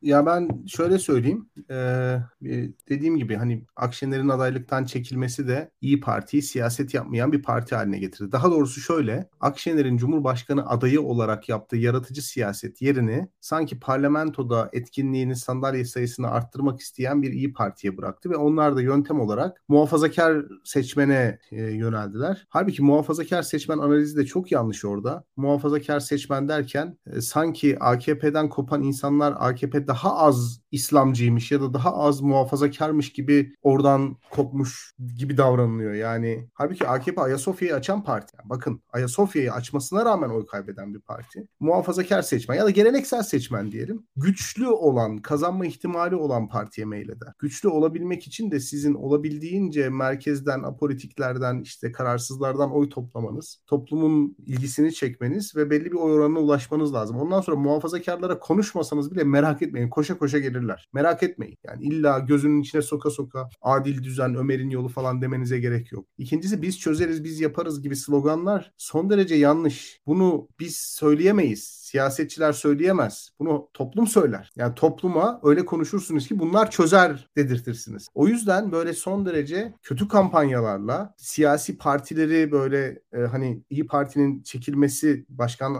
Ya 0.01 0.25
ben 0.25 0.49
şöyle 0.67 0.99
söyleyeyim. 0.99 1.49
Dediğim 2.89 3.17
gibi 3.17 3.35
hani 3.35 3.65
Akşener'in 3.75 4.29
adaylıktan 4.29 4.85
çekilmesi 4.85 5.47
de 5.47 5.71
İyi 5.81 5.99
Parti'yi 5.99 6.43
siyaset 6.61 6.93
yapmayan 6.93 7.31
bir 7.31 7.41
parti 7.41 7.75
haline 7.75 7.99
getirdi. 7.99 8.31
Daha 8.31 8.51
doğrusu 8.51 8.81
şöyle. 8.81 9.29
Akşener'in 9.39 9.97
Cumhurbaşkanı 9.97 10.69
adayı 10.69 11.01
olarak 11.01 11.49
yaptığı 11.49 11.77
yaratıcı 11.77 12.21
siyaset 12.21 12.81
yerini 12.81 13.27
sanki 13.39 13.79
parlamentoda 13.79 14.69
etkinliğini, 14.73 15.35
sandalye 15.35 15.85
sayısını 15.85 16.31
arttırmak 16.31 16.79
isteyen 16.79 17.21
bir 17.21 17.31
İyi 17.31 17.53
Parti'ye 17.53 17.97
bıraktı 17.97 18.29
ve 18.29 18.35
onlar 18.35 18.75
da 18.75 18.81
yöntem 18.81 19.19
olarak 19.19 19.63
muhafazakar 19.67 20.45
seçmene 20.63 21.39
yöneldiler. 21.51 22.47
Halbuki 22.49 22.83
muhafazakar 22.83 23.41
seçmen 23.41 23.77
analizi 23.77 24.17
de 24.17 24.25
çok 24.25 24.51
yanlış 24.51 24.85
orada. 24.85 25.23
Muhafazakar 25.35 25.99
seçmen 25.99 26.49
derken 26.49 26.97
sanki 27.19 27.79
AKP'den 27.79 28.49
kopan 28.49 28.83
insanlar 28.83 29.33
AKP 29.39 29.87
daha 29.87 30.17
az 30.17 30.61
İslamcıymış 30.71 31.51
ya 31.51 31.61
da 31.61 31.73
daha 31.73 31.95
az 31.95 32.21
muhafazakarmış 32.21 33.13
gibi 33.13 33.53
oradan 33.61 34.17
kopmuş 34.31 34.93
gibi 35.17 35.37
davranılıyor. 35.37 35.93
Yani 35.93 36.49
halbuki 36.53 36.87
AKP 36.87 37.21
Ayasofya'yı 37.21 37.75
açan 37.75 38.03
parti. 38.03 38.35
Yani 38.39 38.49
bakın 38.49 38.81
Ayasofya'yı 38.93 39.53
açmasına 39.53 40.05
rağmen 40.05 40.29
oy 40.29 40.45
kaybeden 40.45 40.93
bir 40.93 40.99
parti. 40.99 41.47
Muhafazakar 41.59 42.21
seçmen 42.21 42.55
ya 42.55 42.65
da 42.65 42.69
geleneksel 42.69 43.23
seçmen 43.23 43.71
diyelim. 43.71 44.05
Güçlü 44.15 44.67
olan, 44.67 45.17
kazanma 45.17 45.65
ihtimali 45.65 46.15
olan 46.15 46.47
partiye 46.47 46.85
meyleder. 46.85 47.33
Güçlü 47.39 47.69
olabilmek 47.69 48.27
için 48.27 48.51
de 48.51 48.59
sizin 48.59 48.93
olabildiğince 48.93 49.89
merkezden, 49.89 50.63
apolitiklerden, 50.63 51.61
işte 51.61 51.91
kararsızlardan 51.91 52.71
oy 52.71 52.89
toplamanız, 52.89 53.57
toplumun 53.67 54.35
ilgisini 54.45 54.93
çekmeniz 54.93 55.55
ve 55.55 55.69
belli 55.69 55.85
bir 55.85 55.97
oy 55.97 56.13
oranına 56.13 56.39
ulaşmanız 56.39 56.93
lazım. 56.93 57.17
Ondan 57.17 57.41
sonra 57.41 57.57
muhafazakarlara 57.57 58.39
konuşmasanız 58.39 59.11
bile 59.11 59.23
merak 59.23 59.61
etmeyin. 59.61 59.89
Koşa 59.89 60.17
koşa 60.17 60.39
gelirler. 60.39 60.89
Merak 60.93 61.23
etmeyin. 61.23 61.57
Yani 61.63 61.83
illa 61.83 62.19
gözünün 62.19 62.61
içine 62.61 62.81
soka 62.81 63.09
soka 63.09 63.49
adil 63.61 64.03
düzen, 64.03 64.35
Ömer'in 64.35 64.69
yolu 64.69 64.87
falan 64.87 65.21
demenize 65.21 65.59
gerek 65.59 65.91
yok. 65.91 66.05
İkincisi 66.41 66.61
biz 66.61 66.79
çözeriz, 66.79 67.23
biz 67.23 67.39
yaparız 67.39 67.81
gibi 67.81 67.95
sloganlar 67.95 68.73
son 68.77 69.09
derece 69.09 69.35
yanlış. 69.35 70.01
Bunu 70.07 70.47
biz 70.59 70.77
söyleyemeyiz 70.77 71.80
siyasetçiler 71.91 72.53
söyleyemez. 72.53 73.29
Bunu 73.39 73.69
toplum 73.73 74.07
söyler. 74.07 74.51
Yani 74.55 74.75
topluma 74.75 75.39
öyle 75.43 75.65
konuşursunuz 75.65 76.27
ki 76.27 76.39
bunlar 76.39 76.71
çözer 76.71 77.29
dedirtirsiniz. 77.37 78.07
O 78.13 78.27
yüzden 78.27 78.71
böyle 78.71 78.93
son 78.93 79.25
derece 79.25 79.73
kötü 79.81 80.07
kampanyalarla 80.07 81.13
siyasi 81.17 81.77
partileri 81.77 82.51
böyle 82.51 82.99
e, 83.13 83.19
hani 83.19 83.63
İyi 83.69 83.87
Parti'nin 83.87 84.43
çekilmesi 84.43 85.25
başkan 85.29 85.75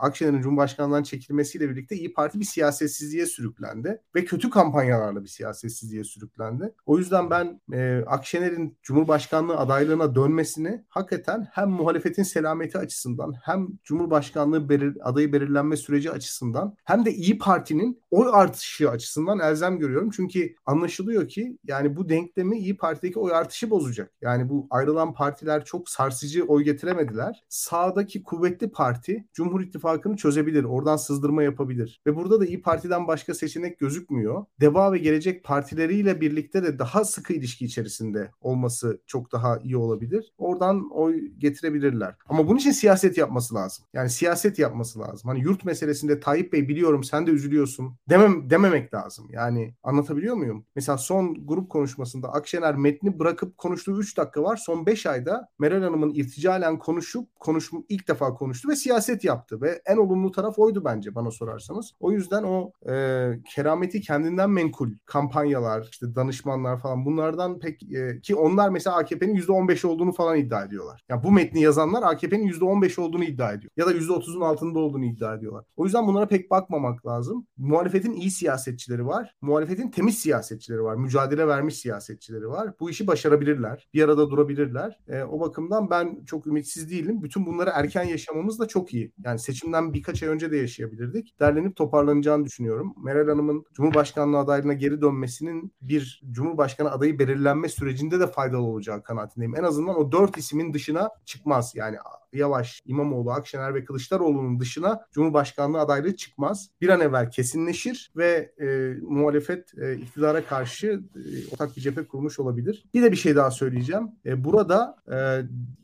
Akşener'in 0.00 0.40
Cumhurbaşkanlığından 0.42 1.02
çekilmesiyle 1.02 1.70
birlikte 1.70 1.96
İyi 1.96 2.12
Parti 2.12 2.40
bir 2.40 2.44
siyasetsizliğe 2.44 3.26
sürüklendi 3.26 4.00
ve 4.14 4.24
kötü 4.24 4.50
kampanyalarla 4.50 5.22
bir 5.22 5.28
siyasetsizliğe 5.28 6.04
sürüklendi. 6.04 6.74
O 6.86 6.98
yüzden 6.98 7.30
ben 7.30 7.60
e, 7.72 8.04
Akşener'in 8.06 8.78
Cumhurbaşkanlığı 8.82 9.56
adaylığına 9.56 10.14
dönmesini 10.14 10.84
hakikaten 10.88 11.48
hem 11.52 11.68
muhalefetin 11.68 12.22
selameti 12.22 12.78
açısından 12.78 13.34
hem 13.42 13.68
Cumhurbaşkanlığı 13.84 14.68
belir, 14.68 14.96
adayı 15.02 15.32
belirlenmesi 15.32 15.49
belirlenme 15.50 15.76
süreci 15.76 16.10
açısından 16.10 16.76
hem 16.84 17.04
de 17.04 17.14
İyi 17.14 17.38
Parti'nin 17.38 18.02
oy 18.10 18.28
artışı 18.32 18.90
açısından 18.90 19.38
elzem 19.38 19.78
görüyorum. 19.78 20.10
Çünkü 20.10 20.54
anlaşılıyor 20.66 21.28
ki 21.28 21.58
yani 21.64 21.96
bu 21.96 22.08
denklemi 22.08 22.58
İyi 22.58 22.76
Parti'deki 22.76 23.18
oy 23.18 23.32
artışı 23.32 23.70
bozacak. 23.70 24.12
Yani 24.20 24.48
bu 24.48 24.66
ayrılan 24.70 25.14
partiler 25.14 25.64
çok 25.64 25.88
sarsıcı 25.88 26.44
oy 26.44 26.64
getiremediler. 26.64 27.44
Sağdaki 27.48 28.22
kuvvetli 28.22 28.70
parti 28.70 29.28
Cumhur 29.32 29.60
İttifakı'nı 29.60 30.16
çözebilir. 30.16 30.64
Oradan 30.64 30.96
sızdırma 30.96 31.42
yapabilir. 31.42 32.00
Ve 32.06 32.16
burada 32.16 32.40
da 32.40 32.46
İyi 32.46 32.62
Parti'den 32.62 33.06
başka 33.06 33.34
seçenek 33.34 33.78
gözükmüyor. 33.78 34.44
Deva 34.60 34.92
ve 34.92 34.98
Gelecek 34.98 35.44
partileriyle 35.44 36.20
birlikte 36.20 36.62
de 36.62 36.78
daha 36.78 37.04
sıkı 37.04 37.32
ilişki 37.32 37.64
içerisinde 37.64 38.30
olması 38.40 39.00
çok 39.06 39.32
daha 39.32 39.58
iyi 39.58 39.76
olabilir. 39.76 40.32
Oradan 40.38 40.90
oy 40.90 41.20
getirebilirler. 41.38 42.14
Ama 42.28 42.48
bunun 42.48 42.58
için 42.58 42.70
siyaset 42.70 43.18
yapması 43.18 43.54
lazım. 43.54 43.84
Yani 43.92 44.10
siyaset 44.10 44.58
yapması 44.58 45.00
lazım. 45.00 45.30
Hani 45.30 45.39
yurt 45.40 45.64
meselesinde 45.64 46.20
Tayyip 46.20 46.52
Bey 46.52 46.68
biliyorum 46.68 47.04
sen 47.04 47.26
de 47.26 47.30
üzülüyorsun 47.30 47.96
demem, 48.08 48.50
dememek 48.50 48.94
lazım. 48.94 49.28
Yani 49.30 49.74
anlatabiliyor 49.82 50.34
muyum? 50.34 50.66
Mesela 50.76 50.98
son 50.98 51.46
grup 51.46 51.70
konuşmasında 51.70 52.32
Akşener 52.32 52.76
metni 52.76 53.18
bırakıp 53.18 53.58
konuştuğu 53.58 54.00
3 54.00 54.16
dakika 54.16 54.42
var. 54.42 54.56
Son 54.56 54.86
5 54.86 55.06
ayda 55.06 55.48
Meral 55.58 55.82
Hanım'ın 55.82 56.14
irticalen 56.14 56.78
konuşup 56.78 57.40
konuşma 57.40 57.80
ilk 57.88 58.08
defa 58.08 58.34
konuştu 58.34 58.68
ve 58.68 58.76
siyaset 58.76 59.24
yaptı 59.24 59.60
ve 59.60 59.82
en 59.86 59.96
olumlu 59.96 60.30
taraf 60.32 60.58
oydu 60.58 60.84
bence 60.84 61.14
bana 61.14 61.30
sorarsanız. 61.30 61.92
O 62.00 62.12
yüzden 62.12 62.42
o 62.42 62.72
e, 62.90 63.30
kerameti 63.54 64.00
kendinden 64.00 64.50
menkul 64.50 64.90
kampanyalar, 65.06 65.88
işte 65.90 66.14
danışmanlar 66.14 66.80
falan 66.80 67.04
bunlardan 67.04 67.58
pek 67.58 67.82
e, 67.82 68.20
ki 68.20 68.34
onlar 68.34 68.68
mesela 68.68 68.96
AKP'nin 68.96 69.36
%15 69.36 69.86
olduğunu 69.86 70.12
falan 70.12 70.36
iddia 70.36 70.64
ediyorlar. 70.64 71.04
Yani 71.08 71.24
bu 71.24 71.32
metni 71.32 71.62
yazanlar 71.62 72.02
AKP'nin 72.02 72.46
%15 72.46 73.00
olduğunu 73.00 73.24
iddia 73.24 73.52
ediyor. 73.52 73.72
Ya 73.76 73.86
da 73.86 73.92
%30'un 73.92 74.40
altında 74.40 74.78
olduğunu 74.78 75.04
iddia 75.04 75.29
ediyor 75.34 75.50
ediyorlar. 75.50 75.64
O 75.76 75.84
yüzden 75.84 76.06
bunlara 76.06 76.28
pek 76.28 76.50
bakmamak 76.50 77.06
lazım. 77.06 77.46
Muhalefetin 77.56 78.12
iyi 78.12 78.30
siyasetçileri 78.30 79.06
var. 79.06 79.34
Muhalefetin 79.40 79.90
temiz 79.90 80.18
siyasetçileri 80.18 80.82
var. 80.82 80.96
Mücadele 80.96 81.46
vermiş 81.46 81.78
siyasetçileri 81.78 82.48
var. 82.48 82.72
Bu 82.80 82.90
işi 82.90 83.06
başarabilirler. 83.06 83.88
Bir 83.94 84.02
arada 84.02 84.30
durabilirler. 84.30 84.98
E, 85.08 85.22
o 85.22 85.40
bakımdan 85.40 85.90
ben 85.90 86.24
çok 86.24 86.46
ümitsiz 86.46 86.90
değilim. 86.90 87.22
Bütün 87.22 87.46
bunları 87.46 87.70
erken 87.74 88.04
yaşamamız 88.04 88.58
da 88.58 88.68
çok 88.68 88.94
iyi. 88.94 89.12
Yani 89.24 89.38
seçimden 89.38 89.94
birkaç 89.94 90.22
ay 90.22 90.28
önce 90.28 90.50
de 90.50 90.56
yaşayabilirdik. 90.56 91.40
Derlenip 91.40 91.76
toparlanacağını 91.76 92.44
düşünüyorum. 92.44 92.94
Meral 93.04 93.28
Hanım'ın 93.28 93.64
Cumhurbaşkanlığı 93.72 94.38
adaylığına 94.38 94.72
geri 94.72 95.00
dönmesinin 95.00 95.72
bir 95.82 96.22
Cumhurbaşkanı 96.30 96.90
adayı 96.90 97.18
belirlenme 97.18 97.68
sürecinde 97.68 98.20
de 98.20 98.26
faydalı 98.26 98.62
olacağı 98.62 99.02
kanaatindeyim. 99.02 99.56
En 99.56 99.62
azından 99.62 99.98
o 99.98 100.12
dört 100.12 100.36
ismin 100.36 100.74
dışına 100.74 101.10
çıkmaz. 101.24 101.72
Yani 101.74 101.96
Yavaş, 102.32 102.82
İmamoğlu, 102.86 103.30
Akşener 103.32 103.74
ve 103.74 103.84
Kılıçdaroğlu'nun 103.84 104.60
dışına 104.60 105.06
Cumhurbaşkanlığı 105.20 105.80
adaylığı 105.80 106.16
çıkmaz. 106.16 106.70
Bir 106.80 106.88
an 106.88 107.00
evvel 107.00 107.30
kesinleşir 107.30 108.12
ve 108.16 108.52
e, 108.60 108.94
muhalefet 109.02 109.78
e, 109.78 109.94
iktidara 109.96 110.44
karşı 110.44 110.86
e, 111.16 111.52
ortak 111.52 111.76
bir 111.76 111.80
cephe 111.80 112.06
kurmuş 112.06 112.38
olabilir. 112.38 112.84
Bir 112.94 113.02
de 113.02 113.12
bir 113.12 113.16
şey 113.16 113.36
daha 113.36 113.50
söyleyeceğim. 113.50 114.08
E, 114.26 114.44
burada 114.44 114.96
e, 115.12 115.16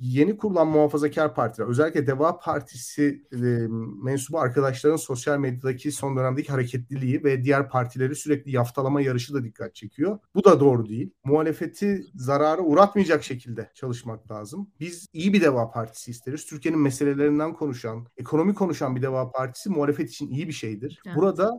yeni 0.01 0.37
kurulan 0.37 0.69
muhafazakar 0.69 1.35
partiler, 1.35 1.69
özellikle 1.69 2.07
Deva 2.07 2.39
Partisi 2.39 3.27
e, 3.33 3.37
mensubu 4.03 4.39
arkadaşların 4.39 4.97
sosyal 4.97 5.39
medyadaki 5.39 5.93
son 5.93 6.17
dönemdeki 6.17 6.53
hareketliliği 6.53 7.25
ve 7.25 7.45
diğer 7.45 7.69
partileri 7.69 8.15
sürekli 8.15 8.51
yaftalama 8.51 9.01
yarışı 9.01 9.35
da 9.35 9.45
dikkat 9.45 9.75
çekiyor. 9.75 10.19
Bu 10.35 10.45
da 10.45 10.61
doğru 10.61 10.89
değil. 10.89 11.11
Muhalefeti 11.25 12.07
zarara 12.15 12.63
uğratmayacak 12.63 13.25
şekilde 13.25 13.71
çalışmak 13.75 14.31
lazım. 14.31 14.71
Biz 14.81 15.07
iyi 15.13 15.33
bir 15.33 15.41
Deva 15.41 15.71
Partisi 15.71 16.11
isteriz. 16.11 16.47
Türkiye'nin 16.47 16.81
meselelerinden 16.81 17.53
konuşan, 17.53 18.07
ekonomi 18.17 18.55
konuşan 18.55 18.97
bir 18.97 19.03
Deva 19.03 19.26
Partisi 19.33 19.71
muhalefet 19.71 20.11
için 20.11 20.29
iyi 20.29 20.49
bir 20.49 20.53
şeydir. 20.53 21.01
Evet. 21.07 21.17
Burada 21.17 21.53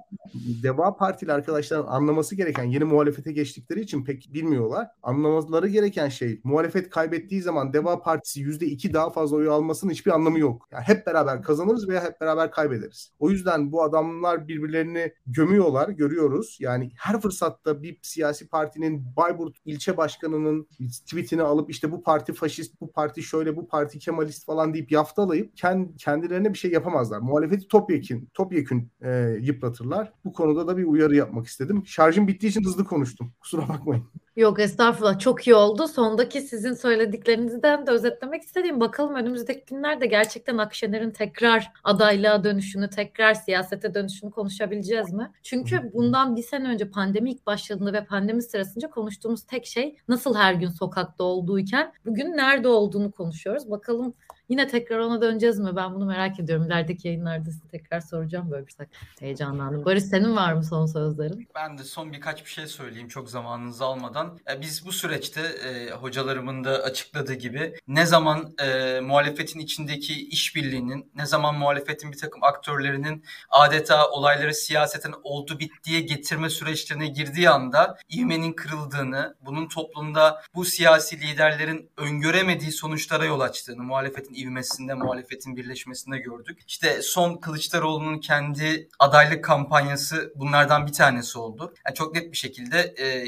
Deva 0.64 0.98
Partili 0.98 1.34
arkadaşların 1.34 1.88
anlaması 1.88 2.36
gereken 2.36 2.64
yeni 2.64 2.84
muhalefete 2.84 3.32
geçtikleri 3.32 3.82
için 3.82 4.06
pek 4.06 4.30
bilmiyorlar. 4.34 4.88
Anlamaları 5.04 5.68
gereken 5.68 6.10
şey 6.10 6.42
muhalefet 6.44 6.90
kaybettiği 6.90 7.42
zaman 7.42 7.74
Deva 7.74 8.02
Partisi 8.02 8.42
%2 8.42 8.94
daha 8.94 9.10
fazla 9.10 9.38
oy 9.38 9.50
almasının 9.50 9.92
hiçbir 9.92 10.12
anlamı 10.12 10.40
yok. 10.40 10.68
Yani 10.72 10.84
hep 10.84 11.08
beraber 11.08 11.42
kazanırız 11.42 11.90
veya 11.90 12.04
hep 12.04 12.22
beraber 12.22 12.52
kaybederiz. 12.52 13.12
O 13.20 13.30
yüzden 13.30 13.72
bu 13.72 13.84
adamlar 13.84 14.48
birbirlerini 14.48 15.14
gömüyorlar, 15.28 15.90
görüyoruz. 15.90 16.58
Yani 16.60 16.92
her 16.98 17.22
fırsatta 17.22 17.84
bir 17.84 18.00
siyasi 18.02 18.48
partinin 18.48 19.16
Bayburt 19.16 19.56
ilçe 19.66 19.98
başkanının 19.98 20.68
tweetini 21.06 21.42
alıp 21.42 21.70
işte 21.70 21.92
bu 21.92 22.04
parti 22.04 22.34
faşist, 22.34 22.82
bu 22.82 22.92
parti 22.92 23.24
şöyle, 23.24 23.56
bu 23.56 23.68
parti 23.68 24.00
Kemalist 24.00 24.46
falan 24.46 24.74
deyip 24.74 24.92
yaftalayıp 24.92 25.58
kendilerine 25.98 26.54
bir 26.54 26.58
şey 26.58 26.72
yapamazlar. 26.72 27.20
Muhalefeti 27.48 27.68
topyekün, 27.68 28.30
topyekün 28.34 28.92
e, 29.02 29.38
yıpratırlar. 29.42 30.14
Bu 30.26 30.34
konuda 30.34 30.68
da 30.68 30.78
bir 30.78 30.84
uyarı 30.84 31.16
yapmak 31.16 31.48
istedim. 31.48 31.84
Şarjım 31.86 32.28
bittiği 32.28 32.50
için 32.50 32.64
hızlı 32.64 32.86
konuştum. 32.86 33.34
Kusura 33.40 33.70
bakmayın. 33.70 34.04
Yok 34.36 34.60
estağfurullah 34.60 35.20
çok 35.20 35.48
iyi 35.48 35.56
oldu. 35.56 35.88
Sondaki 35.88 36.42
sizin 36.42 36.74
söylediklerinizden 36.74 37.88
de 37.88 37.92
özetlemek 37.92 38.44
istediğim 38.44 38.80
bakalım 38.80 39.16
önümüzdeki 39.16 39.66
günlerde 39.66 40.06
gerçekten 40.06 40.58
Akşener'in 40.58 41.12
tekrar 41.12 41.72
adaylığa 41.84 42.44
dönüşünü, 42.44 42.90
tekrar 42.90 43.34
siyasete 43.34 43.94
dönüşünü 43.94 44.32
konuşabileceğiz 44.32 45.14
mi? 45.14 45.32
Çünkü 45.44 45.92
bundan 45.94 46.36
bir 46.36 46.44
sene 46.44 46.68
önce 46.68 46.90
pandemi 46.90 47.32
ilk 47.32 47.46
başladığında 47.46 47.94
ve 47.94 48.06
pandemi 48.06 48.42
sırasında 48.42 48.90
konuştuğumuz 48.90 49.44
tek 49.44 49.66
şey 49.66 49.98
nasıl 50.08 50.36
her 50.36 50.54
gün 50.54 50.70
sokakta 50.70 51.24
olduğuyken 51.24 51.94
bugün 52.06 52.38
nerede 52.38 52.68
olduğunu 52.68 53.12
konuşuyoruz. 53.12 53.72
Bakalım 53.72 54.14
Yine 54.50 54.68
tekrar 54.68 55.00
ona 55.00 55.22
döneceğiz 55.22 55.60
mi? 55.60 55.76
Ben 55.76 55.96
bunu 55.96 56.06
merak 56.06 56.40
ediyorum. 56.40 56.66
İlerideki 56.66 57.08
yayınlarda 57.08 57.52
size 57.52 57.68
tekrar 57.68 58.00
soracağım 58.00 58.52
böyle 58.52 58.68
bir 58.68 58.72
şey. 58.72 58.86
Heyecanlandım. 59.20 59.86
Barış 59.86 60.04
senin 60.04 60.36
var 60.36 60.54
mı 60.54 60.64
son 60.64 60.86
sözlerin? 60.86 61.48
Ben 61.56 61.78
de 61.78 61.84
son 61.84 62.14
birkaç 62.14 62.46
bir 62.46 62.50
şey 62.50 62.68
söyleyeyim 62.68 63.08
çok 63.08 63.30
zamanınızı 63.30 63.86
almadan. 63.86 64.40
E, 64.52 64.62
biz 64.62 64.86
bu 64.86 64.92
süreçte 64.92 65.42
e, 65.42 65.92
hocalarımın 65.92 66.64
da 66.64 66.72
açıkladığı 66.72 67.34
gibi 67.34 67.74
ne 67.88 68.06
zaman 68.06 68.56
e, 68.64 69.00
muhalefetin 69.00 69.60
içindeki 69.60 70.28
işbirliğinin, 70.28 71.12
ne 71.16 71.26
zaman 71.26 71.56
muhalefetin 71.56 72.12
bir 72.12 72.18
takım 72.18 72.44
aktörlerinin 72.44 73.24
adeta 73.50 74.10
olayları 74.10 74.54
siyaseten 74.54 75.14
oldu 75.24 75.60
bittiye 75.60 76.02
getirme 76.02 76.50
süreçlerine 76.50 77.08
girdiği 77.08 77.50
anda 77.50 77.98
ivmenin 78.14 78.54
kırıldığını, 78.54 79.36
bunun 79.42 79.68
toplumda 79.68 80.42
bu 80.56 80.66
siyasi 80.66 81.22
liderlerin 81.22 81.90
öngöremediği 81.98 82.72
sonuçlara 82.72 83.26
yol 83.26 83.40
açtığını, 83.40 83.84
muhalefetin 83.84 84.37
ivmesinde, 84.38 84.94
muhalefetin 84.94 85.56
birleşmesinde 85.56 86.18
gördük. 86.18 86.60
İşte 86.68 87.02
son 87.02 87.38
Kılıçdaroğlu'nun 87.38 88.20
kendi 88.20 88.90
adaylık 89.00 89.44
kampanyası 89.44 90.34
bunlardan 90.36 90.88
bir 90.88 90.94
tanesi 90.94 91.40
oldu. 91.40 91.74
Yani 91.86 91.96
çok 91.96 92.16
net 92.16 92.32
bir 92.32 92.38
şekilde 92.38 92.80
e, 92.98 93.26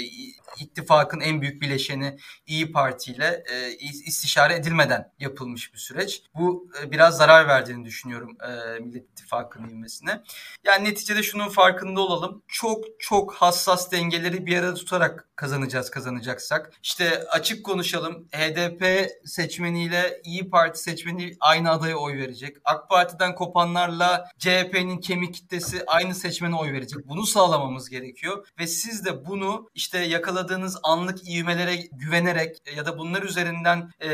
ittifakın 0.60 1.20
en 1.20 1.41
büyük 1.41 1.62
bileşeni 1.62 2.18
İyi 2.47 2.72
Parti 2.72 3.12
ile 3.12 3.43
e, 3.51 3.72
istişare 3.80 4.55
edilmeden 4.55 5.12
yapılmış 5.20 5.74
bir 5.74 5.80
süreç. 5.80 6.24
Bu 6.36 6.70
e, 6.82 6.91
biraz 6.91 7.18
zarar 7.18 7.47
verdiğini 7.47 7.86
düşünüyorum 7.86 8.38
e, 8.41 8.80
Millet 8.80 9.03
İttifakı'nın 9.03 9.70
ivmesine. 9.70 10.24
Yani 10.64 10.89
neticede 10.89 11.24
şunun 11.24 11.49
farkında 11.49 12.01
olalım. 12.01 12.43
Çok 12.47 12.86
çok 12.99 13.34
hassas 13.34 13.91
dengeleri 13.91 14.45
bir 14.45 14.57
arada 14.57 14.74
tutarak 14.74 15.30
kazanacağız 15.36 15.89
kazanacaksak. 15.89 16.72
İşte 16.84 17.24
açık 17.30 17.66
konuşalım. 17.66 18.28
HDP 18.32 19.10
seçmeniyle 19.26 20.22
İyi 20.24 20.49
Parti 20.49 20.80
seçmeni 21.00 21.38
aynı 21.39 21.72
adaya 21.72 21.97
oy 21.97 22.18
verecek. 22.18 22.58
AK 22.66 22.89
Parti'den 22.89 23.36
kopanlarla 23.36 24.30
CHP'nin 24.39 24.97
kemik 24.97 25.34
kitlesi 25.34 25.84
aynı 25.88 26.16
seçmene 26.16 26.56
oy 26.56 26.74
verecek. 26.74 27.08
Bunu 27.08 27.26
sağlamamız 27.26 27.89
gerekiyor 27.89 28.47
ve 28.60 28.68
siz 28.68 29.06
de 29.06 29.26
bunu 29.26 29.70
işte 29.76 29.97
yakaladığınız 29.97 30.78
anlık 30.84 31.30
ivmelere 31.30 31.76
güvenerek 31.76 32.58
ya 32.76 32.86
da 32.86 32.97
bunlar 32.97 33.24
üzerinden 33.24 33.91
e, 34.00 34.10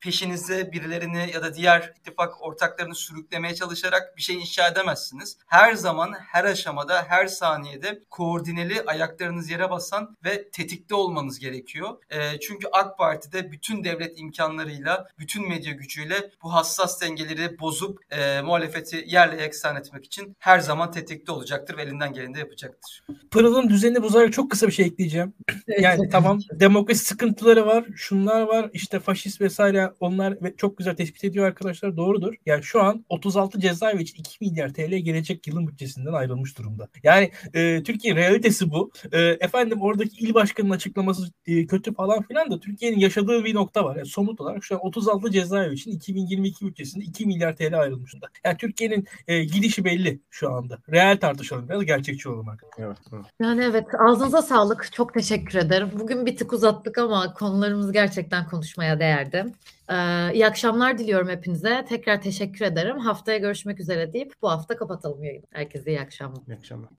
peşinize 0.00 0.72
birilerini 0.72 1.30
ya 1.34 1.42
da 1.42 1.54
diğer 1.54 1.92
ittifak 1.98 2.42
ortaklarını 2.42 2.94
sürüklemeye 2.94 3.54
çalışarak 3.54 4.16
bir 4.16 4.22
şey 4.22 4.36
inşa 4.36 4.68
edemezsiniz. 4.68 5.38
Her 5.46 5.74
zaman, 5.74 6.12
her 6.12 6.44
aşamada, 6.44 7.04
her 7.08 7.26
saniyede 7.26 8.00
koordineli 8.10 8.82
ayaklarınız 8.86 9.50
yere 9.50 9.70
basan 9.70 10.16
ve 10.24 10.50
tetikte 10.50 10.94
olmanız 10.94 11.38
gerekiyor. 11.38 11.96
E, 12.10 12.40
çünkü 12.40 12.68
AK 12.72 12.98
Parti'de 12.98 13.52
bütün 13.52 13.84
devlet 13.84 14.18
imkanlarıyla, 14.18 15.08
bütün 15.18 15.48
medya 15.48 15.72
gücüyle 15.72 16.15
bu 16.42 16.54
hassas 16.54 17.00
dengeleri 17.00 17.58
bozup 17.58 17.98
e, 18.10 18.40
muhalefeti 18.40 19.04
yerle 19.06 19.42
yeksan 19.42 19.76
etmek 19.76 20.04
için 20.04 20.36
her 20.38 20.58
zaman 20.58 20.90
tetikte 20.90 21.32
olacaktır 21.32 21.76
ve 21.76 21.82
elinden 21.82 22.12
geleni 22.12 22.34
de 22.34 22.38
yapacaktır. 22.38 23.04
Pırıl'ın 23.30 23.68
düzenini 23.68 24.02
bozarak 24.02 24.32
çok 24.32 24.50
kısa 24.50 24.66
bir 24.66 24.72
şey 24.72 24.86
ekleyeceğim. 24.86 25.34
Yani 25.80 26.08
tamam 26.08 26.40
demokrasi 26.52 27.04
sıkıntıları 27.04 27.66
var, 27.66 27.84
şunlar 27.96 28.42
var, 28.42 28.70
işte 28.72 29.00
faşist 29.00 29.40
vesaire 29.40 29.92
onlar 30.00 30.38
çok 30.56 30.78
güzel 30.78 30.96
tespit 30.96 31.24
ediyor 31.24 31.46
arkadaşlar 31.46 31.96
doğrudur. 31.96 32.34
Yani 32.46 32.62
şu 32.62 32.82
an 32.82 33.04
36 33.08 33.60
cezaevi 33.60 34.02
için 34.02 34.18
2 34.18 34.36
milyar 34.40 34.74
TL 34.74 34.90
gelecek 34.90 35.46
yılın 35.46 35.68
bütçesinden 35.68 36.12
ayrılmış 36.12 36.58
durumda. 36.58 36.88
Yani 37.02 37.30
e, 37.54 37.82
Türkiye 37.82 38.16
realitesi 38.16 38.70
bu. 38.70 38.90
E, 39.12 39.18
efendim 39.20 39.82
oradaki 39.82 40.16
il 40.16 40.34
başkanının 40.34 40.74
açıklaması 40.74 41.22
e, 41.46 41.66
kötü 41.66 41.94
falan 41.94 42.22
filan 42.22 42.50
da 42.50 42.60
Türkiye'nin 42.60 42.98
yaşadığı 42.98 43.44
bir 43.44 43.54
nokta 43.54 43.84
var. 43.84 43.96
Yani 43.96 44.06
somut 44.06 44.40
olarak 44.40 44.64
şu 44.64 44.74
an 44.74 44.86
36 44.86 45.30
cezaevi 45.30 45.74
için 45.74 45.90
2022 46.06 46.66
bütçesinde 46.66 47.04
2 47.04 47.26
milyar 47.26 47.56
TL 47.56 47.80
ayrılmış 47.80 48.12
durumda. 48.12 48.28
Yani 48.44 48.56
Türkiye'nin 48.56 49.06
e, 49.28 49.44
gidişi 49.44 49.84
belli 49.84 50.20
şu 50.30 50.52
anda. 50.52 50.78
Real 50.90 51.16
tartışalım 51.16 51.68
biraz 51.68 51.84
gerçekçi 51.84 52.28
olalım 52.28 52.48
arkadaşlar. 52.48 52.84
Evet. 52.86 53.26
Yani 53.40 53.64
evet 53.64 53.86
ağzınıza 53.98 54.42
sağlık. 54.42 54.92
Çok 54.92 55.14
teşekkür 55.14 55.58
ederim. 55.58 55.90
Bugün 55.98 56.26
bir 56.26 56.36
tık 56.36 56.52
uzattık 56.52 56.98
ama 56.98 57.34
konularımız 57.34 57.92
gerçekten 57.92 58.46
konuşmaya 58.46 59.00
değerdi. 59.00 59.46
Ee, 59.90 59.94
iyi 60.34 60.46
akşamlar 60.46 60.98
diliyorum 60.98 61.28
hepinize. 61.28 61.84
Tekrar 61.88 62.22
teşekkür 62.22 62.64
ederim. 62.64 62.98
Haftaya 62.98 63.38
görüşmek 63.38 63.80
üzere 63.80 64.12
deyip 64.12 64.32
bu 64.42 64.50
hafta 64.50 64.76
kapatalım 64.76 65.24
yayını. 65.24 65.44
Herkese 65.52 65.90
iyi 65.90 66.00
akşamlar. 66.00 66.42
İyi 66.48 66.56
akşamlar. 66.56 66.90